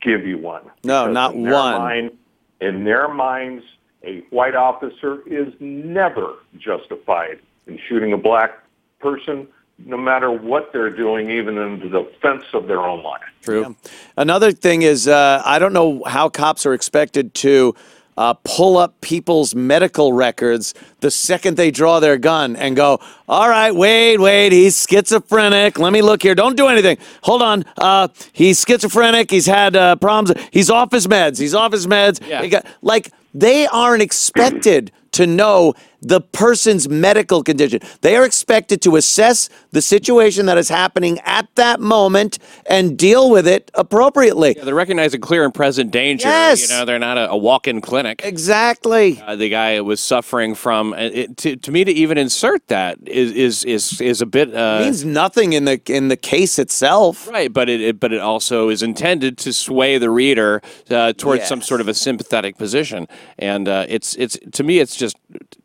give 0.00 0.26
you 0.26 0.38
one. 0.38 0.62
No, 0.82 1.10
not 1.10 1.34
in 1.34 1.42
one. 1.42 1.78
mind- 1.78 2.18
in 2.60 2.84
their 2.84 3.08
minds, 3.08 3.64
a 4.04 4.20
white 4.30 4.54
officer 4.54 5.22
is 5.26 5.52
never 5.60 6.34
justified 6.58 7.38
in 7.66 7.78
shooting 7.88 8.12
a 8.12 8.16
black 8.16 8.58
person, 9.00 9.46
no 9.78 9.96
matter 9.96 10.30
what 10.30 10.72
they're 10.72 10.90
doing, 10.90 11.30
even 11.30 11.58
in 11.58 11.80
the 11.80 11.88
defense 12.02 12.44
of 12.54 12.66
their 12.66 12.80
own 12.80 13.02
life. 13.02 13.20
True. 13.42 13.76
Another 14.16 14.52
thing 14.52 14.82
is, 14.82 15.08
uh, 15.08 15.42
I 15.44 15.58
don't 15.58 15.72
know 15.72 16.02
how 16.06 16.28
cops 16.28 16.64
are 16.64 16.74
expected 16.74 17.34
to 17.34 17.74
uh, 18.16 18.34
pull 18.44 18.76
up 18.76 19.00
people's 19.00 19.54
medical 19.54 20.12
records 20.12 20.74
the 21.00 21.10
second 21.10 21.56
they 21.56 21.70
draw 21.70 22.00
their 22.00 22.16
gun 22.16 22.56
and 22.56 22.76
go, 22.76 23.00
all 23.28 23.48
right, 23.48 23.74
wait, 23.74 24.18
wait, 24.18 24.52
he's 24.52 24.86
schizophrenic. 24.88 25.78
Let 25.78 25.92
me 25.92 26.02
look 26.02 26.22
here. 26.22 26.34
Don't 26.34 26.56
do 26.56 26.68
anything. 26.68 26.98
Hold 27.22 27.42
on. 27.42 27.64
Uh, 27.76 28.08
he's 28.32 28.64
schizophrenic. 28.64 29.30
He's 29.30 29.46
had 29.46 29.76
uh, 29.76 29.96
problems. 29.96 30.40
He's 30.50 30.70
off 30.70 30.92
his 30.92 31.06
meds. 31.06 31.38
He's 31.38 31.54
off 31.54 31.72
his 31.72 31.86
meds. 31.86 32.26
Yeah. 32.26 32.46
Got- 32.46 32.66
like, 32.82 33.12
they 33.34 33.66
aren't 33.66 34.02
expected 34.02 34.92
to 35.12 35.26
know 35.26 35.74
the 36.04 36.20
person's 36.20 36.88
medical 36.88 37.42
condition. 37.42 37.80
They 38.00 38.16
are 38.16 38.24
expected 38.24 38.80
to 38.82 38.96
assess 38.96 39.48
the 39.72 39.82
situation 39.82 40.46
that 40.46 40.58
is 40.58 40.68
happening 40.68 41.18
at 41.24 41.48
that 41.56 41.80
moment 41.80 42.38
and 42.66 42.96
deal 42.98 43.30
with 43.30 43.46
it 43.46 43.70
appropriately. 43.74 44.54
They're 44.54 44.74
recognizing 44.74 45.20
clear 45.20 45.44
and 45.44 45.52
present 45.54 45.90
danger. 45.90 46.28
Yes. 46.28 46.70
You 46.70 46.76
know, 46.76 46.84
they're 46.84 46.98
not 46.98 47.18
a, 47.18 47.30
a 47.30 47.36
walk-in 47.36 47.80
clinic. 47.80 48.20
Exactly. 48.24 49.20
Uh, 49.20 49.36
the 49.36 49.48
guy 49.48 49.80
was 49.80 50.00
suffering 50.00 50.54
from. 50.54 50.92
uh, 50.92 50.96
It, 51.12 51.36
to, 51.38 51.56
to 51.56 51.70
me, 51.72 51.84
to 51.84 51.92
even 51.92 52.18
insert 52.18 52.68
that 52.68 52.98
is 53.06 53.32
is 53.32 53.64
is, 53.64 54.00
is 54.00 54.20
a 54.20 54.26
bit 54.26 54.54
uh, 54.54 54.80
means 54.80 55.04
nothing 55.04 55.52
in 55.52 55.64
the 55.64 55.80
in 55.86 56.08
the 56.08 56.16
case 56.16 56.58
itself. 56.58 57.28
right, 57.28 57.52
but 57.52 57.68
it, 57.68 57.80
it 57.80 58.00
but 58.00 58.12
it 58.12 58.20
also 58.20 58.68
is 58.68 58.82
intended 58.82 59.38
to 59.38 59.52
sway 59.52 59.98
the 59.98 60.10
reader 60.10 60.60
uh, 60.90 61.12
towards 61.12 61.46
some 61.46 61.62
sort 61.62 61.80
of 61.80 61.88
a 61.88 61.94
sympathetic 61.94 62.56
position, 62.58 63.06
and 63.38 63.68
uh, 63.68 63.86
it's 63.88 64.14
it's 64.16 64.38
to 64.52 64.62
me 64.62 64.78
it's 64.78 64.96
just 64.96 65.16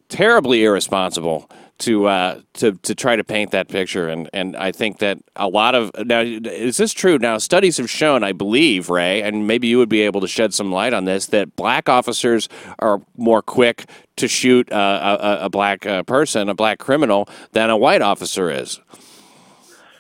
terribly 0.10 0.64
irresponsible 0.64 1.50
to 1.80 2.08
uh, 2.08 2.42
to 2.56 2.74
to 2.74 2.94
try 2.94 3.16
to 3.16 3.24
paint 3.24 3.52
that 3.52 3.70
picture, 3.70 4.10
and 4.10 4.30
and 4.34 4.58
I 4.58 4.72
think 4.74 5.00
that 5.00 5.18
a 5.38 5.48
lot 5.48 5.76
of 5.76 5.92
now 6.06 6.20
is 6.20 6.78
this 6.78 6.92
true? 6.92 7.18
Now 7.18 7.38
studies 7.38 7.78
have 7.78 7.90
shown, 7.90 8.24
I 8.24 8.34
believe, 8.34 8.90
Ray, 8.90 9.22
and 9.22 9.48
maybe 9.48 9.68
you 9.68 9.78
would 9.78 9.90
be 9.90 10.02
able 10.02 10.20
to 10.22 10.28
shed 10.28 10.54
some 10.54 10.72
light 10.72 10.94
on 10.94 11.06
this, 11.06 11.28
that 11.28 11.56
black 11.56 11.88
officers 11.88 12.50
are 12.80 13.02
more 13.16 13.42
quick 13.42 13.86
to 14.18 14.28
shoot 14.28 14.70
uh, 14.72 15.18
a, 15.22 15.46
a- 15.46 15.50
black 15.50 15.86
uh, 15.86 16.04
person, 16.04 16.50
a 16.50 16.54
black 16.54 16.80
criminal, 16.80 17.30
than 17.54 17.70
a 17.70 17.78
white 17.78 18.02
officer 18.02 18.50
is. 18.52 18.82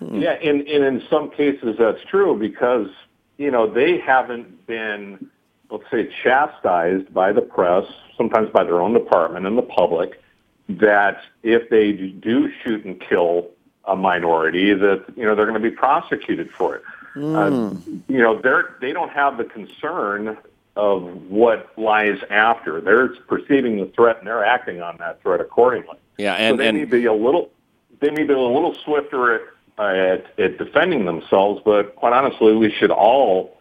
Yeah, 0.01 0.31
and, 0.31 0.67
and 0.67 0.83
in 0.83 1.03
some 1.09 1.29
cases 1.31 1.75
that's 1.77 2.03
true 2.09 2.37
because, 2.37 2.87
you 3.37 3.51
know, 3.51 3.71
they 3.71 3.97
haven't 3.97 4.65
been, 4.65 5.29
let's 5.69 5.83
say, 5.91 6.09
chastised 6.23 7.13
by 7.13 7.33
the 7.33 7.41
press, 7.41 7.85
sometimes 8.19 8.49
by 8.51 8.63
their 8.65 8.81
own 8.81 8.93
department 8.93 9.47
and 9.47 9.57
the 9.57 9.63
public, 9.63 10.21
that 10.67 11.23
if 11.41 11.69
they 11.69 11.93
do 11.93 12.51
shoot 12.61 12.85
and 12.85 13.01
kill 13.01 13.49
a 13.85 13.95
minority, 13.95 14.73
that, 14.73 15.05
you 15.15 15.23
know, 15.23 15.33
they're 15.33 15.47
going 15.47 15.59
to 15.59 15.69
be 15.69 15.75
prosecuted 15.75 16.51
for 16.51 16.75
it. 16.75 16.83
Uh, 17.15 17.73
you 18.07 18.19
know, 18.19 18.39
they're 18.39 18.75
they 18.81 18.93
don't 18.93 19.09
have 19.11 19.37
the 19.37 19.43
concern 19.43 20.37
of 20.75 21.03
what 21.23 21.71
lies 21.77 22.19
after. 22.29 22.79
They're 22.81 23.09
perceiving 23.27 23.77
the 23.77 23.87
threat 23.87 24.19
and 24.19 24.27
they're 24.27 24.45
acting 24.45 24.81
on 24.81 24.97
that 24.99 25.21
threat 25.23 25.41
accordingly. 25.41 25.97
Yeah, 26.17 26.37
so 26.37 26.41
and 26.41 26.59
they 26.59 26.71
need 26.71 26.79
to 26.81 26.85
be 26.85 27.05
a 27.05 27.13
little 27.13 27.49
they 27.99 28.09
need 28.09 28.27
to 28.27 28.27
be 28.27 28.33
a 28.33 28.39
little 28.39 28.75
swifter 28.85 29.35
at, 29.35 29.41
uh, 29.79 29.83
at 29.83 30.39
at 30.39 30.57
defending 30.59 31.05
themselves. 31.05 31.61
But 31.65 31.95
quite 31.95 32.13
honestly, 32.13 32.55
we 32.55 32.71
should 32.71 32.91
all 32.91 33.58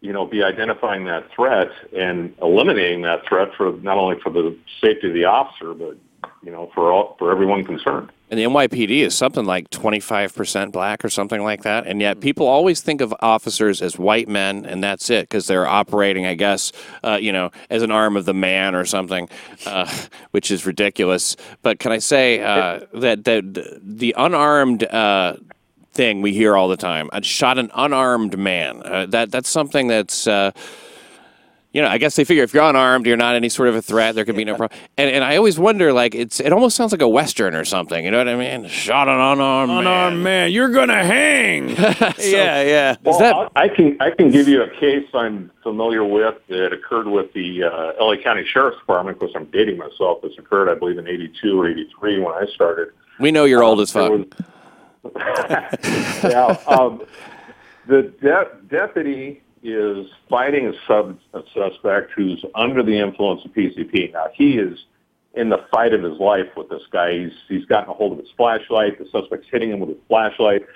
you 0.00 0.12
know 0.12 0.26
be 0.26 0.42
identifying 0.42 1.04
that 1.04 1.30
threat 1.34 1.68
and 1.96 2.34
eliminating 2.42 3.02
that 3.02 3.26
threat 3.26 3.48
for 3.56 3.72
not 3.82 3.98
only 3.98 4.18
for 4.20 4.30
the 4.30 4.56
safety 4.80 5.08
of 5.08 5.14
the 5.14 5.24
officer, 5.24 5.74
but 5.74 5.96
you 6.42 6.50
know 6.50 6.70
for 6.74 6.92
all 6.92 7.16
for 7.18 7.30
everyone 7.30 7.64
concerned. 7.64 8.10
And 8.30 8.38
the 8.38 8.44
NYPD 8.44 9.00
is 9.00 9.16
something 9.16 9.44
like 9.44 9.70
25% 9.70 10.70
black 10.70 11.04
or 11.04 11.08
something 11.08 11.42
like 11.42 11.64
that. 11.64 11.88
And 11.88 12.00
yet 12.00 12.20
people 12.20 12.46
always 12.46 12.80
think 12.80 13.00
of 13.00 13.12
officers 13.18 13.82
as 13.82 13.98
white 13.98 14.28
men 14.28 14.64
and 14.64 14.84
that's 14.84 15.10
it 15.10 15.22
because 15.22 15.48
they're 15.48 15.66
operating, 15.66 16.26
I 16.26 16.34
guess, 16.34 16.70
uh, 17.02 17.18
you 17.20 17.32
know, 17.32 17.50
as 17.70 17.82
an 17.82 17.90
arm 17.90 18.16
of 18.16 18.26
the 18.26 18.34
man 18.34 18.76
or 18.76 18.84
something, 18.84 19.28
uh, 19.66 19.92
which 20.30 20.52
is 20.52 20.64
ridiculous. 20.64 21.34
But 21.62 21.80
can 21.80 21.90
I 21.90 21.98
say 21.98 22.40
uh, 22.40 22.80
that, 22.94 23.24
that 23.24 23.80
the 23.82 24.14
unarmed 24.16 24.84
uh, 24.84 25.34
thing 26.00 26.22
we 26.22 26.32
hear 26.32 26.56
all 26.56 26.68
the 26.68 26.78
time, 26.78 27.10
I 27.12 27.20
shot 27.20 27.58
an 27.58 27.70
unarmed 27.74 28.38
man. 28.38 28.82
Uh, 28.84 29.04
that 29.10 29.30
That's 29.30 29.50
something 29.50 29.86
that's. 29.88 30.26
Uh, 30.26 30.52
you 31.72 31.80
know, 31.80 31.86
I 31.86 31.98
guess 31.98 32.16
they 32.16 32.24
figure 32.24 32.42
if 32.42 32.52
you're 32.52 32.64
unarmed, 32.64 33.06
you're 33.06 33.16
not 33.16 33.36
any 33.36 33.48
sort 33.48 33.68
of 33.68 33.76
a 33.76 33.82
threat. 33.82 34.16
There 34.16 34.24
could 34.24 34.34
be 34.34 34.44
no 34.44 34.56
problem. 34.56 34.76
And, 34.98 35.08
and 35.08 35.22
I 35.22 35.36
always 35.36 35.56
wonder, 35.56 35.92
like, 35.92 36.16
it's 36.16 36.40
it 36.40 36.52
almost 36.52 36.74
sounds 36.74 36.90
like 36.90 37.00
a 37.00 37.08
western 37.08 37.54
or 37.54 37.64
something. 37.64 38.04
You 38.04 38.10
know 38.10 38.18
what 38.18 38.28
I 38.28 38.34
mean? 38.34 38.66
Shot 38.68 39.06
an 39.06 39.14
unarmed 39.14 39.70
Unarmed 39.70 40.16
man. 40.16 40.22
man, 40.24 40.50
you're 40.50 40.70
gonna 40.70 41.04
hang. 41.04 41.68
yeah, 41.78 42.16
yeah. 42.18 42.96
Well, 43.04 43.18
that- 43.20 43.52
I 43.54 43.68
can 43.68 43.96
I 44.00 44.10
can 44.10 44.32
give 44.32 44.48
you 44.48 44.62
a 44.64 44.68
case 44.80 45.06
I'm 45.14 45.52
familiar 45.62 46.02
with 46.04 46.34
that 46.48 46.72
occurred 46.72 47.06
with 47.06 47.32
the 47.34 47.62
uh, 47.62 47.92
LA 48.04 48.16
County 48.16 48.44
Sheriff's 48.44 48.78
Department. 48.80 49.14
Of 49.14 49.20
course, 49.20 49.32
I'm 49.36 49.44
dating 49.52 49.78
myself. 49.78 50.22
This 50.22 50.32
occurred, 50.38 50.68
I 50.68 50.74
believe, 50.74 50.98
in 50.98 51.06
'82 51.06 51.60
or 51.60 51.68
'83 51.68 52.18
when 52.18 52.34
I 52.34 52.46
started. 52.52 52.88
We 53.20 53.30
know 53.30 53.44
you're 53.44 53.62
old 53.62 53.78
as 53.80 53.92
There 53.92 54.08
fuck. 54.24 54.26
yeah, 55.16 56.56
um, 56.66 57.02
the 57.86 58.12
de- 58.20 58.66
deputy 58.68 59.42
is 59.62 60.06
fighting 60.28 60.66
a, 60.66 60.72
sub- 60.86 61.18
a 61.34 61.42
suspect 61.54 62.12
who's 62.12 62.44
under 62.54 62.82
the 62.82 62.98
influence 62.98 63.44
of 63.44 63.52
PCP. 63.52 64.12
Now 64.12 64.26
he 64.32 64.58
is 64.58 64.78
in 65.34 65.48
the 65.48 65.64
fight 65.70 65.94
of 65.94 66.02
his 66.02 66.18
life 66.18 66.48
with 66.56 66.68
this 66.68 66.82
guy. 66.90 67.18
He's 67.18 67.32
he's 67.48 67.64
gotten 67.66 67.90
a 67.90 67.94
hold 67.94 68.12
of 68.12 68.18
his 68.18 68.28
flashlight. 68.36 68.98
The 68.98 69.06
suspect's 69.10 69.46
hitting 69.50 69.70
him 69.70 69.80
with 69.80 69.90
his 69.90 69.98
flashlight, 70.08 70.66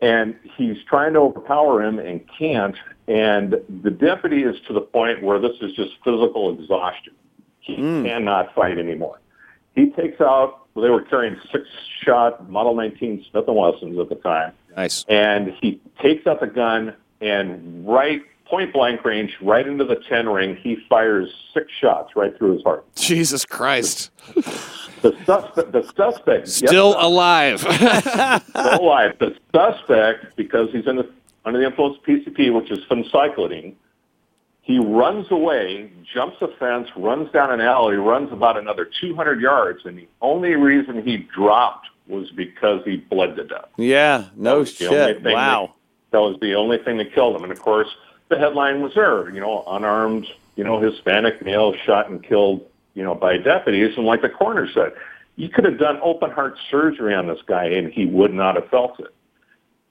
and 0.00 0.36
he's 0.56 0.76
trying 0.88 1.12
to 1.14 1.20
overpower 1.20 1.82
him 1.82 1.98
and 1.98 2.20
can't. 2.38 2.76
And 3.08 3.56
the 3.82 3.90
deputy 3.90 4.44
is 4.44 4.56
to 4.68 4.72
the 4.72 4.80
point 4.80 5.22
where 5.22 5.38
this 5.38 5.56
is 5.60 5.72
just 5.72 5.92
physical 6.04 6.56
exhaustion. 6.58 7.14
He 7.60 7.76
cannot 7.76 8.54
fight 8.54 8.78
anymore. 8.78 9.20
He 9.74 9.90
takes 9.90 10.20
out. 10.20 10.58
Well, 10.74 10.82
they 10.84 10.90
were 10.90 11.02
carrying 11.02 11.36
six-shot 11.52 12.48
Model 12.48 12.74
19 12.74 13.26
Smith 13.30 13.44
and 13.46 13.56
Wessons 13.56 13.98
at 13.98 14.08
the 14.08 14.14
time 14.14 14.52
Nice. 14.74 15.04
and 15.06 15.52
he 15.60 15.78
takes 16.00 16.26
out 16.26 16.40
the 16.40 16.46
gun 16.46 16.94
and 17.20 17.86
right 17.86 18.22
point 18.46 18.72
blank 18.72 19.04
range, 19.04 19.36
right 19.42 19.66
into 19.66 19.84
the 19.84 19.96
ten 20.08 20.28
ring, 20.28 20.56
he 20.56 20.76
fires 20.88 21.30
six 21.54 21.70
shots 21.80 22.16
right 22.16 22.36
through 22.36 22.52
his 22.54 22.62
heart. 22.62 22.84
Jesus 22.96 23.44
Christ. 23.46 24.10
The 24.34 25.16
suspect, 25.26 25.72
the 25.72 25.82
suspect, 25.96 26.46
yes, 26.46 26.54
Still 26.56 26.94
alive. 26.98 27.60
still 27.60 28.80
alive. 28.80 29.16
The 29.18 29.36
suspect, 29.54 30.36
because 30.36 30.70
he's 30.72 30.86
in 30.86 30.96
the, 30.96 31.10
under 31.44 31.58
the 31.60 31.66
influence 31.66 31.96
of 31.98 32.04
PCP, 32.04 32.52
which 32.54 32.70
is 32.70 32.78
phencyclidine, 32.90 33.74
he 34.62 34.78
runs 34.78 35.26
away, 35.30 35.90
jumps 36.14 36.36
a 36.40 36.48
fence, 36.58 36.88
runs 36.96 37.30
down 37.32 37.52
an 37.52 37.60
alley, 37.60 37.96
runs 37.96 38.32
about 38.32 38.56
another 38.56 38.88
200 39.00 39.40
yards, 39.40 39.84
and 39.84 39.98
the 39.98 40.08
only 40.20 40.54
reason 40.54 41.02
he 41.02 41.18
dropped 41.18 41.88
was 42.06 42.30
because 42.30 42.82
he 42.84 42.96
bled 42.96 43.36
to 43.36 43.44
death. 43.44 43.66
Yeah, 43.76 44.26
no 44.36 44.60
was 44.60 44.76
the 44.78 44.86
only 44.86 45.14
shit. 45.14 45.24
Wow. 45.24 45.74
That 46.12 46.20
was 46.20 46.36
the 46.40 46.54
only 46.54 46.78
thing 46.78 46.98
that 46.98 47.12
killed 47.14 47.36
him. 47.36 47.42
And 47.42 47.52
of 47.52 47.60
course, 47.60 47.88
the 48.28 48.38
headline 48.38 48.82
was 48.82 48.94
there, 48.94 49.30
you 49.30 49.40
know, 49.40 49.64
unarmed, 49.66 50.26
you 50.56 50.64
know, 50.64 50.78
Hispanic 50.80 51.42
male 51.44 51.74
shot 51.84 52.08
and 52.10 52.22
killed, 52.22 52.64
you 52.94 53.02
know, 53.02 53.14
by 53.14 53.38
deputies. 53.38 53.96
And 53.96 54.06
like 54.06 54.22
the 54.22 54.28
coroner 54.28 54.68
said, 54.72 54.92
you 55.36 55.48
could 55.48 55.64
have 55.64 55.78
done 55.78 55.98
open 56.02 56.30
heart 56.30 56.56
surgery 56.70 57.14
on 57.14 57.26
this 57.26 57.40
guy 57.46 57.64
and 57.66 57.92
he 57.92 58.04
would 58.06 58.34
not 58.34 58.56
have 58.56 58.68
felt 58.68 59.00
it. 59.00 59.14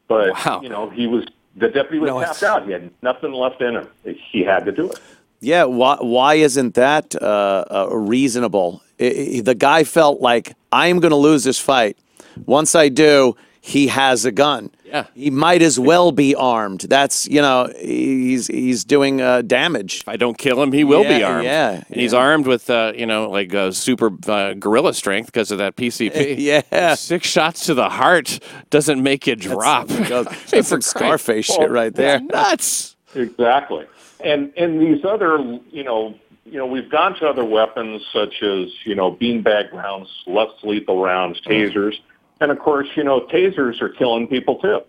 But, 0.08 0.34
Wow. 0.46 0.62
you 0.62 0.70
know, 0.70 0.90
he 0.90 1.08
was, 1.08 1.26
the 1.56 1.68
deputy 1.70 2.00
was 2.00 2.10
No, 2.10 2.22
tapped 2.22 2.44
out. 2.44 2.66
He 2.66 2.72
had 2.72 2.90
nothing 3.02 3.34
left 3.34 3.62
in 3.62 3.76
him. 3.76 3.88
He 4.32 4.44
had 4.44 4.66
to 4.66 4.72
do 4.72 4.90
it. 4.90 5.00
Yeah, 5.40 5.64
why, 5.64 5.98
why 6.00 6.36
isn't 6.36 6.76
that 6.76 7.16
uh, 7.16 7.66
uh, 7.72 7.88
reasonable? 7.96 8.82
I- 9.00 9.38
I- 9.38 9.42
the 9.42 9.56
guy 9.56 9.84
felt 9.84 10.22
like 10.22 10.54
I 10.72 10.88
am 10.88 11.00
going 11.00 11.10
to 11.12 11.16
lose 11.18 11.44
this 11.44 11.60
fight. 11.60 11.98
Once 12.46 12.76
I 12.76 12.90
do, 12.90 13.36
he 13.64 13.88
has 13.88 14.26
a 14.26 14.32
gun. 14.32 14.72
Yeah. 14.84 15.06
he 15.14 15.30
might 15.30 15.62
as 15.62 15.80
well 15.80 16.12
be 16.12 16.36
armed. 16.36 16.82
That's 16.82 17.26
you 17.28 17.42
know 17.42 17.72
he's 17.80 18.48
he's 18.48 18.84
doing 18.84 19.22
uh, 19.22 19.42
damage. 19.44 20.02
if 20.02 20.08
I 20.10 20.18
don't 20.18 20.38
kill 20.38 20.62
him, 20.62 20.72
he 20.74 20.84
will 20.84 21.04
be 21.04 21.24
armed. 21.24 21.46
yeah, 21.46 21.84
And 21.88 22.02
he's 22.02 22.12
yeah. 22.12 22.20
armed 22.20 22.46
with, 22.48 22.70
uh, 22.70 22.92
you 22.96 23.06
know, 23.06 23.30
like 23.30 23.54
uh, 23.54 23.72
super 23.72 24.10
uh, 24.28 24.54
gorilla 24.56 24.94
strength 24.94 25.28
because 25.28 25.52
of 25.52 25.60
that 25.60 25.76
PCP. 25.78 26.38
Yeah. 26.42 26.96
Six 26.96 27.28
shots 27.28 27.66
to 27.68 27.74
the 27.74 27.88
heart 27.88 28.40
doesn't 28.70 29.02
make 29.02 29.28
you 29.28 29.36
drop. 29.36 29.88
That's, 29.88 30.10
Hey, 30.10 30.34
that's 30.34 30.52
for 30.52 30.64
some 30.64 30.82
Scarface 30.82 31.46
shit 31.46 31.70
right 31.70 31.94
there. 31.94 32.20
Nuts. 32.20 32.98
Exactly. 33.16 33.86
And 34.24 34.52
and 34.58 34.82
these 34.82 35.06
other, 35.06 35.38
you 35.70 35.84
know, 35.84 36.16
you 36.46 36.58
know, 36.58 36.66
we've 36.66 36.90
gone 36.90 37.16
to 37.20 37.28
other 37.30 37.46
weapons 37.46 38.06
such 38.12 38.42
as, 38.44 38.68
you 38.86 38.96
know, 38.96 39.16
beanbag 39.16 39.72
rounds, 39.72 40.10
less 40.28 40.50
lethal 40.64 41.02
rounds, 41.02 41.40
tasers, 41.42 41.96
and 42.42 42.52
of 42.52 42.60
course, 42.60 42.88
you 42.96 43.04
know, 43.04 43.22
tasers 43.32 43.82
are 43.82 43.90
killing 43.90 44.28
people 44.28 44.56
too. 44.56 44.82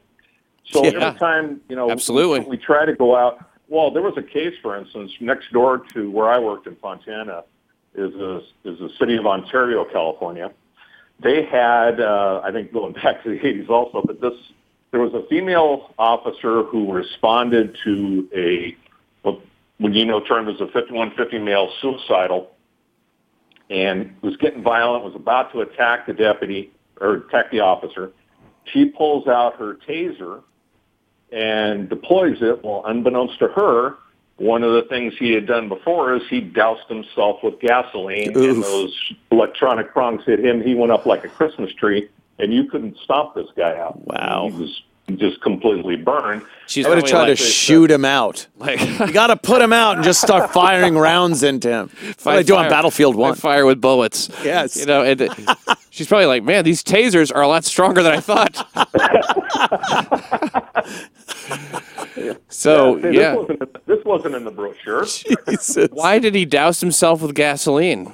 So 0.71 0.83
Yeah. 0.85 1.07
every 1.07 1.19
time, 1.19 1.61
you 1.69 1.77
know, 1.77 1.91
Absolutely. 1.91 2.41
we, 2.41 2.57
try 2.57 2.87
to 2.87 2.95
go 2.95 3.15
out. 3.15 3.45
Well, 3.69 3.91
there 3.91 4.03
was 4.03 4.17
a 4.17 4.23
case, 4.23 4.55
for 4.63 4.77
instance, 4.77 5.13
next 5.21 5.53
door 5.53 5.83
to 5.93 6.11
where 6.11 6.31
I 6.31 6.39
worked 6.39 6.67
in 6.67 6.77
Fontana, 6.77 7.45
is 7.95 8.15
a 8.15 8.39
is 8.65 8.79
the 8.79 8.89
city 8.99 9.17
of 9.17 9.27
Ontario, 9.27 9.85
California. 9.85 10.51
They 11.21 11.45
had, 11.45 12.01
uh, 12.01 12.41
I 12.43 12.51
think, 12.51 12.73
going 12.73 12.93
back 13.03 13.23
to 13.23 13.31
the 13.31 13.39
'80s 13.39 13.69
also, 13.69 14.03
but 14.05 14.21
this 14.21 14.35
there 14.93 15.01
was 15.01 15.13
a 15.15 15.27
female 15.29 15.93
officer 15.99 16.63
who 16.65 16.91
responded 16.93 17.77
to 17.85 18.29
a 18.35 18.75
what 19.23 19.41
what 19.79 19.93
you 19.93 20.07
know 20.07 20.21
termed 20.21 20.49
as 20.49 20.61
a 20.61 20.67
5150 20.69 21.39
male 21.39 21.71
suicidal, 21.83 22.51
and 23.69 24.15
was 24.23 24.37
getting 24.39 24.63
violent, 24.63 25.05
was 25.05 25.15
about 25.15 25.53
to 25.53 25.61
attack 25.61 26.07
the 26.07 26.15
deputy 26.15 26.73
or 27.03 27.15
attack 27.17 27.51
the 27.51 27.61
officer. 27.61 28.13
She 28.73 28.87
pulls 28.87 29.27
out 29.29 29.57
her 29.57 29.75
taser 29.87 30.43
and 31.33 31.89
deploys 31.89 32.39
it. 32.41 32.65
Well, 32.65 32.83
unbeknownst 32.87 33.39
to 33.41 33.49
her, 33.49 33.97
one 34.37 34.63
of 34.63 34.73
the 34.73 34.83
things 34.83 35.15
he 35.19 35.33
had 35.33 35.47
done 35.47 35.69
before 35.69 36.15
is 36.15 36.23
he 36.31 36.41
doused 36.41 36.89
himself 36.89 37.43
with 37.43 37.61
gasoline, 37.61 38.37
Oof. 38.37 38.55
and 38.55 38.63
those 38.63 39.13
electronic 39.31 39.93
prongs 39.93 40.23
hit 40.25 40.41
him. 40.45 40.63
He 40.63 40.75
went 40.75 40.93
up 40.93 41.07
like 41.07 41.25
a 41.25 41.29
Christmas 41.29 41.73
tree, 41.75 42.09
and 42.39 42.53
you 42.53 42.65
couldn't 42.65 42.97
stop 43.05 43.35
this 43.35 43.49
guy 43.57 43.77
out. 43.77 43.99
Wow. 44.07 44.49
he 44.51 44.59
was 44.61 44.83
just 45.17 45.41
completely 45.43 45.97
burned. 45.97 46.43
She's 46.67 46.87
I 46.87 46.91
would 46.91 46.99
have 46.99 47.07
tried 47.07 47.25
to 47.27 47.31
like- 47.33 47.39
shoot 47.39 47.91
him 47.91 48.05
out. 48.05 48.47
Like, 48.59 48.81
You 49.01 49.13
got 49.13 49.27
to 49.29 49.37
put 49.37 49.61
him 49.61 49.73
out 49.73 49.97
and 49.97 50.05
just 50.05 50.21
start 50.21 50.51
firing 50.53 50.97
rounds 50.97 51.43
into 51.43 51.69
him. 51.69 51.91
That's 52.05 52.25
what 52.25 52.37
I 52.37 52.43
do 52.43 52.55
on 52.55 52.63
fire- 52.65 52.71
Battlefield 52.71 53.17
I 53.17 53.19
One. 53.19 53.35
fire 53.35 53.67
with 53.67 53.81
bullets. 53.81 54.31
Yes. 54.45 54.77
You 54.77 54.87
know, 54.87 55.03
and 55.03 55.21
uh, 55.23 55.55
she's 55.93 56.09
probably 56.09 56.27
like, 56.27 56.43
man, 56.43 56.65
these 56.65 56.83
tasers 56.83 57.33
are 57.33 57.43
a 57.43 57.49
lot 57.49 57.65
stronger 57.65 58.03
than 58.03 58.13
I 58.13 58.21
thought. 58.21 58.57
so, 62.49 63.01
See, 63.01 63.11
yeah. 63.11 63.35
This 63.35 63.37
wasn't, 63.37 63.87
this 63.87 64.05
wasn't 64.05 64.35
in 64.35 64.45
the 64.45 64.51
brochure. 64.51 65.05
Jesus. 65.05 65.89
Why 65.93 66.19
did 66.19 66.35
he 66.35 66.45
douse 66.45 66.81
himself 66.81 67.23
with 67.23 67.35
gasoline? 67.35 68.13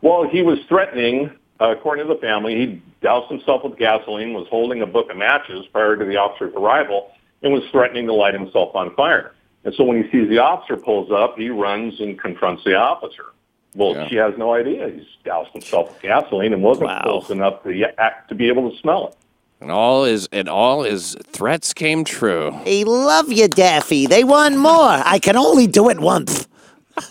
Well, 0.00 0.28
he 0.28 0.42
was 0.42 0.60
threatening, 0.68 1.30
uh, 1.60 1.74
according 1.76 2.06
to 2.06 2.14
the 2.14 2.20
family, 2.20 2.54
he 2.54 2.82
doused 3.02 3.28
himself 3.28 3.64
with 3.64 3.76
gasoline, 3.76 4.32
was 4.32 4.46
holding 4.48 4.80
a 4.82 4.86
book 4.86 5.10
of 5.10 5.16
matches 5.16 5.66
prior 5.72 5.96
to 5.96 6.04
the 6.04 6.16
officer's 6.16 6.54
arrival, 6.54 7.10
and 7.42 7.52
was 7.52 7.64
threatening 7.72 8.06
to 8.06 8.14
light 8.14 8.34
himself 8.34 8.74
on 8.76 8.94
fire. 8.94 9.34
And 9.64 9.74
so 9.74 9.82
when 9.82 10.02
he 10.02 10.10
sees 10.10 10.28
the 10.28 10.38
officer 10.38 10.76
pulls 10.76 11.10
up, 11.10 11.36
he 11.36 11.50
runs 11.50 12.00
and 12.00 12.18
confronts 12.18 12.62
the 12.64 12.76
officer. 12.76 13.26
Well, 13.74 13.94
Yeah. 13.94 14.08
she 14.08 14.16
has 14.16 14.34
no 14.38 14.54
idea. 14.54 14.88
He's 14.88 15.06
doused 15.24 15.50
himself 15.52 15.88
with 15.90 16.02
gasoline 16.02 16.52
and 16.52 16.62
wasn't 16.62 16.86
Wow. 16.88 17.02
close 17.02 17.30
enough 17.30 17.62
to, 17.64 17.84
act, 17.98 18.28
to 18.30 18.34
be 18.34 18.48
able 18.48 18.70
to 18.70 18.76
smell 18.78 19.08
it. 19.08 19.14
And 19.60 19.72
all 19.72 20.04
his 20.04 20.28
and 20.30 20.48
all 20.48 20.84
his 20.84 21.16
threats 21.32 21.74
came 21.74 22.04
true. 22.04 22.54
They 22.64 22.84
love 22.84 23.32
you, 23.32 23.48
Daffy. 23.48 24.06
They 24.06 24.22
want 24.22 24.56
more. 24.56 25.02
I 25.04 25.18
can 25.20 25.36
only 25.36 25.66
do 25.66 25.88
it 25.90 25.98
once. 25.98 26.46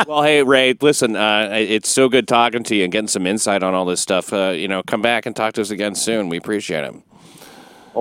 Well, 0.07 0.23
hey 0.23 0.41
Ray, 0.43 0.73
listen, 0.79 1.15
uh, 1.15 1.49
it's 1.51 1.89
so 1.89 2.09
good 2.09 2.27
talking 2.27 2.63
to 2.63 2.75
you 2.75 2.83
and 2.83 2.91
getting 2.91 3.07
some 3.07 3.27
insight 3.27 3.63
on 3.63 3.73
all 3.73 3.85
this 3.85 3.99
stuff. 4.01 4.31
Uh, 4.33 4.49
you 4.55 4.67
know, 4.67 4.81
come 4.87 5.01
back 5.01 5.25
and 5.25 5.35
talk 5.35 5.53
to 5.53 5.61
us 5.61 5.69
again 5.71 5.93
soon. 5.93 6.29
We 6.29 6.37
appreciate 6.37 6.83
it. 6.85 6.95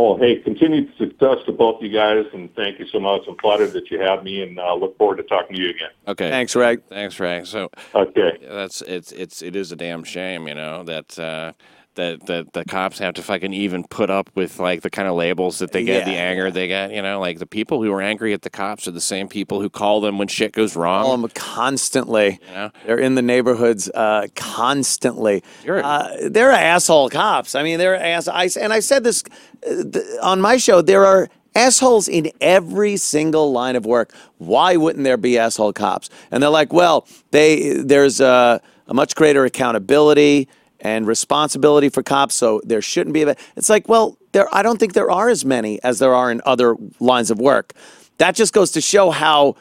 Oh, 0.00 0.16
hey, 0.16 0.36
continued 0.36 0.92
success 0.96 1.38
to 1.46 1.50
both 1.52 1.82
you 1.82 1.88
guys, 1.88 2.24
and 2.32 2.54
thank 2.54 2.78
you 2.78 2.86
so 2.92 3.00
much. 3.00 3.22
I'm 3.26 3.34
flattered 3.38 3.72
that 3.72 3.90
you 3.90 3.98
have 4.00 4.22
me, 4.22 4.42
and 4.42 4.56
uh, 4.56 4.72
look 4.74 4.96
forward 4.96 5.16
to 5.16 5.24
talking 5.24 5.56
to 5.56 5.60
you 5.60 5.70
again. 5.70 5.88
Okay. 6.06 6.30
Thanks, 6.30 6.54
Reg. 6.54 6.84
Thanks, 6.88 7.18
Ray. 7.18 7.42
So 7.44 7.68
Okay. 7.96 8.38
that's 8.48 8.80
it's 8.82 9.10
it's 9.10 9.42
it 9.42 9.56
is 9.56 9.72
a 9.72 9.76
damn 9.76 10.04
shame, 10.04 10.46
you 10.46 10.54
know, 10.54 10.84
that 10.84 11.18
uh 11.18 11.52
that, 11.98 12.26
that 12.26 12.52
the 12.52 12.64
cops 12.64 12.98
have 13.00 13.14
to 13.14 13.22
fucking 13.22 13.52
even 13.52 13.84
put 13.84 14.08
up 14.08 14.30
with 14.34 14.58
like 14.58 14.82
the 14.82 14.90
kind 14.90 15.08
of 15.08 15.14
labels 15.14 15.58
that 15.58 15.72
they 15.72 15.84
get, 15.84 16.04
the 16.04 16.12
Yeah, 16.12 16.18
anger 16.18 16.50
they 16.50 16.68
get. 16.68 16.92
You 16.92 17.02
know, 17.02 17.20
like 17.20 17.38
the 17.38 17.46
people 17.46 17.82
who 17.82 17.92
are 17.92 18.00
angry 18.00 18.32
at 18.32 18.42
the 18.42 18.50
cops 18.50 18.88
are 18.88 18.92
the 18.92 19.00
same 19.00 19.28
people 19.28 19.60
who 19.60 19.68
call 19.68 20.00
them 20.00 20.16
when 20.16 20.28
shit 20.28 20.52
goes 20.52 20.76
wrong. 20.76 21.04
Call 21.04 21.16
them 21.18 21.30
constantly. 21.34 22.40
know? 22.54 22.70
They're 22.86 22.98
in 22.98 23.16
the 23.16 23.22
neighborhoods 23.22 23.90
uh, 23.90 24.28
constantly. 24.34 25.42
Uh, 25.84 26.28
they're 26.30 26.52
asshole 26.52 27.10
cops. 27.10 27.54
I 27.54 27.62
mean, 27.62 27.78
they're 27.78 27.96
ass. 27.96 28.28
I, 28.28 28.48
and 28.60 28.72
I 28.72 28.80
said 28.80 29.04
this 29.04 29.24
uh, 29.68 29.82
on 30.22 30.40
my 30.40 30.56
show. 30.56 30.80
There 30.80 31.04
are 31.04 31.28
assholes 31.56 32.06
in 32.06 32.30
every 32.40 32.96
single 32.96 33.50
line 33.50 33.74
of 33.74 33.84
work. 33.84 34.14
Why 34.38 34.76
wouldn't 34.76 35.04
there 35.04 35.16
be 35.16 35.36
asshole 35.36 35.72
cops? 35.72 36.10
And 36.30 36.42
they're 36.42 36.50
like, 36.50 36.72
well, 36.72 37.08
they 37.32 37.72
there's 37.72 38.20
a, 38.20 38.62
a 38.86 38.94
much 38.94 39.16
greater 39.16 39.44
accountability 39.44 40.48
and 40.80 41.06
responsibility 41.06 41.88
for 41.88 42.02
cops, 42.02 42.34
so 42.34 42.60
there 42.64 42.82
shouldn't 42.82 43.14
be. 43.14 43.22
A, 43.22 43.36
it's 43.56 43.68
like, 43.68 43.88
well, 43.88 44.16
there. 44.32 44.52
I 44.54 44.62
don't 44.62 44.78
think 44.78 44.92
there 44.92 45.10
are 45.10 45.28
as 45.28 45.44
many 45.44 45.82
as 45.82 45.98
there 45.98 46.14
are 46.14 46.30
in 46.30 46.40
other 46.44 46.76
lines 47.00 47.30
of 47.30 47.38
work. 47.38 47.72
That 48.18 48.34
just 48.34 48.52
goes 48.52 48.70
to 48.72 48.80
show 48.80 49.10
how 49.10 49.56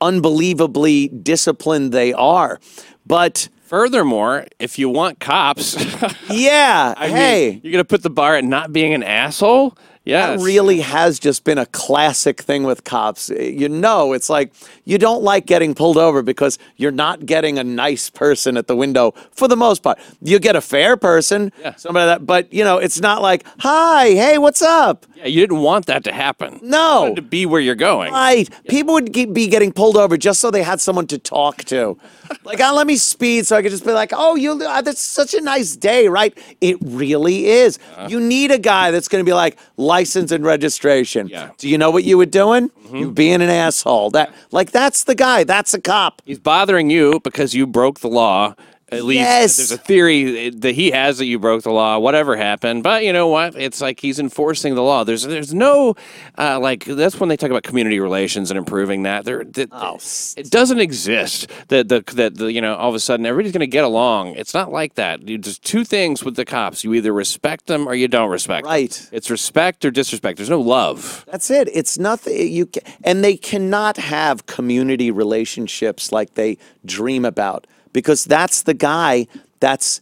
unbelievably 0.00 1.08
disciplined 1.08 1.92
they 1.92 2.12
are. 2.12 2.58
But 3.06 3.48
Furthermore, 3.70 4.46
if 4.58 4.80
you 4.80 4.88
want 4.88 5.20
cops, 5.20 5.76
yeah, 6.28 6.92
I 6.96 7.06
mean, 7.06 7.16
hey, 7.16 7.60
you're 7.62 7.70
gonna 7.70 7.84
put 7.84 8.02
the 8.02 8.10
bar 8.10 8.34
at 8.34 8.42
not 8.42 8.72
being 8.72 8.94
an 8.94 9.04
asshole. 9.04 9.78
Yeah, 10.06 10.34
that 10.36 10.42
really 10.42 10.80
has 10.80 11.18
just 11.18 11.44
been 11.44 11.58
a 11.58 11.66
classic 11.66 12.40
thing 12.40 12.64
with 12.64 12.84
cops. 12.84 13.30
Eh, 13.30 13.50
you 13.50 13.68
know, 13.68 14.14
it's 14.14 14.30
like 14.30 14.50
you 14.84 14.96
don't 14.96 15.22
like 15.22 15.44
getting 15.44 15.74
pulled 15.74 15.98
over 15.98 16.22
because 16.22 16.58
you're 16.76 16.90
not 16.90 17.26
getting 17.26 17.58
a 17.58 17.64
nice 17.64 18.08
person 18.08 18.56
at 18.56 18.66
the 18.66 18.74
window 18.74 19.12
for 19.30 19.46
the 19.46 19.56
most 19.56 19.82
part. 19.82 19.98
You 20.22 20.38
get 20.38 20.56
a 20.56 20.62
fair 20.62 20.96
person, 20.96 21.52
Yeah. 21.60 21.74
somebody 21.76 22.06
that, 22.06 22.26
but 22.26 22.50
you 22.52 22.64
know, 22.64 22.78
it's 22.78 22.98
not 23.00 23.20
like, 23.20 23.44
hi, 23.58 24.06
hey, 24.08 24.38
what's 24.38 24.62
up? 24.62 25.04
Yeah, 25.16 25.26
you 25.26 25.40
didn't 25.42 25.60
want 25.60 25.84
that 25.86 26.02
to 26.04 26.12
happen. 26.12 26.60
No. 26.62 27.12
To 27.14 27.20
be 27.22 27.44
where 27.44 27.60
you're 27.60 27.74
going. 27.74 28.10
Right. 28.10 28.48
People 28.68 28.94
would 28.94 29.12
be 29.12 29.48
getting 29.48 29.70
pulled 29.70 29.98
over 29.98 30.16
just 30.16 30.40
so 30.40 30.50
they 30.50 30.62
had 30.62 30.80
someone 30.80 31.08
to 31.08 31.18
talk 31.18 31.58
to. 31.64 31.98
Like, 32.44 32.60
oh, 32.60 32.74
let 32.74 32.86
me 32.86 32.96
speed 32.96 33.46
so 33.46 33.56
I 33.56 33.62
could 33.62 33.70
just 33.70 33.84
be 33.84 33.92
like, 33.92 34.12
oh, 34.14 34.34
you, 34.34 34.52
uh, 34.52 34.82
that's 34.82 35.00
such 35.00 35.34
a 35.34 35.40
nice 35.40 35.76
day, 35.76 36.08
right? 36.08 36.36
It 36.60 36.76
really 36.80 37.46
is. 37.46 37.78
Uh-huh. 37.96 38.08
You 38.10 38.20
need 38.20 38.50
a 38.50 38.58
guy 38.58 38.90
that's 38.90 39.08
going 39.08 39.24
to 39.24 39.28
be 39.28 39.34
like, 39.34 39.58
license 39.76 40.32
and 40.32 40.44
registration. 40.44 41.28
Yeah. 41.28 41.44
Mm-hmm. 41.44 41.52
Do 41.58 41.68
you 41.68 41.78
know 41.78 41.90
what 41.90 42.04
you 42.04 42.18
were 42.18 42.26
doing? 42.26 42.70
You 42.92 43.12
being 43.12 43.40
an 43.40 43.50
asshole. 43.50 44.10
That, 44.10 44.34
like, 44.50 44.72
that's 44.72 45.04
the 45.04 45.14
guy. 45.14 45.44
That's 45.44 45.72
a 45.74 45.80
cop. 45.80 46.22
He's 46.24 46.40
bothering 46.40 46.90
you 46.90 47.20
because 47.20 47.54
you 47.54 47.66
broke 47.66 48.00
the 48.00 48.08
law. 48.08 48.56
At 48.92 49.04
least 49.04 49.20
Yes. 49.20 49.56
there's 49.56 49.72
a 49.72 49.78
theory 49.78 50.50
that 50.50 50.74
he 50.74 50.90
has 50.90 51.18
that 51.18 51.26
you 51.26 51.38
broke 51.38 51.62
the 51.62 51.70
law. 51.70 51.98
Whatever 51.98 52.36
happened, 52.36 52.82
but 52.82 53.04
you 53.04 53.12
know 53.12 53.28
what? 53.28 53.54
It's 53.56 53.80
like 53.80 54.00
he's 54.00 54.18
enforcing 54.18 54.74
the 54.74 54.82
law. 54.82 55.04
There's 55.04 55.22
there's 55.22 55.54
no 55.54 55.94
uh, 56.38 56.58
like 56.60 56.84
that's 56.84 57.18
when 57.20 57.28
they 57.28 57.36
talk 57.36 57.50
about 57.50 57.62
community 57.62 58.00
relations 58.00 58.50
and 58.50 58.58
improving 58.58 59.02
that. 59.04 59.24
There, 59.24 59.44
that 59.44 59.68
Oh, 59.72 59.98
it 60.36 60.50
doesn't 60.50 60.80
exist. 60.80 61.48
That 61.68 61.88
the 61.88 62.02
that 62.14 62.36
the 62.36 62.52
you 62.52 62.60
know 62.60 62.74
all 62.74 62.88
of 62.88 62.94
a 62.94 63.00
sudden 63.00 63.26
everybody's 63.26 63.52
going 63.52 63.60
to 63.60 63.66
get 63.66 63.84
along. 63.84 64.34
It's 64.34 64.54
not 64.54 64.70
like 64.72 64.94
that. 64.94 65.28
You, 65.28 65.38
there's 65.38 65.58
two 65.58 65.84
things 65.84 66.24
with 66.24 66.36
the 66.36 66.44
cops. 66.44 66.82
You 66.84 66.94
either 66.94 67.12
respect 67.12 67.66
them 67.66 67.86
or 67.88 67.94
you 67.94 68.08
don't 68.08 68.30
respect. 68.30 68.64
them. 68.64 68.70
Right. 68.72 69.08
It's 69.12 69.30
respect 69.30 69.84
or 69.84 69.90
disrespect. 69.90 70.36
There's 70.38 70.50
no 70.50 70.60
love. 70.60 71.24
That's 71.30 71.50
it. 71.50 71.68
It's 71.72 71.98
nothing 71.98 72.48
you 72.52 72.66
ca 72.66 72.80
and 73.04 73.22
they 73.24 73.36
cannot 73.36 73.96
have 73.98 74.46
community 74.46 75.10
relationships 75.10 76.12
like 76.12 76.34
they 76.34 76.58
dream 76.84 77.24
about 77.24 77.66
because 77.92 78.24
that's 78.24 78.62
the 78.62 78.74
guy 78.74 79.26
that's 79.60 80.00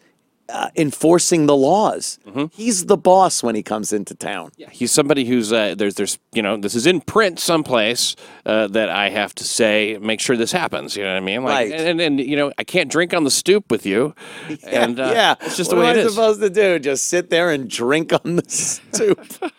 uh, 0.51 0.71
enforcing 0.77 1.45
the 1.45 1.55
laws. 1.55 2.19
He's 2.53 2.87
the 2.87 2.97
boss 2.97 3.43
when 3.43 3.55
he 3.55 3.63
comes 3.63 3.93
into 3.93 4.15
town. 4.15 4.51
Yeah, 4.57 4.71
he's 4.71 4.91
somebody 4.91 5.27
who's 5.27 5.53
uh, 5.53 5.75
there's 5.77 5.97
there's 5.97 6.19
you 6.33 6.41
know 6.41 6.57
this 6.57 6.75
is 6.75 6.87
in 6.87 7.03
print 7.03 7.39
someplace 7.39 8.17
uh, 8.47 8.67
that 8.69 8.89
I 8.89 9.11
have 9.11 9.35
to 9.35 9.45
say 9.45 9.99
make 10.01 10.21
sure 10.21 10.39
this 10.39 10.51
happens. 10.53 10.97
You 10.97 11.03
know 11.05 11.11
what 11.11 11.19
I 11.19 11.21
mean? 11.21 11.43
Like, 11.45 11.53
Right. 11.53 11.73
And, 11.73 12.01
and, 12.01 12.01
and 12.01 12.21
you 12.21 12.35
know 12.37 12.51
I 12.57 12.65
can't 12.65 12.91
drink 12.91 13.13
on 13.13 13.25
the 13.25 13.31
stoop 13.31 13.71
with 13.71 13.85
you. 13.85 14.15
and 14.67 14.99
uh, 14.99 15.11
yeah, 15.13 15.35
it's 15.43 15.59
just 15.59 15.69
what 15.71 15.77
the 15.77 15.81
way 15.83 15.91
am 15.91 15.97
it 15.99 16.01
I 16.01 16.05
is. 16.05 16.15
supposed 16.15 16.41
to 16.41 16.49
do? 16.51 16.79
Just 16.79 17.09
sit 17.09 17.29
there 17.29 17.51
and 17.51 17.69
drink 17.69 18.15
on 18.15 18.37
the 18.37 18.49
stoop? 18.49 19.21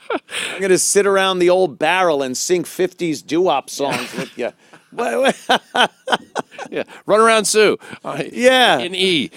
I'm 0.55 0.59
gonna 0.59 0.79
sit 0.79 1.05
around 1.05 1.37
the 1.37 1.51
old 1.51 1.77
barrel 1.77 2.23
and 2.23 2.35
sing 2.35 2.63
'50s 2.63 3.23
doo-wop 3.23 3.69
songs 3.69 4.11
with 4.15 4.35
you. 4.39 4.53
Yeah, 6.71 6.83
run 7.05 7.19
around 7.19 7.45
Sue. 7.45 7.77
Uh, 8.03 8.23
Yeah. 8.31 8.79
in 8.79 8.93
E. 8.93 9.31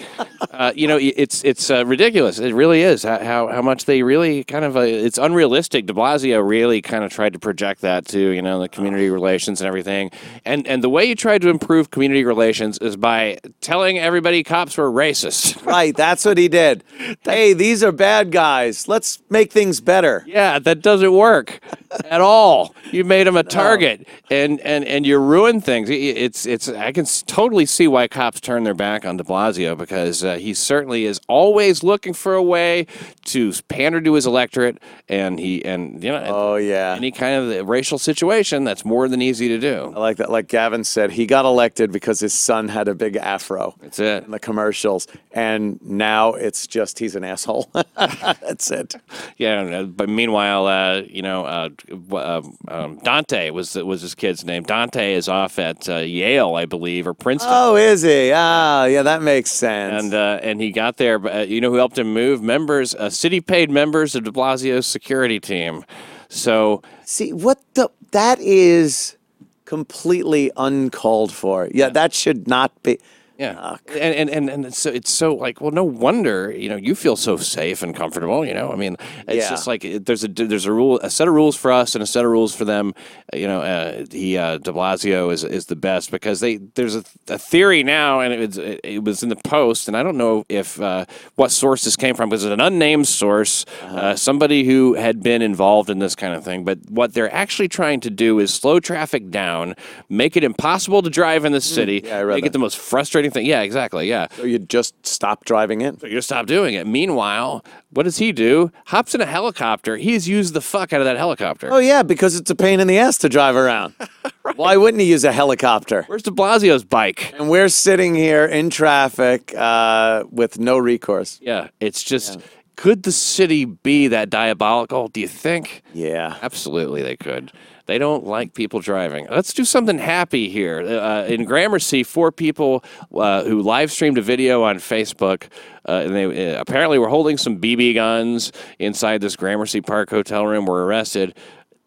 Uh, 0.51 0.71
you 0.75 0.87
know, 0.87 0.97
it's 1.01 1.43
it's 1.43 1.69
uh, 1.71 1.85
ridiculous. 1.85 2.37
It 2.39 2.53
really 2.53 2.81
is 2.81 3.03
how 3.03 3.47
how, 3.47 3.61
much 3.61 3.85
they 3.85 4.03
really 4.03 4.43
kind 4.43 4.63
of 4.65 4.77
uh, 4.77 4.81
it's 4.81 5.17
unrealistic. 5.17 5.85
De 5.85 5.93
Blasio 5.93 6.47
really 6.47 6.81
kind 6.81 7.03
of 7.03 7.11
tried 7.11 7.33
to 7.33 7.39
project 7.39 7.81
that 7.81 8.05
too. 8.05 8.29
You 8.29 8.41
know, 8.41 8.59
the 8.59 8.69
community 8.69 9.09
relations 9.09 9.61
and 9.61 9.67
everything. 9.67 10.11
And 10.45 10.67
and 10.67 10.83
the 10.83 10.89
way 10.89 11.05
you 11.05 11.15
tried 11.15 11.41
to 11.41 11.49
improve 11.49 11.91
community 11.91 12.23
relations 12.23 12.77
is 12.79 12.95
by 12.97 13.39
telling 13.61 13.97
everybody 13.97 14.43
cops 14.43 14.77
were 14.77 14.91
racist. 14.91 15.65
right, 15.65 15.95
that's 15.95 16.25
what 16.25 16.37
he 16.37 16.47
did. 16.47 16.83
Hey, 17.23 17.53
these 17.53 17.83
are 17.83 17.91
bad 17.91 18.31
guys. 18.31 18.87
Let's 18.87 19.19
make 19.29 19.51
things 19.51 19.81
better. 19.81 20.23
Yeah, 20.27 20.59
that 20.59 20.81
doesn't 20.81 21.13
work 21.13 21.59
at 22.05 22.21
all. 22.21 22.75
You 22.91 23.03
made 23.03 23.25
him 23.27 23.37
a 23.37 23.43
target, 23.43 24.07
and 24.29 24.59
and 24.61 24.85
and 24.85 25.05
you 25.05 25.17
ruin 25.17 25.61
things. 25.61 25.89
It's 25.89 26.45
it's. 26.45 26.67
I 26.69 26.91
can 26.91 27.05
totally 27.21 27.65
see 27.65 27.87
why 27.87 28.07
cops 28.07 28.41
turn 28.41 28.63
their 28.63 28.73
back 28.73 29.05
on 29.05 29.17
De 29.17 29.23
Blasio 29.23 29.77
because 29.77 30.23
uh, 30.23 30.37
he 30.37 30.53
certainly 30.53 31.05
is 31.05 31.21
always 31.27 31.83
looking 31.83 32.13
for 32.13 32.33
a 32.33 32.43
way 32.43 32.87
to 33.25 33.53
pander 33.67 34.01
to 34.01 34.13
his 34.13 34.25
electorate, 34.25 34.79
and 35.07 35.39
he 35.39 35.63
and 35.63 36.03
you 36.03 36.11
know. 36.11 36.23
Oh 36.25 36.55
yeah. 36.55 36.95
Any 36.97 37.11
kind 37.11 37.35
of 37.53 37.67
racial 37.67 37.97
situation, 37.97 38.63
that's 38.63 38.83
more 38.83 39.07
than 39.07 39.21
easy 39.21 39.47
to 39.49 39.59
do. 39.59 39.93
I 39.95 39.99
like 39.99 40.17
that. 40.17 40.31
Like 40.31 40.47
Gavin 40.47 40.83
said, 40.83 41.11
he 41.11 41.25
got 41.25 41.45
elected 41.45 41.91
because 41.91 42.19
his 42.19 42.33
son 42.33 42.67
had 42.67 42.87
a 42.87 42.95
big 42.95 43.15
afro 43.15 43.75
That's 43.81 43.99
it. 43.99 44.23
in 44.25 44.31
the 44.31 44.39
commercials, 44.39 45.07
and 45.31 45.79
now 45.81 46.33
it's 46.33 46.67
just 46.67 46.99
he's 46.99 47.15
an 47.15 47.23
asshole. 47.23 47.69
That's 47.95 48.71
it. 48.71 48.95
Yeah, 49.37 49.83
but 49.83 50.09
meanwhile, 50.09 50.67
uh, 50.67 51.01
you 51.07 51.21
know, 51.21 51.45
uh, 51.45 51.69
uh, 52.11 52.41
um, 52.67 52.99
Dante 53.03 53.49
was 53.49 53.75
was 53.75 54.01
his 54.01 54.15
kid's 54.15 54.43
name. 54.45 54.63
Dante 54.63 55.13
is 55.13 55.27
off 55.27 55.59
at 55.59 55.89
uh, 55.89 55.97
Yale, 55.97 56.55
I 56.55 56.65
believe, 56.65 57.02
or 57.07 57.13
Princeton. 57.13 57.51
Oh, 57.53 57.75
is 57.75 58.01
he? 58.01 58.31
Ah, 58.33 58.85
yeah, 58.85 59.03
that 59.03 59.21
makes 59.21 59.51
sense. 59.51 60.03
and 60.03 60.13
uh, 60.13 60.39
and 60.41 60.59
he 60.61 60.71
got 60.71 60.97
there. 60.97 61.19
But 61.19 61.35
uh, 61.35 61.39
you 61.41 61.61
know 61.61 61.69
who 61.69 61.77
helped 61.77 61.97
him 61.97 62.13
move? 62.13 62.41
Members, 62.41 62.95
uh, 62.95 63.09
city 63.09 63.41
paid 63.41 63.69
members 63.69 64.15
of 64.15 64.23
De 64.23 64.31
Blasio's 64.31 64.85
security 64.87 65.39
team. 65.39 65.83
So 66.29 66.81
See 67.05 67.33
what 67.33 67.59
the 67.75 67.89
that 68.11 68.39
is 68.39 69.17
completely 69.65 70.51
uncalled 70.57 71.31
for. 71.31 71.69
Yeah, 71.73 71.89
that 71.89 72.13
should 72.13 72.47
not 72.47 72.71
be. 72.83 72.99
Yeah, 73.37 73.55
Ah, 73.57 73.77
and, 73.89 74.15
and 74.15 74.29
and 74.29 74.49
and 74.49 74.65
it's 74.65 74.77
so 74.79 74.89
it's 74.91 75.11
so 75.11 75.33
like 75.35 75.59
well, 75.61 75.71
no 75.71 75.83
wonder 75.83 76.51
you 76.51 76.69
know 76.69 76.75
you 76.75 76.93
feel 76.95 77.15
so 77.15 77.35
safe 77.37 77.81
and 77.81 77.95
comfortable. 77.95 78.45
You 78.45 78.53
know, 78.53 78.71
I 78.71 78.75
mean, 78.75 78.95
it's 79.27 79.43
Yeah. 79.45 79.49
just 79.49 79.67
like 79.67 79.83
it, 79.83 80.05
there's 80.05 80.23
a 80.23 80.27
there's 80.27 80.65
a 80.65 80.71
rule, 80.71 80.99
a 81.01 81.09
set 81.09 81.27
of 81.27 81.33
rules 81.33 81.55
for 81.55 81.71
us 81.71 81.95
and 81.95 82.03
a 82.03 82.07
set 82.07 82.23
of 82.25 82.31
rules 82.31 82.55
for 82.55 82.65
them. 82.65 82.93
Uh, 83.33 83.37
You 83.37 83.47
know, 83.47 83.61
uh, 83.61 84.05
he 84.11 84.37
uh, 84.37 84.57
De 84.59 84.71
Blasio 84.71 85.31
is 85.33 85.43
is 85.43 85.65
the 85.65 85.75
best 85.75 86.11
because 86.11 86.39
they 86.39 86.57
there's 86.75 86.95
a, 86.95 87.03
a 87.27 87.37
theory 87.39 87.83
now, 87.83 88.19
and 88.19 88.33
it 88.33 88.39
was 88.47 88.57
it, 88.57 88.79
it 88.83 89.03
was 89.03 89.23
in 89.23 89.29
the 89.29 89.35
post, 89.43 89.87
and 89.87 89.97
I 89.97 90.03
don't 90.03 90.17
know 90.17 90.45
if 90.49 90.79
uh, 90.79 91.05
what 91.35 91.51
source 91.51 91.83
this 91.85 91.95
came 91.95 92.15
from 92.15 92.29
because 92.29 92.45
it's 92.45 92.53
an 92.53 92.61
unnamed 92.61 93.07
source, 93.07 93.65
Uh-huh. 93.83 93.95
uh, 93.97 94.15
somebody 94.15 94.63
who 94.63 94.93
had 94.93 95.21
been 95.23 95.41
involved 95.41 95.89
in 95.89 95.99
this 95.99 96.15
kind 96.15 96.33
of 96.35 96.43
thing. 96.43 96.63
But 96.63 96.77
what 96.89 97.13
they're 97.13 97.33
actually 97.33 97.67
trying 97.69 97.99
to 98.01 98.09
do 98.09 98.39
is 98.39 98.53
slow 98.53 98.79
traffic 98.79 99.29
down, 99.31 99.73
make 100.09 100.37
it 100.37 100.43
impossible 100.43 101.01
to 101.01 101.09
drive 101.09 101.45
in 101.45 101.51
the 101.51 101.61
city, 101.61 102.01
Mm, 102.01 102.07
yeah, 102.07 102.23
make 102.25 102.43
that. 102.43 102.47
it 102.47 102.53
the 102.53 102.59
most 102.59 102.77
frustrating 102.77 103.22
thing. 103.29 103.45
Yeah, 103.45 103.61
exactly. 103.61 104.07
Yeah. 104.07 104.27
So 104.35 104.43
you 104.43 104.59
just 104.59 105.05
stop 105.05 105.45
driving 105.45 105.81
it? 105.81 106.01
So 106.01 106.07
you 106.07 106.21
stop 106.21 106.45
doing 106.45 106.73
it. 106.73 106.87
Meanwhile, 106.87 107.63
what 107.91 108.03
does 108.03 108.17
he 108.17 108.31
do? 108.31 108.71
Hops 108.87 109.13
in 109.15 109.21
a 109.21 109.25
helicopter. 109.25 109.97
He's 109.97 110.27
used 110.27 110.53
the 110.53 110.61
fuck 110.61 110.93
out 110.93 111.01
of 111.01 111.05
that 111.05 111.17
helicopter. 111.17 111.69
Oh 111.71 111.79
yeah, 111.79 112.03
because 112.03 112.35
it's 112.35 112.49
a 112.49 112.55
pain 112.55 112.79
in 112.79 112.87
the 112.87 112.97
ass 112.97 113.17
to 113.19 113.29
drive 113.29 113.55
around. 113.55 113.93
Why 114.55 114.77
wouldn't 114.77 115.01
he 115.01 115.09
use 115.09 115.23
a 115.23 115.31
helicopter? 115.31 116.03
Where's 116.07 116.23
De 116.23 116.31
Blasio's 116.31 116.83
bike? 116.83 117.33
And 117.37 117.49
we're 117.49 117.69
sitting 117.69 118.13
here 118.15 118.45
in 118.45 118.69
traffic 118.69 119.53
uh, 119.57 120.23
with 120.29 120.59
no 120.59 120.77
recourse. 120.77 121.39
Yeah, 121.41 121.69
it's 121.79 122.03
just. 122.03 122.39
Could 122.75 123.03
the 123.03 123.11
city 123.11 123.65
be 123.65 124.07
that 124.07 124.31
diabolical? 124.31 125.07
Do 125.07 125.21
you 125.21 125.27
think? 125.27 125.83
Yeah. 125.93 126.37
Absolutely, 126.41 127.03
they 127.03 127.15
could. 127.15 127.51
They 127.85 127.97
don't 127.97 128.25
like 128.25 128.53
people 128.53 128.79
driving. 128.79 129.27
Let's 129.29 129.53
do 129.53 129.65
something 129.65 129.97
happy 129.97 130.49
here. 130.49 130.79
Uh, 130.79 131.25
in 131.25 131.43
Gramercy, 131.43 132.03
four 132.03 132.31
people 132.31 132.83
uh, 133.13 133.43
who 133.43 133.61
live 133.61 133.91
streamed 133.91 134.17
a 134.17 134.21
video 134.21 134.63
on 134.63 134.77
Facebook, 134.77 135.49
uh, 135.87 136.03
and 136.05 136.15
they 136.15 136.55
uh, 136.55 136.61
apparently 136.61 136.97
were 136.97 137.09
holding 137.09 137.37
some 137.37 137.59
BB 137.59 137.95
guns 137.95 138.51
inside 138.79 139.19
this 139.19 139.35
Gramercy 139.35 139.81
Park 139.81 140.09
hotel 140.09 140.45
room, 140.45 140.65
were 140.65 140.85
arrested. 140.85 141.35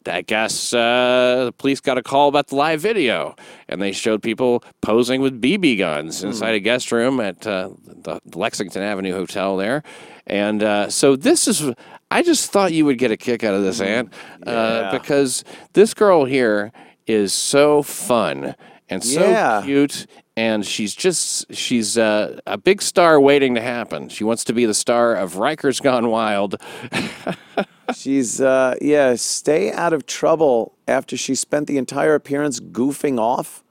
I 0.08 0.22
guess 0.22 0.72
uh, 0.72 1.46
the 1.46 1.52
police 1.52 1.80
got 1.80 1.98
a 1.98 2.02
call 2.02 2.28
about 2.28 2.48
the 2.48 2.56
live 2.56 2.80
video, 2.80 3.34
and 3.68 3.80
they 3.80 3.92
showed 3.92 4.22
people 4.22 4.62
posing 4.80 5.20
with 5.20 5.40
BB 5.40 5.78
guns 5.78 6.22
inside 6.22 6.54
a 6.54 6.60
guest 6.60 6.92
room 6.92 7.20
at 7.20 7.46
uh, 7.46 7.70
the 7.84 8.20
Lexington 8.34 8.82
Avenue 8.82 9.12
Hotel 9.12 9.56
there. 9.56 9.82
And 10.26 10.62
uh, 10.62 10.90
so 10.90 11.16
this 11.16 11.46
is, 11.46 11.72
I 12.10 12.22
just 12.22 12.50
thought 12.52 12.72
you 12.72 12.84
would 12.84 12.98
get 12.98 13.10
a 13.10 13.16
kick 13.16 13.42
out 13.44 13.54
of 13.54 13.62
this, 13.62 13.80
Ant, 13.80 14.12
uh, 14.46 14.90
because 14.92 15.44
this 15.72 15.92
girl 15.94 16.24
here 16.24 16.72
is 17.06 17.32
so 17.32 17.82
fun 17.82 18.54
and 18.88 19.02
so 19.02 19.20
Yeah. 19.30 19.62
cute. 19.64 20.06
And 20.38 20.66
she's 20.66 20.94
just, 20.94 21.52
she's 21.54 21.96
uh, 21.96 22.38
a 22.46 22.58
big 22.58 22.82
star 22.82 23.18
waiting 23.18 23.54
to 23.54 23.60
happen. 23.62 24.10
She 24.10 24.22
wants 24.22 24.44
to 24.44 24.52
be 24.52 24.66
the 24.66 24.74
star 24.74 25.14
of 25.14 25.34
Rikers 25.34 25.82
Gone 25.82 26.08
Wild. 26.10 26.56
She's 27.94 28.40
uh 28.40 28.74
yeah, 28.82 29.14
stay 29.14 29.70
out 29.72 29.92
of 29.92 30.06
trouble 30.06 30.76
after 30.88 31.16
she 31.16 31.34
spent 31.36 31.68
the 31.68 31.78
entire 31.78 32.14
appearance 32.14 32.58
goofing 32.58 33.18
off. 33.20 33.62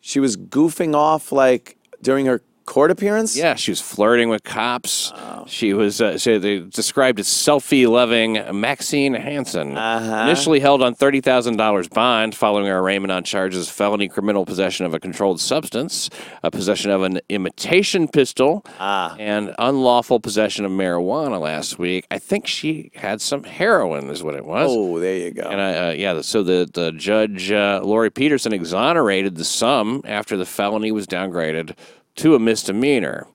She 0.00 0.18
was 0.18 0.36
goofing 0.36 0.94
off 0.96 1.30
like 1.30 1.76
during 2.02 2.26
her 2.26 2.42
court 2.64 2.90
appearance. 2.90 3.36
Yeah, 3.36 3.54
she 3.54 3.70
was 3.70 3.80
flirting 3.80 4.28
with 4.28 4.42
cops. 4.44 5.12
She 5.46 5.72
was 5.74 6.00
uh, 6.00 6.18
she, 6.18 6.38
they 6.38 6.60
described 6.60 7.18
as 7.20 7.26
selfie-loving 7.26 8.58
Maxine 8.60 9.14
Hansen. 9.14 9.76
Uh-huh. 9.76 10.22
Initially 10.24 10.60
held 10.60 10.82
on 10.82 10.94
thirty 10.94 11.20
thousand 11.20 11.56
dollars 11.56 11.88
bond 11.88 12.34
following 12.34 12.66
her 12.66 12.78
arraignment 12.78 13.10
on 13.12 13.24
charges 13.24 13.68
of 13.68 13.74
felony 13.74 14.08
criminal 14.08 14.44
possession 14.44 14.86
of 14.86 14.94
a 14.94 15.00
controlled 15.00 15.40
substance, 15.40 16.10
a 16.42 16.50
possession 16.50 16.90
of 16.90 17.02
an 17.02 17.20
imitation 17.28 18.08
pistol, 18.08 18.64
Ah. 18.78 19.16
and 19.18 19.54
unlawful 19.58 20.20
possession 20.20 20.64
of 20.64 20.70
marijuana. 20.70 21.40
Last 21.40 21.78
week, 21.78 22.06
I 22.10 22.18
think 22.18 22.46
she 22.46 22.90
had 22.94 23.20
some 23.20 23.44
heroin, 23.44 24.08
is 24.10 24.22
what 24.22 24.34
it 24.34 24.44
was. 24.44 24.68
Oh, 24.70 24.98
there 25.00 25.16
you 25.16 25.30
go. 25.32 25.42
And 25.42 25.60
uh, 25.60 25.88
uh, 25.88 25.94
yeah, 25.96 26.20
so 26.20 26.42
the 26.42 26.68
the 26.72 26.92
judge 26.92 27.50
uh, 27.50 27.80
Lori 27.82 28.10
Peterson 28.10 28.52
exonerated 28.52 29.36
the 29.36 29.44
sum 29.44 30.02
after 30.04 30.36
the 30.36 30.46
felony 30.46 30.92
was 30.92 31.06
downgraded 31.06 31.74
to 32.16 32.34
a 32.34 32.38
misdemeanor. 32.38 33.26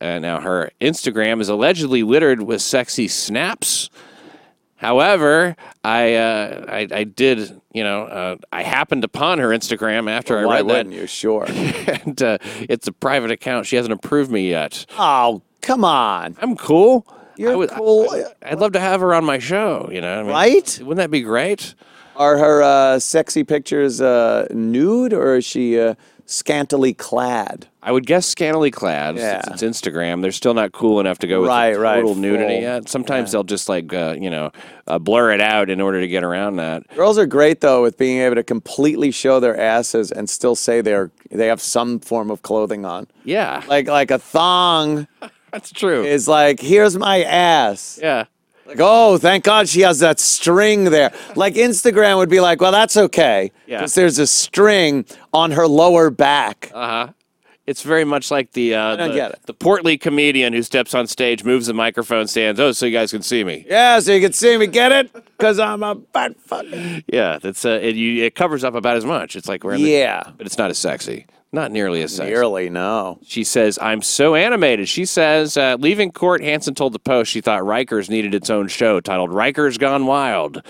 Uh, 0.00 0.18
now 0.18 0.40
her 0.40 0.70
Instagram 0.80 1.40
is 1.40 1.48
allegedly 1.48 2.02
littered 2.02 2.42
with 2.42 2.62
sexy 2.62 3.08
snaps. 3.08 3.90
However, 4.76 5.54
I, 5.84 6.14
uh, 6.14 6.64
I 6.68 6.88
I 6.90 7.04
did 7.04 7.60
you 7.72 7.84
know 7.84 8.02
uh, 8.02 8.36
I 8.52 8.62
happened 8.64 9.04
upon 9.04 9.38
her 9.38 9.48
Instagram 9.50 10.10
after 10.10 10.36
I 10.38 10.44
Why 10.44 10.60
read 10.62 10.68
that, 10.88 10.92
you? 10.92 11.06
Sure. 11.06 11.44
and 11.48 12.20
uh, 12.20 12.38
it's 12.68 12.88
a 12.88 12.92
private 12.92 13.30
account. 13.30 13.66
She 13.66 13.76
hasn't 13.76 13.92
approved 13.92 14.30
me 14.32 14.48
yet. 14.50 14.86
oh, 14.98 15.42
come 15.60 15.84
on. 15.84 16.36
I'm 16.40 16.56
cool. 16.56 17.06
You're 17.36 17.52
I 17.52 17.56
would- 17.56 17.70
cool. 17.70 18.24
I'd 18.42 18.58
love 18.58 18.72
to 18.72 18.80
have 18.80 19.00
her 19.00 19.14
on 19.14 19.24
my 19.24 19.38
show. 19.38 19.88
You 19.92 20.00
know, 20.00 20.20
I 20.20 20.22
mean, 20.22 20.32
Right? 20.32 20.78
Wouldn't 20.80 20.96
that 20.98 21.10
be 21.12 21.20
great? 21.22 21.74
Are 22.16 22.36
her 22.36 22.62
uh, 22.62 22.98
sexy 22.98 23.44
pictures 23.44 24.00
uh, 24.00 24.46
nude 24.50 25.12
or 25.14 25.36
is 25.36 25.44
she 25.44 25.78
uh, 25.80 25.94
scantily 26.26 26.94
clad? 26.94 27.66
I 27.82 27.90
would 27.92 28.06
guess 28.06 28.26
scantily 28.26 28.70
clad. 28.70 29.16
Yeah. 29.16 29.40
Since 29.42 29.62
it's 29.62 29.80
Instagram, 29.82 30.22
they're 30.22 30.30
still 30.32 30.54
not 30.54 30.72
cool 30.72 31.00
enough 31.00 31.18
to 31.18 31.26
go 31.26 31.40
with 31.40 31.48
Right, 31.48 31.76
right, 31.76 31.96
total 31.96 32.14
nudity 32.14 32.54
full. 32.54 32.62
yet. 32.62 32.88
Sometimes 32.88 33.32
they'll 33.32 33.42
just 33.44 33.68
like 33.68 33.92
uh, 33.92 34.14
you 34.20 34.30
know 34.30 34.50
uh, 34.86 34.98
blur 34.98 35.32
it 35.32 35.40
out 35.40 35.68
in 35.70 35.80
order 35.80 36.00
to 36.00 36.06
get 36.08 36.22
around 36.24 36.56
that. 36.56 36.86
Girls 36.94 37.18
are 37.18 37.26
great 37.26 37.60
though 37.60 37.82
with 37.82 37.98
being 37.98 38.18
able 38.20 38.36
to 38.36 38.44
completely 38.44 39.10
show 39.10 39.40
their 39.40 39.58
asses 39.58 40.12
and 40.12 40.30
still 40.30 40.54
say 40.54 40.80
they're 40.80 41.10
they 41.30 41.46
have 41.48 41.60
some 41.60 41.98
form 42.00 42.30
of 42.30 42.42
clothing 42.42 42.84
on. 42.84 43.06
Yeah, 43.24 43.62
Like 43.66 43.88
like 43.88 44.10
a 44.10 44.18
thong 44.18 45.08
that's 45.52 45.72
true. 45.72 46.04
is 46.04 46.28
like 46.28 46.60
here's 46.60 46.96
my 46.96 47.22
ass. 47.24 47.98
yeah, 48.00 48.24
Like 48.66 48.78
oh, 48.80 49.18
thank 49.18 49.44
God 49.44 49.68
she 49.68 49.80
has 49.80 49.98
that 50.00 50.20
string 50.20 50.84
there. 50.84 51.12
Like 51.36 51.54
Instagram 51.54 52.16
would 52.18 52.30
be 52.30 52.40
like, 52.40 52.60
well, 52.60 52.72
that's 52.72 52.96
okay 52.96 53.50
Yeah. 53.66 53.78
because 53.78 53.94
there's 53.94 54.18
a 54.18 54.26
string 54.26 55.04
on 55.32 55.50
her 55.52 55.66
lower 55.66 56.10
back. 56.10 56.70
uh 56.74 56.86
huh. 57.06 57.12
It's 57.64 57.82
very 57.82 58.04
much 58.04 58.32
like 58.32 58.52
the 58.52 58.74
uh, 58.74 58.96
the, 58.96 59.34
the 59.46 59.54
portly 59.54 59.96
comedian 59.96 60.52
who 60.52 60.64
steps 60.64 60.94
on 60.94 61.06
stage, 61.06 61.44
moves 61.44 61.68
the 61.68 61.72
microphone, 61.74 62.26
stands. 62.26 62.58
Oh, 62.58 62.72
so 62.72 62.86
you 62.86 62.92
guys 62.92 63.12
can 63.12 63.22
see 63.22 63.44
me. 63.44 63.64
yeah, 63.68 64.00
so 64.00 64.12
you 64.12 64.20
can 64.20 64.32
see 64.32 64.56
me. 64.58 64.66
Get 64.66 64.90
it? 64.90 65.12
Because 65.12 65.60
I'm 65.60 65.84
a 65.84 65.94
butt 65.94 66.36
fucker. 66.44 67.04
Yeah, 67.06 67.38
that's 67.40 67.64
uh, 67.64 67.78
it. 67.80 67.94
You, 67.94 68.24
it 68.24 68.34
covers 68.34 68.64
up 68.64 68.74
about 68.74 68.96
as 68.96 69.04
much. 69.04 69.36
It's 69.36 69.46
like 69.48 69.62
we're 69.62 69.74
in 69.74 69.82
the- 69.82 69.90
Yeah. 69.90 70.24
but 70.36 70.44
it's 70.44 70.58
not 70.58 70.70
as 70.70 70.78
sexy. 70.78 71.26
Not 71.54 71.70
nearly 71.70 72.00
as 72.02 72.16
sexy. 72.16 72.30
Nearly 72.30 72.70
no. 72.70 73.18
She 73.22 73.44
says, 73.44 73.78
I'm 73.82 74.00
so 74.00 74.34
animated. 74.34 74.88
She 74.88 75.04
says, 75.04 75.58
uh, 75.58 75.76
leaving 75.78 76.10
court, 76.10 76.42
Hanson 76.42 76.74
told 76.74 76.94
the 76.94 76.98
Post 76.98 77.30
she 77.30 77.42
thought 77.42 77.60
Rikers 77.60 78.08
needed 78.08 78.34
its 78.34 78.48
own 78.48 78.68
show 78.68 79.00
titled 79.00 79.30
Rikers 79.30 79.78
Gone 79.78 80.06
Wild. 80.06 80.62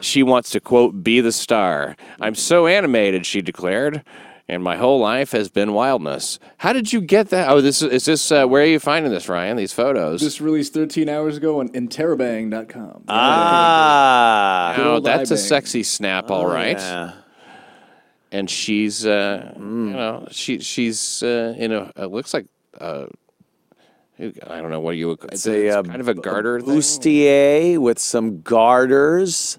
She 0.00 0.22
wants 0.22 0.48
to, 0.50 0.60
quote, 0.60 1.04
be 1.04 1.20
the 1.20 1.32
star. 1.32 1.96
I'm 2.18 2.34
so 2.34 2.66
animated, 2.66 3.26
she 3.26 3.42
declared, 3.42 4.02
and 4.48 4.62
my 4.64 4.76
whole 4.76 5.00
life 5.00 5.32
has 5.32 5.50
been 5.50 5.74
wildness. 5.74 6.38
How 6.56 6.72
did 6.72 6.94
you 6.94 7.02
get 7.02 7.28
that? 7.28 7.50
Oh, 7.50 7.60
this 7.60 7.82
is, 7.82 7.92
is 7.92 8.04
this, 8.06 8.32
uh, 8.32 8.46
where 8.46 8.62
are 8.62 8.66
you 8.66 8.78
finding 8.80 9.12
this, 9.12 9.28
Ryan? 9.28 9.58
These 9.58 9.74
photos? 9.74 10.22
Just 10.22 10.40
released 10.40 10.72
13 10.72 11.10
hours 11.10 11.36
ago 11.36 11.60
on 11.60 11.68
interrobang.com. 11.70 13.04
Ah. 13.08 14.76
oh, 14.78 15.00
that's 15.00 15.30
a 15.30 15.34
eye 15.34 15.36
bang. 15.36 15.44
sexy 15.46 15.82
snap, 15.82 16.30
all 16.30 16.46
right. 16.46 16.78
Yeah. 16.78 17.12
And 18.36 18.50
she's, 18.50 19.06
uh, 19.06 19.54
Mm. 19.56 19.86
you 19.88 19.92
know, 19.96 20.28
she 20.30 20.58
she's 20.60 21.22
uh, 21.22 21.54
in 21.56 21.72
a, 21.72 21.90
it 21.96 22.10
looks 22.16 22.32
like, 22.34 22.46
uh, 22.80 23.06
I 24.18 24.60
don't 24.60 24.70
know 24.70 24.80
what 24.80 24.96
you 24.96 25.08
would 25.08 25.18
it's, 25.24 25.46
It's 25.46 25.46
a, 25.46 25.78
uh, 25.78 25.82
kind 25.82 26.00
of 26.00 26.08
a 26.08 26.14
garter 26.14 26.60
thing. 26.60 26.68
bustier 26.76 27.78
with 27.78 27.98
some 27.98 28.40
garters. 28.42 29.58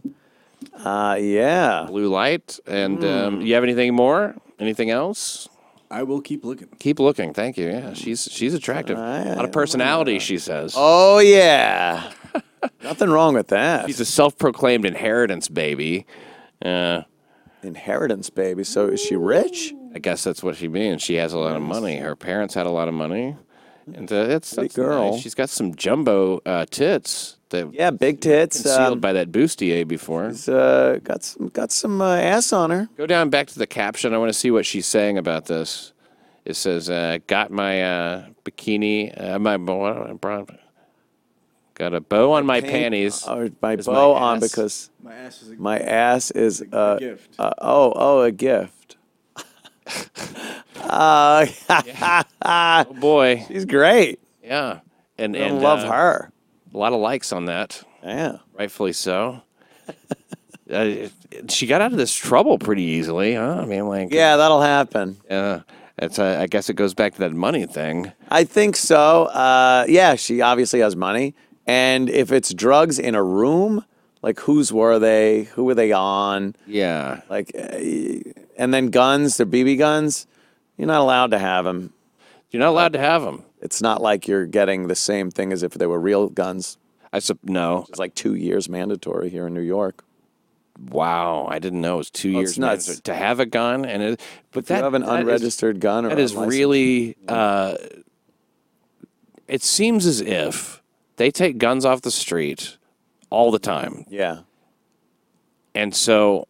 Uh, 0.84 1.18
yeah. 1.20 1.86
blue 1.88 2.08
light. 2.10 2.60
And 2.68 3.00
Hmm. 3.04 3.06
um, 3.10 3.42
you 3.42 3.54
have 3.56 3.64
anything 3.64 3.94
more? 3.96 4.36
Anything 4.60 4.90
else? 4.90 5.48
I 5.90 6.04
will 6.04 6.22
keep 6.22 6.44
looking. 6.44 6.68
Keep 6.80 7.00
looking. 7.00 7.34
Thank 7.34 7.58
you. 7.58 7.68
Yeah, 7.70 7.94
she's 7.94 8.28
she's 8.32 8.54
attractive. 8.54 8.98
A 8.98 9.36
lot 9.38 9.46
of 9.46 9.52
personality, 9.54 10.20
she 10.20 10.38
says. 10.38 10.74
Oh 10.76 11.20
yeah. 11.20 12.12
Nothing 12.84 13.10
wrong 13.10 13.34
with 13.36 13.48
that. 13.50 13.86
She's 13.88 14.00
a 14.02 14.06
self-proclaimed 14.06 14.86
inheritance 14.86 15.48
baby. 15.48 16.06
Uh, 16.62 17.04
Inheritance, 17.68 18.30
baby. 18.30 18.64
So 18.64 18.88
is 18.88 19.00
she 19.02 19.16
rich? 19.16 19.74
I 19.94 20.00
guess 20.00 20.24
that's 20.24 20.42
what 20.42 20.56
she 20.56 20.68
means. 20.68 21.02
She 21.02 21.16
has 21.16 21.34
a 21.34 21.38
lot 21.40 21.56
of 21.56 21.62
money. 21.62 21.98
Her 21.98 22.16
parents 22.16 22.54
had 22.54 22.66
a 22.66 22.70
lot 22.72 22.88
of 22.88 22.94
money, 22.94 23.36
and 23.94 24.12
uh, 24.12 24.16
it's 24.16 24.54
Pretty 24.54 24.68
that's 24.70 24.76
girl. 24.76 25.12
nice. 25.12 25.22
She's 25.22 25.36
got 25.36 25.50
some 25.50 25.76
jumbo 25.76 26.42
uh, 26.46 26.66
tits 26.70 27.38
that 27.50 27.74
Yeah, 27.74 27.92
big 27.92 28.20
tits. 28.22 28.62
concealed 28.62 28.94
Um, 28.94 29.00
by 29.00 29.14
that 29.14 29.32
bustier 29.32 29.88
before. 29.88 30.30
she's, 30.32 30.50
uh, 30.50 31.00
got 31.04 31.24
some 31.24 31.48
got 31.50 31.72
some 31.72 32.02
uh, 32.02 32.16
ass 32.18 32.52
on 32.54 32.70
her. 32.72 32.90
Go 32.98 33.06
down 33.06 33.30
back 33.30 33.48
to 33.48 33.60
the 33.60 33.68
caption. 33.68 34.14
I 34.14 34.18
want 34.18 34.30
to 34.30 34.38
see 34.40 34.52
what 34.52 34.66
she's 34.66 34.86
saying 34.86 35.18
about 35.18 35.46
this. 35.46 35.94
It 36.46 36.56
says, 36.56 36.90
uh, 36.90 37.18
"Got 37.28 37.52
my 37.52 37.82
uh, 37.84 38.26
bikini, 38.46 39.12
uh, 39.22 39.38
my 39.40 39.58
bow, 39.58 40.18
got 41.78 41.94
a 41.94 42.02
bow 42.02 42.34
on 42.34 42.46
my 42.46 42.62
panties." 42.62 43.24
Or 43.28 43.50
my 43.62 43.74
Is 43.76 43.88
my 43.88 43.94
bow 43.94 44.14
on 44.14 44.38
ass- 44.38 44.44
because 44.50 44.90
My 45.04 45.14
ass 45.16 45.42
is 45.42 45.52
a 45.52 45.56
my 45.56 45.80
ass 45.80 46.32
is 46.32 46.62
a 46.62 46.76
uh, 46.76 46.98
gift. 47.00 47.36
uh, 47.40 47.52
oh 47.60 47.94
oh 47.96 48.22
a 48.22 48.32
gift. 48.32 48.98
uh, 50.82 51.46
oh 52.46 52.94
boy, 53.00 53.44
she's 53.48 53.66
great. 53.66 54.20
yeah, 54.44 54.80
and 55.18 55.36
I 55.36 55.40
and 55.40 55.62
love 55.62 55.80
uh, 55.80 55.92
her. 55.92 56.32
A 56.74 56.78
lot 56.78 56.94
of 56.94 57.00
likes 57.00 57.32
on 57.32 57.46
that, 57.46 57.84
Yeah. 58.04 58.38
rightfully 58.54 58.94
so. 58.94 59.42
uh, 60.72 60.92
she 61.50 61.66
got 61.68 61.82
out 61.82 61.92
of 61.94 61.98
this 61.98 62.14
trouble 62.14 62.58
pretty 62.60 62.84
easily, 62.84 63.34
huh? 63.36 63.60
I 63.62 63.66
mean, 63.66 63.88
like, 63.88 64.12
Yeah, 64.14 64.36
that'll 64.38 64.62
happen. 64.62 65.18
uh, 65.30 65.60
it's. 65.98 66.20
Uh, 66.20 66.38
I 66.40 66.48
guess 66.48 66.70
it 66.70 66.76
goes 66.76 66.94
back 66.94 67.14
to 67.14 67.20
that 67.20 67.32
money 67.34 67.66
thing. 67.66 68.12
I 68.30 68.44
think 68.44 68.76
so. 68.76 69.26
Uh, 69.26 69.86
yeah, 69.88 70.16
she 70.16 70.42
obviously 70.42 70.82
has 70.82 70.96
money. 70.96 71.34
And 71.68 72.10
if 72.10 72.32
it's 72.32 72.54
drugs 72.54 72.98
in 72.98 73.14
a 73.14 73.22
room, 73.24 73.84
like 74.22 74.40
whose 74.40 74.72
were 74.72 74.98
they? 75.00 75.44
Who 75.56 75.66
were 75.66 75.76
they 75.76 75.92
on? 75.92 76.56
Yeah, 76.66 77.22
Like, 77.30 77.52
uh, 77.54 77.78
and 78.58 78.74
then 78.74 78.88
guns, 78.90 79.38
they're 79.38 79.46
BB 79.46 79.78
guns. 79.78 80.26
You're 80.78 80.88
not 80.88 81.02
allowed 81.02 81.32
to 81.32 81.40
have 81.40 81.66
them. 81.66 81.94
you're 82.52 82.62
not 82.62 82.70
allowed 82.70 82.94
to 82.94 83.00
have 83.00 83.22
them. 83.24 83.44
It's 83.62 83.82
not 83.82 84.02
like 84.02 84.28
you're 84.28 84.46
getting 84.46 84.88
the 84.88 84.96
same 84.96 85.30
thing 85.32 85.52
as 85.52 85.62
if 85.64 85.74
they 85.74 85.86
were 85.88 86.00
real 86.00 86.30
guns. 86.30 86.78
I 87.12 87.20
sup- 87.20 87.40
no. 87.44 87.86
It's 87.90 88.00
like 88.00 88.16
two 88.16 88.36
years 88.36 88.70
mandatory 88.70 89.30
here 89.30 89.48
in 89.48 89.54
New 89.54 89.62
York. 89.62 90.04
Wow, 90.92 91.48
I 91.50 91.58
didn't 91.60 91.82
know 91.82 91.96
it 91.96 91.98
was 91.98 92.12
two 92.12 92.36
Oh, 92.38 92.40
years 92.40 92.58
nuts. 92.60 92.88
mandatory 92.88 93.02
to 93.04 93.14
have 93.16 93.40
a 93.40 93.46
gun, 93.48 93.84
and 93.86 94.02
it, 94.04 94.22
but 94.52 94.64
If 94.66 94.70
you 94.70 94.76
have 94.76 94.94
an 94.94 95.02
that 95.02 95.08
is- 95.14 95.20
unregistered 95.22 95.80
gun 95.80 96.06
or 96.06 96.10
that 96.10 96.20
is 96.20 96.36
really. 96.36 97.18
Uh, 97.28 97.76
it 99.48 99.64
seems 99.64 100.06
as 100.06 100.22
if 100.22 100.77
they 101.18 101.30
take 101.32 101.58
guns 101.58 101.86
off 101.86 102.02
the 102.02 102.12
street 102.12 102.78
all 103.30 103.52
the 103.52 103.60
time, 103.60 104.06
Yeah. 104.10 104.40
and 105.76 105.94
so 105.96 106.48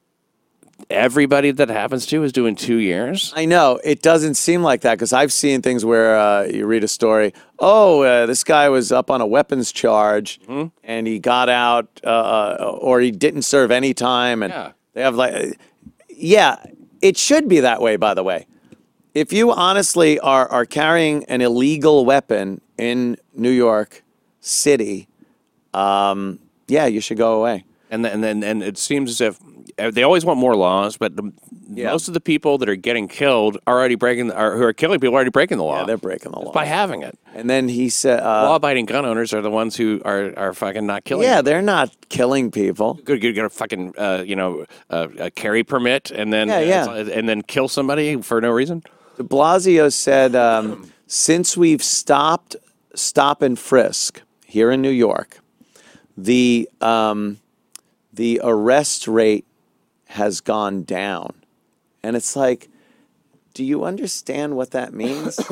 everybody 0.89 1.51
that 1.51 1.69
happens 1.69 2.05
to 2.05 2.23
is 2.23 2.31
doing 2.31 2.55
two 2.55 2.77
years. 2.77 3.33
I 3.35 3.45
know 3.45 3.79
it 3.83 4.01
doesn't 4.03 4.35
seem 4.35 4.61
like 4.61 4.81
that 4.81 4.95
because 4.95 5.11
I've 5.11 5.33
seen 5.33 5.61
things 5.63 5.83
where 5.83 6.17
uh, 6.17 6.43
you 6.43 6.65
read 6.67 6.83
a 6.83 6.87
story. 6.87 7.33
Oh, 7.59 8.03
uh, 8.03 8.25
this 8.27 8.43
guy 8.43 8.69
was 8.69 8.91
up 8.91 9.09
on 9.09 9.19
a 9.19 9.25
weapons 9.25 9.71
charge 9.71 10.39
Mm-hmm. 10.41 10.67
and 10.83 11.07
he 11.07 11.17
got 11.19 11.49
out, 11.49 11.87
uh, 12.03 12.07
uh, 12.59 12.77
or 12.79 12.99
he 13.01 13.09
didn't 13.11 13.41
serve 13.41 13.71
any 13.71 13.93
time, 13.95 14.43
and 14.43 14.53
Yeah. 14.53 14.71
they 14.93 15.01
have 15.01 15.15
like, 15.15 15.57
yeah, 16.09 16.57
it 17.01 17.17
should 17.17 17.47
be 17.49 17.59
that 17.61 17.81
way. 17.81 17.95
By 17.95 18.13
the 18.13 18.23
way, 18.23 18.45
if 19.15 19.33
you 19.33 19.51
honestly 19.51 20.19
are 20.19 20.47
are 20.49 20.65
carrying 20.65 21.23
an 21.25 21.41
illegal 21.41 22.05
weapon 22.05 22.61
in 22.77 23.17
New 23.33 23.49
York 23.51 24.03
City, 24.47 25.07
um, 25.73 26.39
yeah, 26.67 26.85
you 26.85 27.01
should 27.01 27.17
go 27.17 27.33
away. 27.39 27.65
and 27.89 28.03
then 28.03 28.11
and 28.13 28.23
then 28.23 28.43
and 28.43 28.63
it 28.63 28.77
seems 28.77 29.09
as 29.09 29.21
if 29.21 29.39
uh, 29.79 29.91
they 29.91 30.03
always 30.03 30.25
want 30.25 30.39
more 30.39 30.55
laws, 30.55 30.97
but 30.97 31.15
the, 31.15 31.31
Yeah. 31.69 31.91
most 31.91 32.07
of 32.07 32.13
the 32.13 32.19
people 32.21 32.57
that 32.57 32.67
are 32.69 32.75
getting 32.75 33.07
killed 33.07 33.57
are 33.67 33.77
already 33.77 33.95
breaking, 33.95 34.31
are, 34.31 34.55
who 34.57 34.63
are 34.63 34.73
killing 34.73 34.99
people, 34.99 35.13
are 35.13 35.17
already 35.17 35.29
breaking 35.29 35.57
the 35.59 35.63
law. 35.63 35.79
Yeah, 35.81 35.85
they're 35.85 35.97
breaking 35.97 36.31
the 36.31 36.39
law. 36.39 36.51
by 36.51 36.65
having 36.65 37.03
it. 37.03 37.17
And 37.35 37.47
then 37.49 37.69
he 37.69 37.89
said, 37.89 38.19
uh, 38.21 38.49
Law-abiding 38.49 38.85
gun 38.87 39.05
owners 39.05 39.33
are 39.33 39.41
the 39.41 39.51
ones 39.51 39.75
who 39.75 40.01
are 40.03 40.33
are 40.37 40.53
fucking 40.53 40.85
not 40.87 41.03
killing. 41.03 41.23
"Yeah, 41.27 41.37
you. 41.37 41.43
they're 41.43 41.61
not 41.61 41.89
killing 42.09 42.49
people." 42.51 42.95
good. 43.05 43.21
You 43.23 43.31
get 43.33 43.45
a 43.45 43.49
fucking 43.49 43.93
uh, 43.97 44.23
you 44.25 44.35
know 44.35 44.65
uh, 44.89 45.07
a 45.19 45.29
carry 45.31 45.63
permit, 45.63 46.09
and 46.11 46.33
then 46.33 46.47
Yeah, 46.47 46.59
yeah. 46.61 46.89
and 47.17 47.29
then 47.29 47.41
kill 47.43 47.67
somebody 47.67 48.21
for 48.21 48.41
no 48.41 48.49
reason. 48.51 48.81
De 49.17 49.23
Blasio 49.23 49.91
said, 49.91 50.35
um, 50.35 50.91
since 51.07 51.55
we've 51.57 51.83
stopped 51.83 52.55
stop 52.95 53.41
and 53.41 53.57
frisk 53.59 54.21
here 54.47 54.71
in 54.71 54.81
New 54.81 54.89
York, 54.89 55.39
the 56.17 56.69
um, 56.81 57.39
the 58.13 58.39
arrest 58.43 59.07
rate 59.07 59.45
has 60.07 60.41
gone 60.41 60.83
down, 60.83 61.33
and 62.01 62.15
it's 62.15 62.35
like, 62.35 62.69
do 63.53 63.63
you 63.63 63.83
understand 63.83 64.55
what 64.55 64.71
that 64.71 64.93
means? 64.93 65.39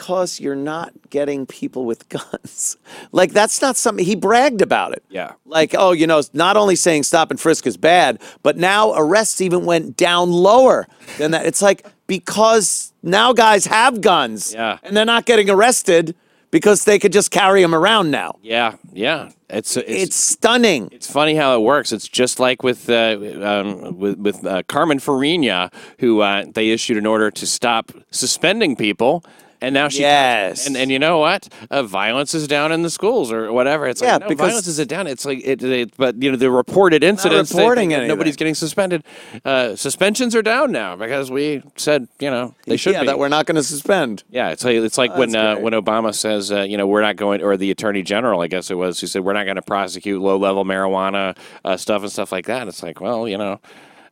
Because 0.00 0.40
you're 0.40 0.56
not 0.56 0.92
getting 1.10 1.44
people 1.44 1.84
with 1.84 2.08
guns. 2.08 2.78
like 3.12 3.32
that's 3.32 3.60
not 3.60 3.76
something 3.76 4.02
he 4.02 4.14
bragged 4.14 4.62
about 4.62 4.92
it. 4.92 5.04
Yeah. 5.10 5.32
Like, 5.44 5.74
oh, 5.76 5.92
you 5.92 6.06
know, 6.06 6.22
not 6.32 6.56
only 6.56 6.74
saying 6.74 7.02
stop 7.02 7.30
and 7.30 7.38
frisk 7.38 7.66
is 7.66 7.76
bad, 7.76 8.18
but 8.42 8.56
now 8.56 8.94
arrests 8.96 9.42
even 9.42 9.66
went 9.66 9.98
down 9.98 10.30
lower 10.30 10.86
than 11.18 11.32
that. 11.32 11.44
It's 11.44 11.60
like 11.60 11.86
because 12.06 12.94
now 13.02 13.34
guys 13.34 13.66
have 13.66 14.00
guns. 14.00 14.54
Yeah. 14.54 14.78
And 14.82 14.96
they're 14.96 15.04
not 15.04 15.26
getting 15.26 15.50
arrested 15.50 16.14
because 16.50 16.84
they 16.84 16.98
could 16.98 17.12
just 17.12 17.30
carry 17.30 17.62
them 17.62 17.74
around 17.74 18.10
now. 18.10 18.38
Yeah, 18.42 18.76
yeah. 18.92 19.30
It's 19.48 19.76
it's. 19.76 19.88
It's 19.88 20.16
stunning. 20.16 20.88
it's 20.92 21.10
funny 21.10 21.34
how 21.34 21.56
it 21.56 21.60
works. 21.60 21.92
It's 21.92 22.08
just 22.08 22.38
like 22.38 22.62
with 22.62 22.88
uh, 22.88 23.18
um, 23.42 23.98
with, 23.98 24.18
with 24.18 24.46
uh, 24.46 24.62
Carmen 24.68 24.98
Farina, 24.98 25.70
who 25.98 26.20
uh, 26.20 26.44
they 26.54 26.70
issued 26.70 26.96
an 26.96 27.06
order 27.06 27.30
to 27.30 27.46
stop 27.46 27.92
suspending 28.10 28.76
people, 28.76 29.24
and 29.60 29.74
now 29.74 29.88
she 29.88 30.00
Yes. 30.00 30.66
and 30.66 30.76
and 30.76 30.90
you 30.90 30.98
know 30.98 31.18
what? 31.18 31.48
Uh, 31.70 31.82
violence 31.82 32.34
is 32.34 32.46
down 32.48 32.72
in 32.72 32.82
the 32.82 32.90
schools 32.90 33.30
or 33.32 33.52
whatever. 33.52 33.86
It's 33.86 34.00
Yeah, 34.02 34.12
like 34.14 34.20
no, 34.22 34.28
because- 34.28 34.48
violence 34.48 34.66
is 34.66 34.86
down. 34.86 35.06
It's 35.06 35.24
like 35.24 35.40
it, 35.44 35.62
it, 35.62 35.96
but 35.96 36.22
you 36.22 36.30
know 36.30 36.36
the 36.36 36.50
reported 36.50 37.04
incidents. 37.04 37.50
they 37.50 37.58
reporting 37.60 37.90
that. 37.90 38.06
Nobody's 38.06 38.36
getting 38.36 38.54
suspended. 38.54 39.04
Uh, 39.44 39.76
suspensions 39.76 40.34
are 40.34 40.42
down 40.42 40.72
now 40.72 40.96
because 40.96 41.30
we 41.30 41.62
said 41.76 42.08
you 42.18 42.30
know 42.30 42.54
they 42.66 42.76
should 42.76 42.92
yeah, 42.94 43.00
be. 43.00 43.06
that 43.06 43.18
we're 43.18 43.28
not 43.28 43.46
going 43.46 43.56
to 43.56 43.62
suspend. 43.62 44.22
Yeah, 44.30 44.50
it's 44.50 44.64
like, 44.64 44.76
it's 44.76 44.98
like 44.98 45.16
when 45.16 45.34
uh, 45.36 45.56
when 45.56 45.72
Obama 45.72 46.14
says, 46.14 46.50
uh, 46.52 46.62
you 46.62 46.76
know, 46.76 46.86
we're 46.86 47.02
not 47.02 47.16
going, 47.16 47.42
or 47.42 47.56
the 47.56 47.70
Attorney 47.70 48.02
General, 48.02 48.40
I 48.40 48.46
guess 48.46 48.70
it 48.70 48.74
was, 48.76 49.00
who 49.00 49.06
said 49.06 49.22
we're 49.24 49.32
not 49.32 49.44
going 49.44 49.56
to 49.56 49.62
prosecute 49.62 50.20
low 50.20 50.36
level 50.36 50.64
marijuana 50.64 51.36
uh, 51.64 51.76
stuff 51.76 52.02
and 52.02 52.10
stuff 52.10 52.32
like 52.32 52.46
that. 52.46 52.68
It's 52.68 52.82
like, 52.82 53.00
well, 53.00 53.28
you 53.28 53.36
know, 53.38 53.60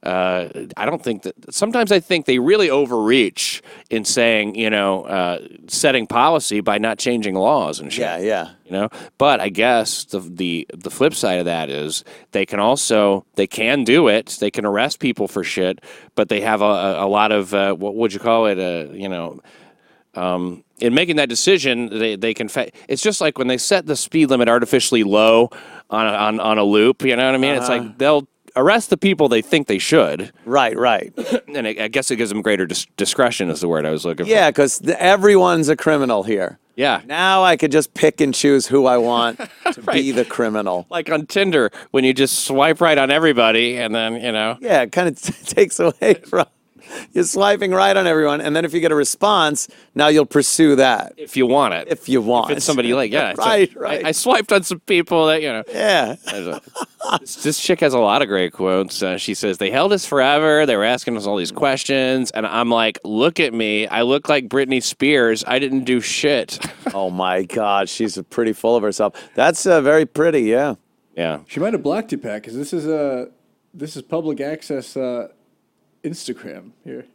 uh, 0.03 0.49
I 0.77 0.87
don't 0.87 1.03
think 1.03 1.23
that. 1.23 1.53
Sometimes 1.53 1.91
I 1.91 1.99
think 1.99 2.27
they 2.27 2.39
really 2.39 2.71
overreach 2.71 3.63
in 3.91 4.05
saying, 4.05 4.55
you 4.55 4.71
know, 4.71 5.03
uh, 5.03 5.41
setting 5.67 6.07
policy 6.07 6.61
by 6.61 6.79
not 6.79 6.99
changing 6.99 7.35
laws 7.35 7.81
and 7.81 7.93
shit. 7.93 8.03
Yeah, 8.03 8.19
yeah. 8.19 8.51
You 8.65 8.73
know, 8.73 8.89
but 9.19 9.41
I 9.41 9.49
guess 9.49 10.05
the 10.05 10.21
the 10.21 10.69
the 10.73 10.91
flip 10.91 11.15
side 11.15 11.41
of 11.41 11.47
that 11.47 11.69
is 11.69 12.05
they 12.31 12.47
can 12.47 12.61
also 12.61 13.25
they 13.35 13.49
can 13.49 13.83
do 13.83 14.07
it. 14.07 14.37
They 14.41 14.53
can 14.53 14.65
arrest 14.65 15.01
people 15.01 15.27
for 15.27 15.43
shit, 15.43 15.81
but 16.15 16.29
they 16.29 16.43
have 16.43 16.63
a, 16.63 16.65
a, 16.65 17.07
a 17.07 17.09
lot 17.09 17.33
of 17.33 17.53
uh, 17.53 17.75
what 17.75 17.97
would 17.97 18.13
you 18.13 18.21
call 18.21 18.47
it? 18.47 18.59
Uh, 18.59 18.93
you 18.93 19.09
know, 19.09 19.41
um, 20.15 20.63
in 20.79 20.95
making 20.95 21.17
that 21.17 21.29
decision, 21.29 21.99
they, 21.99 22.15
they 22.15 22.35
can. 22.35 22.49
Fa- 22.49 22.71
it's 22.89 23.03
just 23.03 23.21
like 23.21 23.37
when 23.37 23.49
they 23.49 23.59
set 23.59 23.87
the 23.87 23.97
speed 23.97 24.31
limit 24.31 24.49
artificially 24.49 25.03
low 25.03 25.51
on 25.91 26.07
a, 26.07 26.11
on 26.11 26.41
on 26.41 26.59
a 26.59 26.65
loop. 26.65 27.03
You 27.03 27.17
know 27.17 27.27
what 27.27 27.35
I 27.35 27.39
mean? 27.39 27.55
It's 27.55 27.69
like 27.69 27.99
they'll 27.99 28.29
arrest 28.59 28.91
the 28.91 28.97
people 28.97 29.29
they 29.29 29.43
think 29.43 29.67
they 29.67 29.79
should, 29.79 30.33
Right, 30.45 30.77
right. 30.77 31.13
and 31.55 31.67
I, 31.67 31.77
I 31.81 31.89
guess 31.89 32.11
it 32.11 32.17
gives 32.17 32.31
them 32.31 32.43
greater 32.43 32.67
dis- 32.67 32.87
discretion. 32.97 33.49
Is 33.51 33.61
the 33.61 33.69
word 33.69 33.87
I 33.87 33.91
was 33.91 34.05
looking 34.05 34.27
for. 34.27 34.31
Yeah, 34.31 34.51
because 34.51 34.81
everyone's 34.99 35.69
a 35.69 35.77
criminal 35.77 36.23
here. 36.23 36.59
Yeah. 36.77 37.01
Now 37.07 37.43
I 37.43 37.57
could 37.57 37.73
just 37.73 37.95
pick 37.95 38.21
and 38.21 38.33
choose 38.33 38.67
who 38.67 38.87
I 38.87 38.99
want 38.99 39.41
to 39.73 39.83
be 39.83 40.13
the 40.13 40.25
criminal. 40.25 40.87
Like 40.91 41.11
on 41.11 41.27
Tinder, 41.27 41.71
when 41.91 42.05
you 42.05 42.15
just 42.15 42.45
swipe 42.45 42.81
right 42.81 42.97
on 42.97 43.11
everybody, 43.11 43.77
and 43.77 43.93
then 43.95 44.15
you 44.15 44.31
know, 44.33 44.59
Yeah, 44.61 44.83
it 44.83 44.93
kind 44.93 45.09
of 45.09 45.21
takes 45.47 45.81
away 45.81 46.15
from 46.15 46.47
you're 47.13 47.25
swiping 47.25 47.73
right 47.73 47.97
on 47.97 48.07
everyone, 48.07 48.41
and 48.41 48.55
then 48.55 48.65
if 48.65 48.73
you 48.73 48.81
get 48.81 48.93
a 48.93 48.95
response, 48.95 49.69
now 49.95 50.09
you'll 50.09 50.27
pursue 50.27 50.77
that 50.77 51.13
if 51.17 51.37
you 51.37 51.47
want 51.47 51.75
it, 51.75 51.89
if 51.89 52.09
you 52.09 52.21
want. 52.21 52.51
if 52.51 52.59
it's 52.59 52.67
somebody 52.67 52.95
like 52.95 53.13
yeah, 53.13 53.35
right, 53.37 53.39
like, 53.39 53.73
right. 53.77 54.05
I, 54.05 54.09
I 54.09 54.13
swiped 54.13 54.53
on 54.53 54.63
some 54.63 54.81
people 54.81 55.27
that 55.27 55.43
you 55.43 55.49
know. 55.49 55.63
yeah, 55.69 56.17
this, 57.21 57.37
this 57.37 57.61
chick 57.61 57.81
has 57.81 57.95
a 57.95 57.99
lot 57.99 58.23
of 58.23 58.29
great 58.29 58.53
quotes. 58.53 59.03
Uh, 59.03 59.19
she 59.19 59.35
says 59.35 59.59
they 59.59 59.71
held 59.71 59.93
us 59.93 60.05
forever. 60.05 60.67
They 60.67 60.77
were 60.77 60.85
asking 60.85 61.17
us 61.17 61.27
all 61.27 61.37
these 61.37 61.53
questions, 61.53 62.31
and 62.33 62.47
I'm 62.47 62.71
like, 62.71 62.99
look 63.05 63.41
at 63.41 63.53
me. 63.55 63.87
I 63.87 64.03
look 64.03 64.29
like 64.29 64.49
Britney 64.49 64.83
Spears. 64.83 65.45
I 65.47 65.59
didn't 65.59 65.85
do 65.85 66.01
shit. 66.01 66.59
oh 66.95 67.11
my 67.11 67.43
God, 67.45 67.89
she's 67.89 68.19
pretty 68.31 68.53
full 68.53 68.77
of 68.77 68.83
herself. 68.83 69.15
That's 69.35 69.67
uh, 69.67 69.81
very 69.81 70.07
pretty. 70.07 70.43
Yeah. 70.43 70.75
yeah. 71.17 71.41
She 71.47 71.61
might 71.61 71.73
have 71.73 71.83
blocked 71.83 72.13
you, 72.13 72.19
Pat, 72.19 72.43
because 72.43 72.57
this 72.57 72.73
is 72.73 72.87
uh, 72.87 73.27
this 73.75 73.97
is 73.97 74.03
public 74.03 74.41
access 74.41 74.97
uh, 74.97 75.29
Instagram 76.05 76.73
here. 76.85 77.07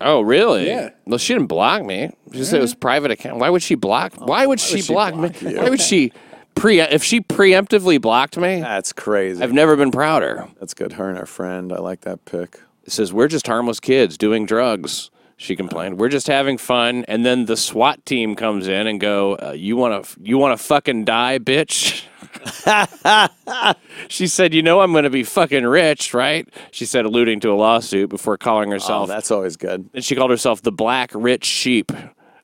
Oh, 0.00 0.20
really? 0.20 0.66
Yeah. 0.66 0.90
Well, 1.06 1.18
she 1.18 1.32
didn't 1.34 1.48
block 1.48 1.84
me. 1.84 2.10
She 2.32 2.44
said 2.44 2.58
it 2.58 2.62
was 2.62 2.74
private 2.74 3.10
account. 3.10 3.38
Why 3.38 3.50
would 3.50 3.62
she 3.62 3.74
block? 3.74 4.14
Why 4.14 4.46
would 4.46 4.60
she, 4.60 4.80
she 4.80 4.92
block, 4.92 5.14
block 5.14 5.42
me? 5.42 5.50
you? 5.50 5.58
Why 5.58 5.68
would 5.70 5.80
she 5.80 6.12
pre? 6.54 6.80
If 6.80 7.02
she 7.02 7.20
preemptively 7.20 8.00
blocked 8.00 8.36
me, 8.36 8.60
That's 8.60 8.92
crazy. 8.92 9.42
I've 9.42 9.52
never 9.52 9.76
been 9.76 9.90
prouder. 9.90 10.46
That's 10.60 10.74
good. 10.74 10.92
Her 10.92 11.08
and 11.08 11.18
her 11.18 11.26
friend. 11.26 11.72
I 11.72 11.78
like 11.78 12.02
that 12.02 12.24
pic. 12.26 12.60
It 12.84 12.92
says 12.92 13.12
we're 13.12 13.28
just 13.28 13.46
harmless 13.48 13.80
kids 13.80 14.16
doing 14.16 14.46
drugs. 14.46 15.10
She 15.36 15.54
complained. 15.54 16.00
We're 16.00 16.08
just 16.08 16.26
having 16.26 16.58
fun, 16.58 17.04
and 17.06 17.24
then 17.24 17.44
the 17.44 17.56
SWAT 17.56 18.04
team 18.04 18.34
comes 18.34 18.66
in 18.66 18.88
and 18.88 18.98
go, 19.00 19.36
uh, 19.36 19.52
"You 19.52 19.76
want 19.76 20.04
to? 20.04 20.16
You 20.20 20.36
want 20.38 20.58
to 20.58 20.64
fucking 20.64 21.04
die, 21.04 21.38
bitch?" 21.38 22.04
she 24.08 24.26
said, 24.26 24.54
"You 24.54 24.62
know 24.62 24.80
I'm 24.80 24.92
going 24.92 25.04
to 25.04 25.10
be 25.10 25.22
fucking 25.24 25.66
rich, 25.66 26.14
right?" 26.14 26.48
She 26.70 26.84
said, 26.84 27.04
alluding 27.04 27.40
to 27.40 27.50
a 27.50 27.54
lawsuit 27.54 28.10
before 28.10 28.36
calling 28.36 28.70
herself. 28.70 29.04
Oh, 29.04 29.12
that's 29.12 29.30
always 29.30 29.56
good. 29.56 29.88
and 29.94 30.04
she 30.04 30.14
called 30.14 30.30
herself 30.30 30.62
the 30.62 30.72
black 30.72 31.10
rich 31.14 31.44
sheep 31.44 31.92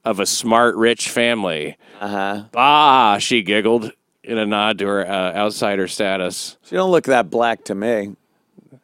of 0.05 0.21
a 0.21 0.27
smart 0.27 0.77
rich 0.77 1.09
family. 1.09 1.77
Uh 2.01 2.09
huh. 2.09 2.45
Bah! 2.53 3.19
She 3.19 3.43
giggled 3.43 3.93
in 4.23 4.39
a 4.39 4.47
nod 4.47 4.79
to 4.79 4.87
her 4.87 5.07
uh, 5.07 5.33
outsider 5.35 5.89
status. 5.89 6.57
She 6.65 6.77
don't 6.77 6.91
look 6.91 7.05
that 7.05 7.31
black 7.31 7.65
to 7.65 7.75
me. 7.75 8.17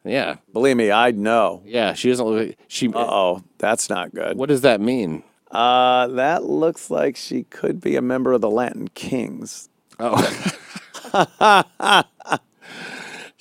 Yeah, 0.03 0.37
Believe 0.51 0.77
me, 0.77 0.89
I'd 0.89 1.15
know. 1.17 1.61
yeah. 1.63 1.93
She 1.93 2.09
doesn't 2.09 2.25
look. 2.25 2.55
She. 2.67 2.91
Oh, 2.93 3.43
that's 3.59 3.87
not 3.89 4.13
good. 4.15 4.35
What 4.35 4.49
does 4.49 4.61
that 4.61 4.81
mean? 4.81 5.21
Uh, 5.51 6.07
that 6.07 6.43
looks 6.45 6.89
like 6.89 7.15
she 7.17 7.43
could 7.43 7.81
be 7.81 7.95
a 7.97 8.01
member 8.01 8.31
of 8.31 8.41
the 8.41 8.49
Latin 8.49 8.87
Kings. 8.95 9.69
Oh. 9.99 10.15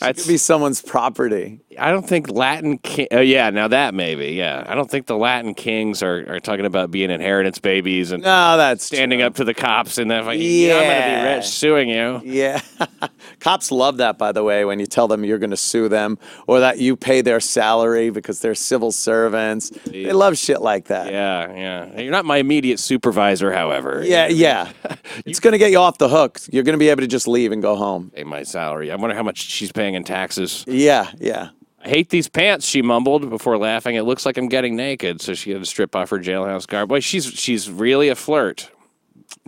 She 0.02 0.12
could 0.14 0.26
be 0.26 0.36
someone's 0.38 0.80
property. 0.80 1.60
I 1.78 1.90
don't 1.92 2.06
think 2.08 2.28
Latin 2.30 2.78
king. 2.78 3.06
Oh 3.12 3.20
yeah, 3.20 3.50
now 3.50 3.68
that 3.68 3.94
maybe. 3.94 4.32
Yeah, 4.32 4.64
I 4.66 4.74
don't 4.74 4.90
think 4.90 5.06
the 5.06 5.16
Latin 5.16 5.54
kings 5.54 6.02
are, 6.02 6.24
are 6.34 6.40
talking 6.40 6.66
about 6.66 6.90
being 6.90 7.10
inheritance 7.10 7.58
babies 7.58 8.10
and 8.10 8.22
No, 8.22 8.56
that's 8.56 8.84
standing 8.84 9.20
true. 9.20 9.26
up 9.26 9.34
to 9.36 9.44
the 9.44 9.54
cops 9.54 9.98
and 9.98 10.10
then 10.10 10.26
like, 10.26 10.40
yeah, 10.40 10.76
I'm 10.76 10.82
gonna 10.84 11.30
be 11.30 11.36
rich 11.36 11.46
suing 11.46 11.88
you. 11.88 12.20
Yeah. 12.24 12.60
Cops 13.40 13.70
love 13.72 13.96
that, 13.98 14.18
by 14.18 14.32
the 14.32 14.42
way, 14.44 14.64
when 14.66 14.78
you 14.80 14.86
tell 14.86 15.08
them 15.08 15.24
you're 15.24 15.38
going 15.38 15.50
to 15.50 15.56
sue 15.56 15.88
them 15.88 16.18
or 16.46 16.60
that 16.60 16.78
you 16.78 16.94
pay 16.94 17.22
their 17.22 17.40
salary 17.40 18.10
because 18.10 18.40
they're 18.40 18.54
civil 18.54 18.92
servants. 18.92 19.70
They 19.86 20.12
love 20.12 20.36
shit 20.36 20.60
like 20.60 20.86
that. 20.86 21.10
Yeah, 21.10 21.50
yeah. 21.54 22.00
You're 22.00 22.12
not 22.12 22.26
my 22.26 22.36
immediate 22.36 22.78
supervisor, 22.78 23.50
however. 23.52 24.02
Yeah, 24.04 24.26
yeah. 24.28 24.72
it's 25.24 25.40
going 25.40 25.52
to 25.52 25.58
get 25.58 25.70
you 25.70 25.78
off 25.78 25.96
the 25.96 26.08
hook. 26.08 26.38
You're 26.52 26.64
going 26.64 26.74
to 26.74 26.78
be 26.78 26.90
able 26.90 27.00
to 27.00 27.06
just 27.06 27.26
leave 27.26 27.50
and 27.50 27.62
go 27.62 27.76
home. 27.76 28.10
Pay 28.14 28.24
my 28.24 28.42
salary. 28.42 28.90
I 28.90 28.96
wonder 28.96 29.16
how 29.16 29.22
much 29.22 29.38
she's 29.38 29.72
paying 29.72 29.94
in 29.94 30.04
taxes. 30.04 30.64
Yeah, 30.66 31.10
yeah. 31.18 31.50
I 31.82 31.88
hate 31.88 32.10
these 32.10 32.28
pants, 32.28 32.66
she 32.66 32.82
mumbled 32.82 33.28
before 33.30 33.56
laughing. 33.56 33.94
It 33.96 34.02
looks 34.02 34.26
like 34.26 34.36
I'm 34.36 34.48
getting 34.48 34.76
naked, 34.76 35.20
so 35.22 35.32
she 35.34 35.50
had 35.50 35.60
to 35.60 35.66
strip 35.66 35.96
off 35.96 36.10
her 36.10 36.18
jailhouse 36.18 36.66
garb. 36.66 36.88
Boy, 36.90 37.00
she's 37.00 37.24
she's 37.26 37.70
really 37.70 38.08
a 38.08 38.14
flirt. 38.14 38.70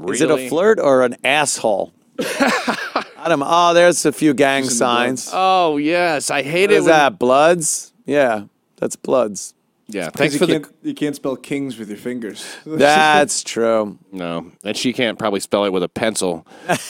Is 0.08 0.20
it 0.20 0.30
a 0.30 0.48
flirt 0.48 0.78
or 0.80 1.02
an 1.04 1.16
asshole? 1.24 1.92
I 2.18 3.26
don't 3.28 3.42
Oh, 3.44 3.74
there's 3.74 4.04
a 4.06 4.12
few 4.12 4.32
gang 4.34 4.64
signs. 4.64 5.28
Oh 5.32 5.76
yes, 5.76 6.30
I 6.30 6.42
hate 6.42 6.70
What 6.70 6.72
it. 6.72 6.76
is 6.78 6.84
when- 6.84 6.90
that? 6.92 7.18
Bloods? 7.18 7.92
Yeah, 8.06 8.44
that's 8.76 8.96
Bloods. 8.96 9.54
Yeah, 9.94 10.04
'Cause 10.04 10.12
thanks 10.14 10.32
you 10.34 10.38
for 10.38 10.46
the 10.46 10.60
can't, 10.60 10.74
you 10.82 10.94
can't 10.94 11.14
spell 11.16 11.36
kings 11.36 11.78
with 11.78 11.88
your 11.88 11.98
fingers. 11.98 12.44
That's 12.66 13.42
true. 13.42 13.98
no, 14.10 14.50
and 14.64 14.76
she 14.76 14.92
can't 14.92 15.18
probably 15.18 15.40
spell 15.40 15.64
it 15.64 15.72
with 15.72 15.82
a 15.82 15.88
pencil. 15.88 16.46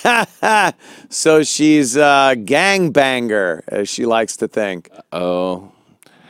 So 1.11 1.43
she's 1.43 1.97
a 1.97 2.35
gangbanger, 2.37 3.63
as 3.69 3.89
she 3.89 4.07
likes 4.07 4.37
to 4.39 4.49
think. 4.49 4.91
Oh, 5.13 5.71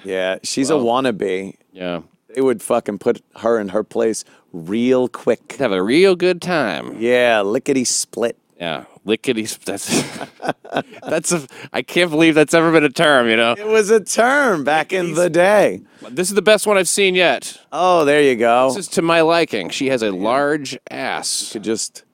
Yeah, 0.05 0.39
she's 0.43 0.71
a 0.71 0.75
wannabe. 0.75 1.55
yeah, 1.73 2.01
They 2.35 2.41
would 2.41 2.63
fucking 2.63 2.99
put 2.99 3.23
her 3.37 3.59
in 3.61 3.69
her 3.69 3.85
place 3.85 4.25
real 4.53 5.09
quick. 5.09 5.57
have 5.59 5.73
a 5.73 5.83
real 5.83 6.17
good 6.17 6.43
time. 6.43 6.97
Yeah, 6.99 7.41
lickety 7.43 7.85
split. 7.85 8.37
Yeah, 8.61 8.85
lickety. 9.05 9.43
That's 9.65 10.27
that's 11.09 11.33
a. 11.33 11.47
I 11.73 11.83
can't 11.83 12.11
believe 12.11 12.35
that's 12.35 12.55
ever 12.55 12.73
been 12.73 12.85
a 12.85 12.89
term. 12.91 13.29
You 13.29 13.37
know, 13.37 13.53
It 13.53 13.67
was 13.67 13.91
a 13.91 14.01
term 14.03 14.65
back 14.65 14.93
in 14.93 15.15
the 15.15 15.29
day. 15.31 15.81
this 16.11 16.29
is 16.29 16.35
the 16.35 16.43
best 16.43 16.67
one 16.67 16.77
I've 16.79 16.89
seen 16.89 17.15
yet. 17.15 17.59
Oh, 17.73 18.05
there 18.05 18.23
you 18.23 18.37
go. 18.37 18.69
This 18.69 18.87
is 18.87 18.89
to 18.95 19.03
my 19.03 19.21
liking. 19.23 19.71
She 19.71 19.89
has 19.89 20.03
a 20.03 20.11
large 20.11 20.79
ass. 20.91 21.49
You 21.49 21.53
could 21.61 21.65
just 21.65 22.05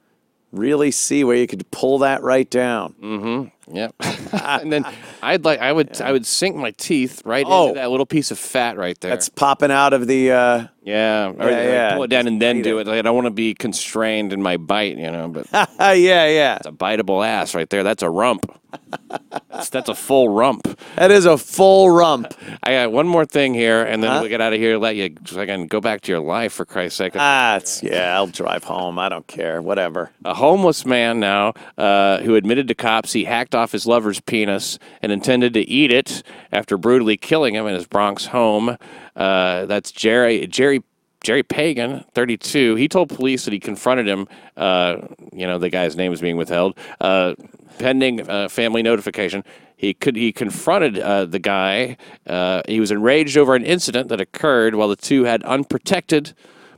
really 0.53 0.91
see 0.91 1.24
where 1.24 1.36
you 1.36 1.47
could 1.47 1.70
pull 1.70 1.99
that 1.99 2.22
right 2.22 2.49
down. 2.49 2.95
Mm-hmm. 3.03 3.49
Yep. 3.71 3.95
and 4.33 4.73
then 4.73 4.87
I'd 5.23 5.45
like 5.45 5.61
I 5.61 5.73
would 5.73 6.01
I 6.01 6.12
would 6.12 6.25
sink 6.27 6.57
my 6.57 6.71
teeth 6.73 7.23
right 7.25 7.45
Oh. 7.49 7.69
into 7.69 7.81
that 7.81 7.91
little 7.91 8.07
piece 8.07 8.31
of 8.31 8.39
fat 8.39 8.77
right 8.77 8.99
there. 9.01 9.11
That's 9.11 9.29
popping 9.29 9.71
out 9.71 9.93
of 9.93 10.07
the. 10.07 10.33
Uh, 10.33 10.66
yeah. 10.83 11.29
Or, 11.29 11.33
Yeah, 11.33 11.45
like, 11.45 11.51
yeah. 11.66 11.95
Pull 11.95 12.03
it 12.05 12.09
down 12.09 12.27
and 12.27 12.41
then 12.41 12.62
do 12.62 12.79
it. 12.79 12.87
Like, 12.87 12.99
I 12.99 13.03
don't 13.03 13.14
want 13.14 13.27
to 13.27 13.31
be 13.31 13.53
constrained 13.55 14.33
in 14.33 14.41
my 14.43 14.57
bite, 14.57 14.97
you 14.97 15.11
know. 15.11 15.29
But 15.29 15.43
it's 15.43 15.53
yeah, 15.79 16.27
yeah. 16.29 16.59
a 16.64 16.73
biteable 16.73 17.27
ass 17.27 17.55
right 17.55 17.69
there. 17.69 17.83
That's 17.83 18.03
a 18.03 18.09
rump. 18.09 18.47
that's, 19.51 19.71
that's 19.71 19.89
a 19.89 19.95
full 19.95 20.29
rump. 20.31 20.79
That 20.97 21.11
is 21.11 21.27
a 21.27 21.37
full 21.37 21.91
rump. 21.91 22.33
I 22.62 22.73
got 22.73 22.93
one 22.93 23.07
more 23.07 23.27
thing 23.27 23.53
here, 23.55 23.83
and 23.85 24.03
then 24.03 24.11
Huh? 24.11 24.21
we 24.23 24.29
get 24.31 24.41
out 24.41 24.53
of 24.55 24.59
here. 24.59 24.79
Let 24.79 24.97
you 24.97 25.14
so 25.27 25.41
I 25.41 25.47
can 25.47 25.66
go 25.66 25.81
back 25.81 26.01
to 26.03 26.12
your 26.12 26.21
life 26.21 26.53
for 26.55 26.64
Christ's 26.64 26.97
sake. 26.99 27.12
Ah, 27.16 27.57
it's, 27.57 27.83
yeah, 27.83 28.14
I'll 28.14 28.27
drive 28.27 28.64
home. 28.64 28.99
I 28.99 29.09
don't 29.11 29.27
care. 29.27 29.61
Whatever. 29.61 30.11
A 30.25 30.33
homeless 30.35 30.87
man 30.87 31.21
now 31.21 31.53
uh, 31.77 32.19
who 32.21 32.35
admitted 32.35 32.69
to 32.69 32.75
cops 32.75 33.12
he 33.12 33.25
hacked 33.25 33.55
off 33.59 33.72
his 33.72 33.86
lover's 33.86 34.20
penis 34.20 34.78
and 35.02 35.12
intended 35.12 35.52
to 35.54 35.61
eat 35.68 35.92
it 35.92 36.22
after 36.52 36.78
brutally 36.78 37.16
killing 37.16 37.54
him 37.54 37.66
in 37.66 37.74
his 37.74 37.86
Bronx 37.86 38.26
home. 38.26 38.78
Uh, 39.14 39.66
that's 39.66 39.90
Jerry 39.92 40.46
Jerry 40.46 40.82
Jerry 41.22 41.42
Pagan, 41.42 42.04
32. 42.14 42.76
He 42.76 42.88
told 42.88 43.09
police 43.09 43.44
that 43.44 43.52
he 43.52 43.59
confronted 43.59 44.06
him. 44.06 44.28
Uh, 44.56 44.98
you 45.32 45.46
know, 45.46 45.59
the 45.59 45.68
guy's 45.68 45.96
name 45.96 46.12
is 46.12 46.20
being 46.20 46.36
withheld 46.36 46.78
uh, 47.00 47.34
pending 47.78 48.28
uh, 48.28 48.48
family 48.48 48.82
notification. 48.82 49.44
He 49.76 49.94
could 49.94 50.16
he 50.16 50.32
confronted 50.32 50.98
uh, 50.98 51.24
the 51.26 51.38
guy. 51.38 51.96
Uh, 52.26 52.62
he 52.68 52.80
was 52.80 52.90
enraged 52.90 53.36
over 53.36 53.54
an 53.54 53.64
incident 53.64 54.09
that 54.09 54.20
occurred 54.20 54.74
while 54.74 54.88
the 54.88 54.96
two 54.96 55.24
had 55.24 55.42
unprotected 55.42 56.34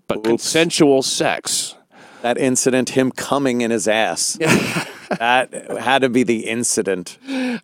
but 0.06 0.24
consensual 0.24 1.02
sex. 1.02 1.76
That 2.22 2.36
incident, 2.36 2.90
him 2.90 3.12
coming 3.12 3.60
in 3.62 3.70
his 3.70 3.88
ass. 3.88 4.38
that 5.18 5.52
had 5.80 6.02
to 6.02 6.08
be 6.08 6.22
the 6.22 6.46
incident. 6.46 7.18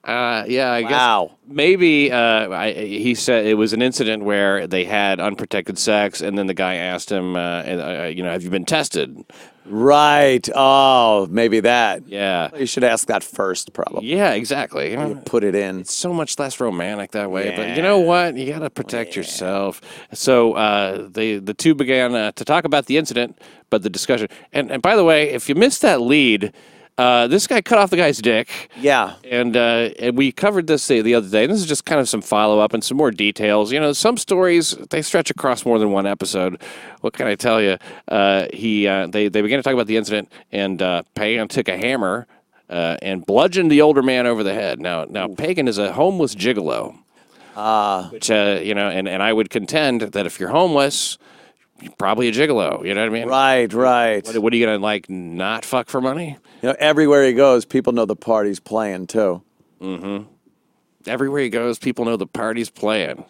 Uh, 0.04 0.44
yeah, 0.48 0.70
I 0.72 0.82
Wow. 0.82 1.26
guess 1.28 1.36
maybe 1.48 2.10
uh, 2.12 2.50
I, 2.50 2.72
he 2.72 3.14
said 3.14 3.46
it 3.46 3.54
was 3.54 3.72
an 3.72 3.82
incident 3.82 4.24
where 4.24 4.66
they 4.66 4.84
had 4.84 5.20
unprotected 5.20 5.78
sex, 5.78 6.20
and 6.20 6.36
then 6.36 6.46
the 6.46 6.54
guy 6.54 6.74
asked 6.74 7.10
him, 7.10 7.36
uh, 7.36 7.38
uh, 7.38 8.12
you 8.14 8.22
know, 8.22 8.30
have 8.30 8.42
you 8.42 8.50
been 8.50 8.64
tested? 8.64 9.24
Right. 9.68 10.48
Oh, 10.54 11.26
maybe 11.28 11.58
that. 11.60 12.06
Yeah, 12.06 12.50
You 12.56 12.66
should 12.66 12.84
ask 12.84 13.08
that 13.08 13.24
first, 13.24 13.72
probably. 13.72 14.06
yeah, 14.06 14.32
exactly. 14.32 14.90
You 14.92 14.96
know, 14.96 15.14
Put 15.24 15.42
it 15.42 15.56
in. 15.56 15.84
so 15.84 16.12
much 16.12 16.38
less 16.38 16.60
romantic 16.60 17.10
that 17.12 17.30
way. 17.32 17.52
But 17.56 17.76
you 17.76 17.82
know 17.82 17.98
what? 17.98 18.36
You 18.36 18.52
got 18.52 18.60
to 18.60 18.70
protect 18.70 19.16
yourself. 19.16 19.80
So 20.12 20.52
uh, 20.52 21.08
they 21.10 21.38
the 21.38 21.54
two 21.54 21.74
began 21.74 22.14
uh, 22.14 22.30
to 22.32 22.44
talk 22.44 22.64
about 22.64 22.86
the 22.86 22.96
incident, 22.96 23.38
but 23.70 23.82
the 23.82 23.90
discussion. 23.90 24.28
And 24.52 24.70
and 24.70 24.82
by 24.82 24.94
the 24.94 25.02
way, 25.04 25.30
if 25.30 25.48
you 25.48 25.54
missed 25.56 25.82
that 25.82 26.00
lead. 26.00 26.52
Uh, 26.98 27.26
this 27.26 27.46
guy 27.46 27.60
cut 27.60 27.78
off 27.78 27.90
the 27.90 27.96
guy's 27.96 28.18
dick. 28.18 28.70
Yeah. 28.80 29.14
And, 29.22 29.54
uh, 29.54 29.90
and 29.98 30.16
we 30.16 30.32
covered 30.32 30.66
this 30.66 30.86
the, 30.88 31.02
the 31.02 31.14
other 31.14 31.28
day. 31.28 31.46
This 31.46 31.58
is 31.58 31.66
just 31.66 31.84
kind 31.84 32.00
of 32.00 32.08
some 32.08 32.22
follow 32.22 32.58
up 32.58 32.72
and 32.72 32.82
some 32.82 32.96
more 32.96 33.10
details. 33.10 33.70
You 33.70 33.80
know, 33.80 33.92
some 33.92 34.16
stories 34.16 34.70
they 34.90 35.02
stretch 35.02 35.30
across 35.30 35.66
more 35.66 35.78
than 35.78 35.92
one 35.92 36.06
episode. 36.06 36.60
What 37.02 37.12
can 37.12 37.26
I 37.26 37.34
tell 37.34 37.60
you? 37.60 37.76
Uh, 38.08 38.46
he 38.52 38.86
uh, 38.88 39.08
they 39.08 39.28
they 39.28 39.42
began 39.42 39.58
to 39.58 39.62
talk 39.62 39.74
about 39.74 39.86
the 39.86 39.98
incident, 39.98 40.32
and 40.52 40.80
uh, 40.80 41.02
Pagan 41.14 41.48
took 41.48 41.68
a 41.68 41.76
hammer 41.76 42.26
uh, 42.70 42.96
and 43.02 43.26
bludgeoned 43.26 43.70
the 43.70 43.82
older 43.82 44.02
man 44.02 44.26
over 44.26 44.42
the 44.42 44.54
head. 44.54 44.80
Now 44.80 45.04
now 45.04 45.28
Pagan 45.28 45.68
is 45.68 45.76
a 45.76 45.92
homeless 45.92 46.34
gigolo. 46.34 46.96
Ah, 47.58 48.08
which 48.10 48.30
uh, 48.30 48.60
you 48.62 48.74
know, 48.74 48.88
and, 48.88 49.08
and 49.08 49.22
I 49.22 49.32
would 49.32 49.50
contend 49.50 50.00
that 50.02 50.26
if 50.26 50.38
you're 50.40 50.50
homeless, 50.50 51.18
probably 51.98 52.28
a 52.28 52.32
gigolo. 52.32 52.84
You 52.84 52.94
know 52.94 53.02
what 53.02 53.08
I 53.08 53.12
mean? 53.12 53.28
Right, 53.28 53.72
right. 53.72 54.26
What, 54.26 54.38
what 54.38 54.52
are 54.52 54.56
you 54.56 54.66
gonna 54.66 54.78
like? 54.78 55.08
Not 55.08 55.64
fuck 55.64 55.88
for 55.88 56.00
money? 56.00 56.36
You 56.62 56.70
know, 56.70 56.76
everywhere 56.78 57.24
he 57.24 57.32
goes, 57.32 57.64
people 57.64 57.92
know 57.92 58.06
the 58.06 58.16
party's 58.16 58.60
playing 58.60 59.08
too. 59.08 59.42
Mm-hmm. 59.80 60.24
Everywhere 61.06 61.42
he 61.42 61.50
goes, 61.50 61.78
people 61.78 62.04
know 62.04 62.16
the 62.16 62.26
party's 62.26 62.70
playing. 62.70 63.24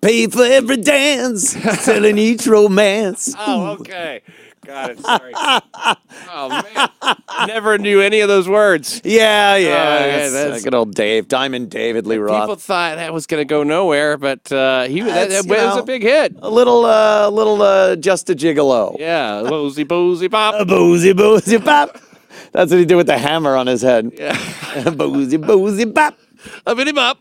Pay 0.00 0.26
for 0.28 0.44
every 0.44 0.78
dance, 0.78 1.50
selling 1.80 2.16
each 2.16 2.46
romance. 2.46 3.34
Oh, 3.38 3.76
okay. 3.80 4.22
Got 4.66 4.90
it. 4.90 5.00
Sorry. 5.04 5.32
oh 5.34 6.48
man, 6.48 6.88
I 7.28 7.46
never 7.46 7.78
knew 7.78 8.00
any 8.00 8.20
of 8.20 8.28
those 8.28 8.48
words. 8.48 9.00
Yeah, 9.04 9.56
yeah. 9.56 9.68
Oh, 9.68 9.70
yeah, 9.70 10.16
that's, 10.18 10.32
that's- 10.32 10.60
uh, 10.60 10.64
good 10.64 10.74
old 10.74 10.94
Dave, 10.94 11.28
Diamond 11.28 11.70
David 11.70 12.06
Lee 12.06 12.18
Roth. 12.18 12.42
People 12.42 12.56
thought 12.56 12.96
that 12.96 13.12
was 13.12 13.26
going 13.26 13.40
to 13.40 13.44
go 13.46 13.62
nowhere, 13.62 14.16
but 14.18 14.50
uh, 14.52 14.84
he 14.84 15.00
that, 15.00 15.30
that 15.30 15.46
was 15.46 15.76
know, 15.76 15.78
a 15.78 15.84
big 15.84 16.02
hit. 16.02 16.34
a 16.40 16.50
little, 16.50 16.84
uh, 16.84 17.28
little, 17.30 17.62
uh, 17.62 17.96
just 17.96 18.28
a 18.30 18.34
gigolo. 18.34 18.96
Yeah, 18.98 19.42
boozy 19.48 19.84
boozy 19.84 20.28
pop. 20.28 20.54
A 20.58 20.64
boozy, 20.64 21.12
boozy 21.14 21.58
pop. 21.58 21.98
That's 22.52 22.70
what 22.70 22.78
he 22.80 22.84
did 22.84 22.96
with 22.96 23.06
the 23.06 23.18
hammer 23.18 23.56
on 23.56 23.66
his 23.66 23.80
head. 23.82 24.12
Yeah. 24.16 24.90
boozy, 24.96 25.36
boozy 25.36 25.86
pop. 25.86 26.18
A 26.66 26.74
bitty 26.74 26.92
bop. 26.92 27.18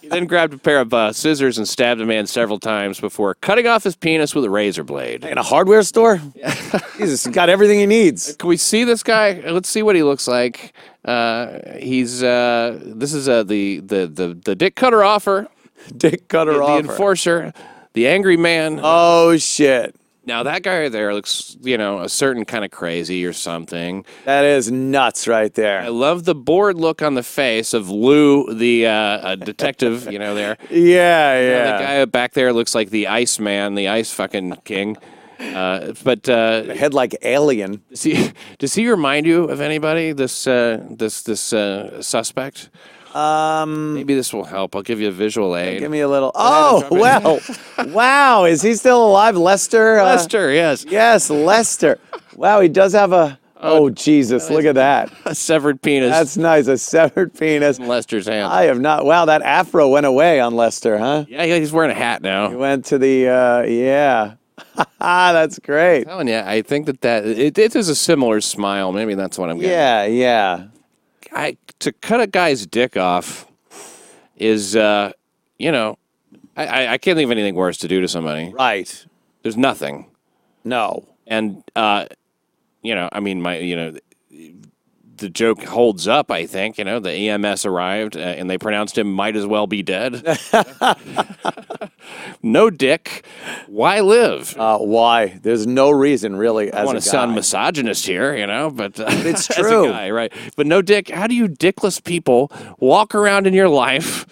he 0.00 0.08
then 0.08 0.26
grabbed 0.26 0.54
a 0.54 0.58
pair 0.58 0.80
of 0.80 0.92
uh, 0.94 1.12
scissors 1.12 1.58
and 1.58 1.68
stabbed 1.68 2.00
a 2.00 2.06
man 2.06 2.26
several 2.26 2.58
times 2.58 3.00
before 3.00 3.34
cutting 3.36 3.66
off 3.66 3.84
his 3.84 3.96
penis 3.96 4.34
with 4.34 4.44
a 4.44 4.50
razor 4.50 4.84
blade. 4.84 5.24
In 5.24 5.38
a 5.38 5.42
hardware 5.42 5.82
store? 5.82 6.20
Jesus, 6.96 7.24
he 7.24 7.30
got 7.30 7.48
everything 7.48 7.78
he 7.78 7.86
needs. 7.86 8.36
Can 8.36 8.48
we 8.48 8.56
see 8.56 8.84
this 8.84 9.02
guy? 9.02 9.42
Let's 9.46 9.68
see 9.68 9.82
what 9.82 9.96
he 9.96 10.02
looks 10.02 10.26
like. 10.28 10.72
Uh, 11.04 11.58
he's 11.78 12.22
uh, 12.22 12.78
this 12.82 13.14
is 13.14 13.28
uh, 13.28 13.42
the, 13.42 13.80
the 13.80 14.06
the 14.06 14.38
the 14.44 14.54
dick 14.54 14.76
cutter 14.76 15.02
offer, 15.02 15.48
Dick 15.96 16.28
cutter 16.28 16.54
the 16.54 16.60
offer. 16.60 16.82
The 16.82 16.88
enforcer, 16.90 17.52
the 17.94 18.06
angry 18.08 18.36
man. 18.36 18.80
Oh, 18.82 19.36
shit. 19.38 19.94
Now 20.26 20.42
that 20.42 20.62
guy 20.62 20.88
there 20.88 21.14
looks, 21.14 21.56
you 21.62 21.78
know, 21.78 22.00
a 22.00 22.08
certain 22.08 22.44
kind 22.44 22.64
of 22.64 22.70
crazy 22.70 23.24
or 23.24 23.32
something. 23.32 24.04
That 24.24 24.44
is 24.44 24.70
nuts 24.70 25.26
right 25.26 25.52
there. 25.54 25.80
I 25.80 25.88
love 25.88 26.24
the 26.24 26.34
bored 26.34 26.76
look 26.76 27.02
on 27.02 27.14
the 27.14 27.22
face 27.22 27.72
of 27.72 27.88
Lou, 27.90 28.52
the 28.54 28.86
uh, 28.86 28.92
uh, 28.92 29.36
detective. 29.36 30.10
you 30.12 30.18
know, 30.18 30.34
there. 30.34 30.56
Yeah, 30.70 31.38
yeah. 31.40 31.78
The 31.78 31.84
guy 31.84 32.04
back 32.04 32.32
there 32.32 32.52
looks 32.52 32.74
like 32.74 32.90
the 32.90 33.06
Ice 33.08 33.38
Man, 33.38 33.74
the 33.74 33.88
Ice 33.88 34.12
fucking 34.12 34.56
King. 34.64 34.96
Uh, 35.38 35.94
but 36.04 36.28
uh, 36.28 36.64
Head 36.74 36.92
like 36.92 37.16
alien. 37.22 37.82
does 37.88 38.02
he 38.02 38.32
does 38.58 38.74
he 38.74 38.88
remind 38.88 39.26
you 39.26 39.44
of 39.44 39.60
anybody? 39.60 40.12
This 40.12 40.46
uh, 40.46 40.84
this 40.90 41.22
this 41.22 41.52
uh, 41.52 42.02
suspect. 42.02 42.68
Um, 43.14 43.94
Maybe 43.94 44.14
this 44.14 44.32
will 44.32 44.44
help. 44.44 44.76
I'll 44.76 44.82
give 44.82 45.00
you 45.00 45.08
a 45.08 45.12
visual 45.12 45.56
aid. 45.56 45.80
give 45.80 45.90
me 45.90 46.00
a 46.00 46.08
little. 46.08 46.30
Oh, 46.34 46.86
well. 46.90 47.40
wow. 47.92 48.44
Is 48.44 48.62
he 48.62 48.74
still 48.74 49.06
alive? 49.06 49.36
Lester? 49.36 49.98
Uh, 49.98 50.04
Lester, 50.04 50.52
yes, 50.52 50.84
Yes, 50.88 51.30
Lester. 51.30 51.98
Wow, 52.36 52.60
he 52.60 52.68
does 52.68 52.92
have 52.92 53.12
a. 53.12 53.38
Oh, 53.62 53.90
Jesus. 53.90 54.48
Look 54.48 54.64
at 54.64 54.76
that. 54.76 55.12
a 55.26 55.34
severed 55.34 55.82
penis. 55.82 56.10
That's 56.10 56.36
nice. 56.38 56.66
A 56.66 56.78
severed 56.78 57.34
penis. 57.34 57.78
in 57.78 57.86
Lester's 57.88 58.26
hand. 58.26 58.50
I 58.50 58.64
have 58.64 58.80
not. 58.80 59.04
Wow, 59.04 59.26
that 59.26 59.42
afro 59.42 59.88
went 59.88 60.06
away 60.06 60.40
on 60.40 60.54
Lester, 60.54 60.96
huh? 60.96 61.26
yeah, 61.28 61.44
he's 61.44 61.72
wearing 61.72 61.90
a 61.90 61.94
hat 61.94 62.22
now. 62.22 62.48
He 62.48 62.56
went 62.56 62.86
to 62.86 62.98
the. 62.98 63.28
Uh, 63.28 63.62
yeah. 63.62 64.34
That's 65.00 65.58
great. 65.58 66.04
telling 66.04 66.28
you, 66.28 66.38
I 66.38 66.62
think 66.62 66.86
that 66.86 67.00
that 67.02 67.26
it, 67.26 67.58
it 67.58 67.76
is 67.76 67.88
a 67.88 67.94
similar 67.94 68.40
smile. 68.40 68.92
Maybe 68.92 69.14
that's 69.14 69.38
what 69.38 69.50
I'm 69.50 69.58
getting. 69.58 69.70
Yeah, 69.70 70.04
yeah. 70.04 70.66
I 71.32 71.56
to 71.80 71.92
cut 71.92 72.20
a 72.20 72.26
guy's 72.26 72.66
dick 72.66 72.96
off 72.96 73.46
is, 74.36 74.74
uh, 74.74 75.12
you 75.58 75.70
know, 75.70 75.98
I, 76.56 76.88
I, 76.88 76.98
can't 76.98 77.16
think 77.16 77.26
of 77.26 77.30
anything 77.30 77.54
worse 77.54 77.78
to 77.78 77.88
do 77.88 78.00
to 78.00 78.08
somebody. 78.08 78.52
Right. 78.52 79.06
There's 79.42 79.56
nothing, 79.56 80.06
No. 80.64 81.06
and 81.26 81.62
uh, 81.76 82.06
you 82.82 82.94
know, 82.94 83.08
I 83.12 83.20
mean, 83.20 83.40
my, 83.40 83.58
you 83.58 83.76
know. 83.76 83.96
The 85.20 85.28
joke 85.28 85.62
holds 85.64 86.08
up, 86.08 86.30
I 86.30 86.46
think. 86.46 86.78
You 86.78 86.84
know, 86.84 86.98
the 86.98 87.12
EMS 87.12 87.66
arrived 87.66 88.16
uh, 88.16 88.20
and 88.20 88.48
they 88.48 88.56
pronounced 88.56 88.96
him 88.96 89.12
might 89.12 89.36
as 89.36 89.46
well 89.46 89.66
be 89.66 89.82
dead. 89.82 90.26
no 92.42 92.70
dick. 92.70 93.26
Why 93.66 94.00
live? 94.00 94.56
Uh, 94.56 94.78
why? 94.78 95.38
There's 95.42 95.66
no 95.66 95.90
reason, 95.90 96.36
really, 96.36 96.72
I 96.72 96.80
as 96.80 96.86
want 96.86 96.98
a 96.98 97.00
to 97.02 97.06
sound 97.06 97.34
misogynist 97.34 98.06
here, 98.06 98.34
you 98.34 98.46
know, 98.46 98.70
but 98.70 98.98
uh, 98.98 99.04
it's 99.08 99.50
as 99.58 99.58
a 99.58 99.62
true. 99.62 99.88
guy, 99.88 100.10
right? 100.10 100.32
But 100.56 100.66
no 100.66 100.80
dick. 100.80 101.10
How 101.10 101.26
do 101.26 101.34
you 101.34 101.48
dickless 101.48 102.02
people 102.02 102.50
walk 102.78 103.14
around 103.14 103.46
in 103.46 103.52
your 103.52 103.68
life 103.68 104.26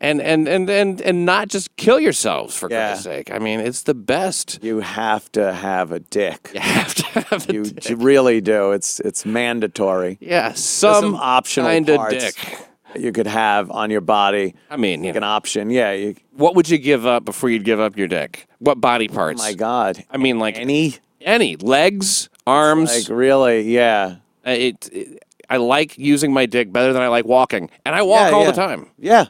and 0.00 0.20
and 0.20 0.48
and 0.48 0.68
and 0.68 1.00
and 1.00 1.24
not 1.24 1.48
just 1.48 1.74
kill 1.76 1.98
yourselves 2.00 2.56
for 2.56 2.68
Yeah. 2.70 2.94
Sake. 2.94 3.30
I 3.32 3.38
mean, 3.38 3.60
it's 3.60 3.82
the 3.82 3.94
best. 3.94 4.58
You 4.62 4.80
have 4.80 5.30
to 5.32 5.52
have 5.52 5.92
a 5.92 6.00
dick. 6.00 6.50
You 6.54 6.60
have 6.60 6.94
to 6.94 7.04
have 7.20 7.48
a 7.48 7.52
You, 7.52 7.64
dick. 7.64 7.88
you 7.88 7.96
really 7.96 8.40
do. 8.40 8.72
It's 8.72 9.00
it's 9.00 9.24
mandatory. 9.24 10.18
yeah, 10.20 10.48
There's 10.48 10.64
some, 10.64 11.14
optional 11.14 11.70
kind 11.70 11.88
of 11.88 11.96
parts 11.96 12.34
dick. 12.34 12.58
you 12.96 13.12
could 13.12 13.26
have 13.26 13.70
on 13.70 13.90
your 13.90 14.00
body. 14.00 14.54
I 14.70 14.76
mean, 14.76 15.02
you 15.04 15.10
Like 15.10 15.16
an 15.16 15.24
option. 15.24 15.70
Yeah. 15.70 15.92
You, 15.92 16.14
what 16.32 16.54
would 16.54 16.68
you 16.68 16.78
give 16.78 17.06
up 17.06 17.24
before 17.24 17.50
you'd 17.50 17.64
give 17.64 17.80
up 17.80 17.96
your 17.96 18.08
dick? 18.08 18.46
What 18.58 18.80
body 18.80 19.08
parts? 19.08 19.40
oh 19.40 19.44
my 19.44 19.54
God. 19.54 20.04
I 20.10 20.16
mean, 20.16 20.38
like 20.38 20.58
Any? 20.58 20.96
any 21.20 21.56
legs, 21.56 22.28
arms. 22.46 22.94
Like 22.94 23.16
really? 23.16 23.62
Yeah. 23.62 24.16
Uh, 24.46 24.50
it, 24.50 24.88
it- 24.92 25.20
I 25.50 25.58
like 25.58 25.98
using 25.98 26.32
my 26.32 26.46
dick 26.46 26.72
better 26.72 26.94
than 26.94 27.02
I 27.02 27.08
like 27.08 27.26
walking, 27.26 27.68
and 27.84 27.94
I 27.94 28.00
walk 28.00 28.30
Yeah, 28.30 28.34
all 28.36 28.44
yeah. 28.44 28.50
the 28.50 28.56
time. 28.56 28.86
Yeah. 28.98 29.26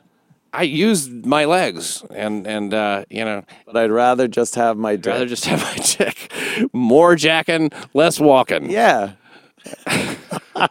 I 0.55 0.63
use 0.63 1.09
my 1.09 1.45
legs, 1.45 2.05
and 2.15 2.47
and 2.47 2.73
uh, 2.73 3.05
you 3.11 3.25
know, 3.25 3.43
But 3.67 3.77
I'd 3.77 3.91
rather 3.91 4.29
just 4.29 4.55
have 4.55 4.77
my 4.77 4.97
dick. 4.97 5.13
rather 5.13 5.27
just 5.27 5.45
have 5.47 5.61
my 5.61 5.77
dick. 5.99 6.33
More 6.73 7.17
jacking, 7.17 7.71
less 7.93 8.21
walking. 8.21 8.71
yeah. 8.71 9.13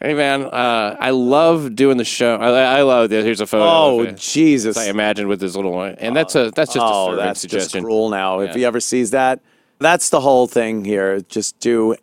Hey 0.00 0.12
man, 0.12 0.44
uh, 0.44 0.94
I 1.00 1.10
love 1.10 1.74
doing 1.74 1.96
the 1.96 2.04
show. 2.04 2.36
I, 2.36 2.78
I 2.78 2.82
love 2.82 3.08
this. 3.08 3.24
Here's 3.24 3.40
a 3.40 3.46
photo. 3.46 4.08
Oh. 4.08 4.10
Jesus. 4.12 4.76
I 4.76 4.86
imagined 4.86 5.28
with 5.28 5.40
this 5.40 5.56
little 5.56 5.72
one, 5.72 5.94
and 5.94 6.14
that's 6.14 6.34
a 6.34 6.50
that's 6.50 6.74
just 6.74 6.76
a 6.76 6.82
oh, 6.82 7.06
serving 7.10 7.24
that's 7.24 7.42
just 7.46 7.72
cruel 7.72 8.10
now. 8.10 8.40
If 8.40 8.54
he 8.54 8.64
ever 8.66 8.78
sees 8.78 9.12
that, 9.12 9.40
that's 9.78 10.10
the 10.10 10.20
whole 10.20 10.46
thing 10.46 10.84
here. 10.84 11.20
Just 11.22 11.58
do 11.60 11.96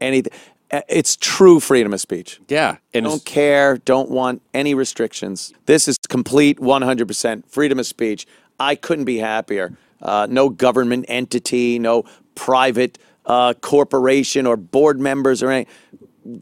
anything. 0.00 0.32
It's 0.70 1.16
true 1.16 1.60
freedom 1.60 1.94
of 1.94 2.00
speech. 2.00 2.40
Yeah, 2.48 2.76
and 2.92 3.04
Don't 3.04 3.24
care. 3.24 3.78
Don't 3.78 4.10
want 4.10 4.42
any 4.52 4.74
restrictions. 4.74 5.52
This 5.66 5.88
is 5.88 5.96
complete 6.08 6.58
100% 6.58 7.48
freedom 7.48 7.78
of 7.78 7.86
speech. 7.86 8.26
I 8.60 8.74
couldn't 8.74 9.06
be 9.06 9.18
happier. 9.18 9.76
Uh, 10.02 10.26
no 10.28 10.48
government 10.48 11.06
entity, 11.08 11.78
no 11.78 12.04
private 12.34 12.98
uh, 13.24 13.54
corporation 13.54 14.46
or 14.46 14.56
board 14.56 15.00
members 15.00 15.42
or 15.42 15.50
anything. 15.50 15.74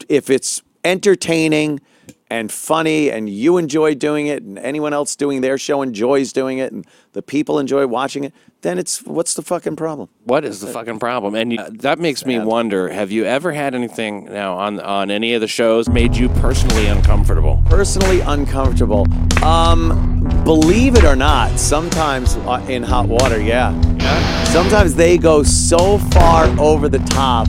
If 0.08 0.30
it's 0.30 0.62
entertaining 0.84 1.80
and 2.28 2.50
funny 2.50 3.10
and 3.10 3.30
you 3.30 3.56
enjoy 3.56 3.94
doing 3.94 4.26
it 4.26 4.42
and 4.42 4.58
anyone 4.58 4.92
else 4.92 5.14
doing 5.14 5.40
their 5.40 5.58
show 5.58 5.82
enjoys 5.82 6.32
doing 6.32 6.58
it 6.58 6.72
and 6.72 6.86
the 7.12 7.22
people 7.22 7.58
enjoy 7.58 7.86
watching 7.86 8.24
it, 8.24 8.34
then 8.62 8.78
it's 8.78 9.02
what's 9.04 9.34
the 9.34 9.42
fucking 9.42 9.76
problem? 9.76 10.08
what 10.24 10.44
is 10.44 10.60
the 10.60 10.66
fucking 10.66 10.98
problem? 10.98 11.34
And 11.34 11.52
you, 11.52 11.58
that 11.70 11.98
makes 11.98 12.26
me 12.26 12.38
wonder: 12.38 12.88
Have 12.88 13.12
you 13.12 13.24
ever 13.24 13.52
had 13.52 13.74
anything 13.74 14.24
now 14.24 14.56
on 14.56 14.80
on 14.80 15.10
any 15.10 15.34
of 15.34 15.40
the 15.40 15.46
shows 15.48 15.88
made 15.88 16.16
you 16.16 16.28
personally 16.28 16.86
uncomfortable? 16.86 17.62
personally 17.66 18.20
uncomfortable. 18.20 19.06
Um, 19.44 20.24
believe 20.44 20.96
it 20.96 21.04
or 21.04 21.14
not, 21.16 21.58
sometimes 21.58 22.36
uh, 22.38 22.64
in 22.68 22.82
hot 22.82 23.06
water, 23.08 23.40
yeah, 23.40 23.78
yeah. 23.98 24.44
Sometimes 24.44 24.94
they 24.94 25.18
go 25.18 25.42
so 25.42 25.98
far 25.98 26.46
over 26.58 26.88
the 26.88 26.98
top 27.00 27.48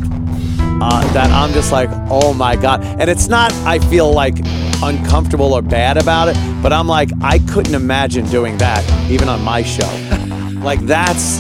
uh, 0.82 1.14
that 1.14 1.30
I'm 1.32 1.54
just 1.54 1.72
like, 1.72 1.90
oh 2.10 2.34
my 2.34 2.56
god. 2.56 2.84
And 2.84 3.10
it's 3.10 3.28
not 3.28 3.52
I 3.66 3.80
feel 3.80 4.12
like 4.12 4.36
uncomfortable 4.84 5.54
or 5.54 5.62
bad 5.62 5.98
about 5.98 6.28
it, 6.30 6.36
but 6.62 6.72
I'm 6.72 6.88
like, 6.88 7.10
I 7.22 7.40
couldn't 7.40 7.74
imagine 7.76 8.26
doing 8.28 8.58
that 8.60 8.84
even 9.10 9.28
on 9.30 9.44
my 9.44 9.64
show. 9.64 9.88
like 10.64 10.80
that's 10.82 11.40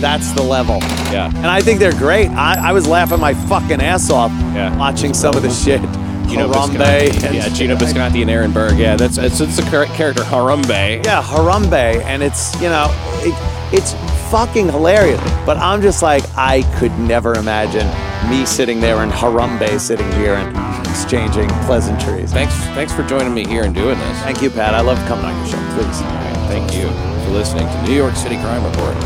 that's 0.00 0.30
the 0.32 0.42
level. 0.42 0.78
Yeah. 1.10 1.28
And 1.34 1.46
I 1.46 1.60
think 1.62 1.78
they're 1.80 1.92
great. 1.98 2.28
I, 2.28 2.68
I 2.68 2.72
was 2.72 2.86
laughing 2.86 3.18
my 3.18 3.32
fucking 3.34 3.80
ass 3.80 4.10
off 4.10 4.30
Yeah. 4.54 4.76
watching 4.76 5.14
some 5.14 5.34
of 5.36 5.42
the 5.42 5.50
shit. 5.50 5.80
Gino 6.28 6.48
Harambe 6.52 6.76
Bisconti. 7.08 7.24
and- 7.26 7.34
yeah, 7.36 7.48
Gino 7.50 7.76
Bisconti 7.76 8.20
and 8.20 8.28
Aaron 8.30 8.52
Berg. 8.52 8.76
Yeah, 8.76 8.96
that's 8.96 9.16
it's, 9.16 9.40
it's 9.40 9.56
the 9.56 9.62
character 9.62 10.22
Harambe. 10.24 11.04
Yeah, 11.04 11.22
Harambe, 11.22 12.02
and 12.02 12.20
it's 12.22 12.52
you 12.60 12.68
know, 12.68 12.88
it, 13.20 13.32
it's 13.72 13.92
fucking 14.30 14.68
hilarious. 14.68 15.20
But 15.44 15.58
I'm 15.58 15.82
just 15.82 16.02
like, 16.02 16.22
I 16.36 16.62
could 16.78 16.96
never 16.98 17.34
imagine 17.34 17.86
me 18.30 18.46
sitting 18.46 18.80
there 18.80 18.98
and 18.98 19.12
Harambe 19.12 19.78
sitting 19.78 20.10
here 20.12 20.34
and 20.34 20.56
exchanging 20.86 21.48
pleasantries. 21.66 22.32
Thanks, 22.32 22.54
thanks 22.74 22.92
for 22.92 23.02
joining 23.04 23.34
me 23.34 23.46
here 23.46 23.64
and 23.64 23.74
doing 23.74 23.98
this. 23.98 24.18
Thank 24.20 24.42
you, 24.42 24.50
Pat. 24.50 24.74
I 24.74 24.80
love 24.80 24.98
coming 25.06 25.26
on 25.26 25.36
your 25.36 25.46
show. 25.46 25.58
Please. 25.74 26.00
Thank 26.48 26.74
you 26.74 26.88
for 27.24 27.30
listening 27.32 27.66
to 27.66 27.82
New 27.82 27.94
York 27.94 28.14
City 28.16 28.36
Crime 28.36 28.64
Report. 28.64 28.96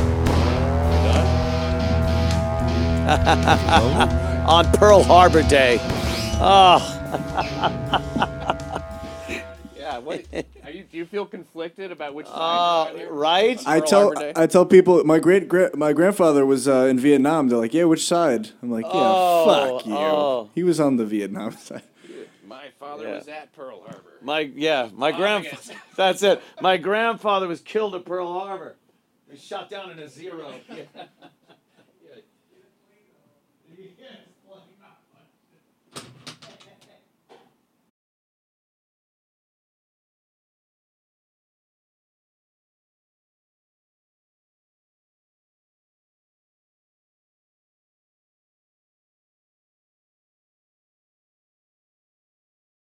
On 4.49 4.65
Pearl 4.73 5.03
Harbor 5.03 5.43
Day. 5.43 5.79
Oh, 6.43 6.97
Yeah, 9.77 9.99
what? 9.99 10.25
Are 10.71 10.73
you, 10.73 10.85
do 10.85 10.97
you 10.99 11.05
feel 11.05 11.27
conflicted 11.27 11.91
about 11.91 12.15
which 12.15 12.29
uh, 12.31 12.93
right? 13.11 13.61
I 13.67 13.81
tell 13.81 14.15
I 14.37 14.47
tell 14.47 14.65
people 14.65 15.03
my 15.03 15.19
great 15.19 15.49
gra- 15.49 15.77
my 15.77 15.93
grandfather 15.93 16.47
was 16.47 16.69
uh, 16.69 16.87
in 16.89 16.97
Vietnam. 16.97 17.49
They're 17.49 17.59
like, 17.59 17.75
yeah, 17.75 17.85
which 17.85 18.05
side? 18.07 18.51
I'm 18.63 18.71
like, 18.71 18.85
yeah, 18.85 18.91
Oh, 18.95 19.79
fuck 19.79 19.87
you. 19.87 19.95
oh. 19.97 20.51
He 20.55 20.63
was 20.63 20.79
on 20.79 20.97
the 20.97 21.05
Vietnam 21.05 21.51
side. 21.57 21.83
My 22.47 22.67
father 22.79 23.05
Yeah. 23.09 23.15
was 23.19 23.27
at 23.27 23.53
Pearl 23.53 23.81
Harbor. 23.81 24.13
My 24.23 24.41
yeah, 24.41 24.91
my 24.95 25.11
grandfather. 25.11 25.75
That's 25.97 26.23
it. 26.23 26.41
My 26.61 26.77
grandfather 26.77 27.49
was 27.49 27.61
killed 27.61 27.97
at 27.97 28.05
Pearl 28.05 28.33
Harbor. 28.33 28.77
He 29.27 29.33
was 29.33 29.43
shot 29.43 29.71
down 29.71 29.91
in 29.91 29.99
a 29.99 30.09
zero. 30.09 30.53
Yeah. 30.73 30.83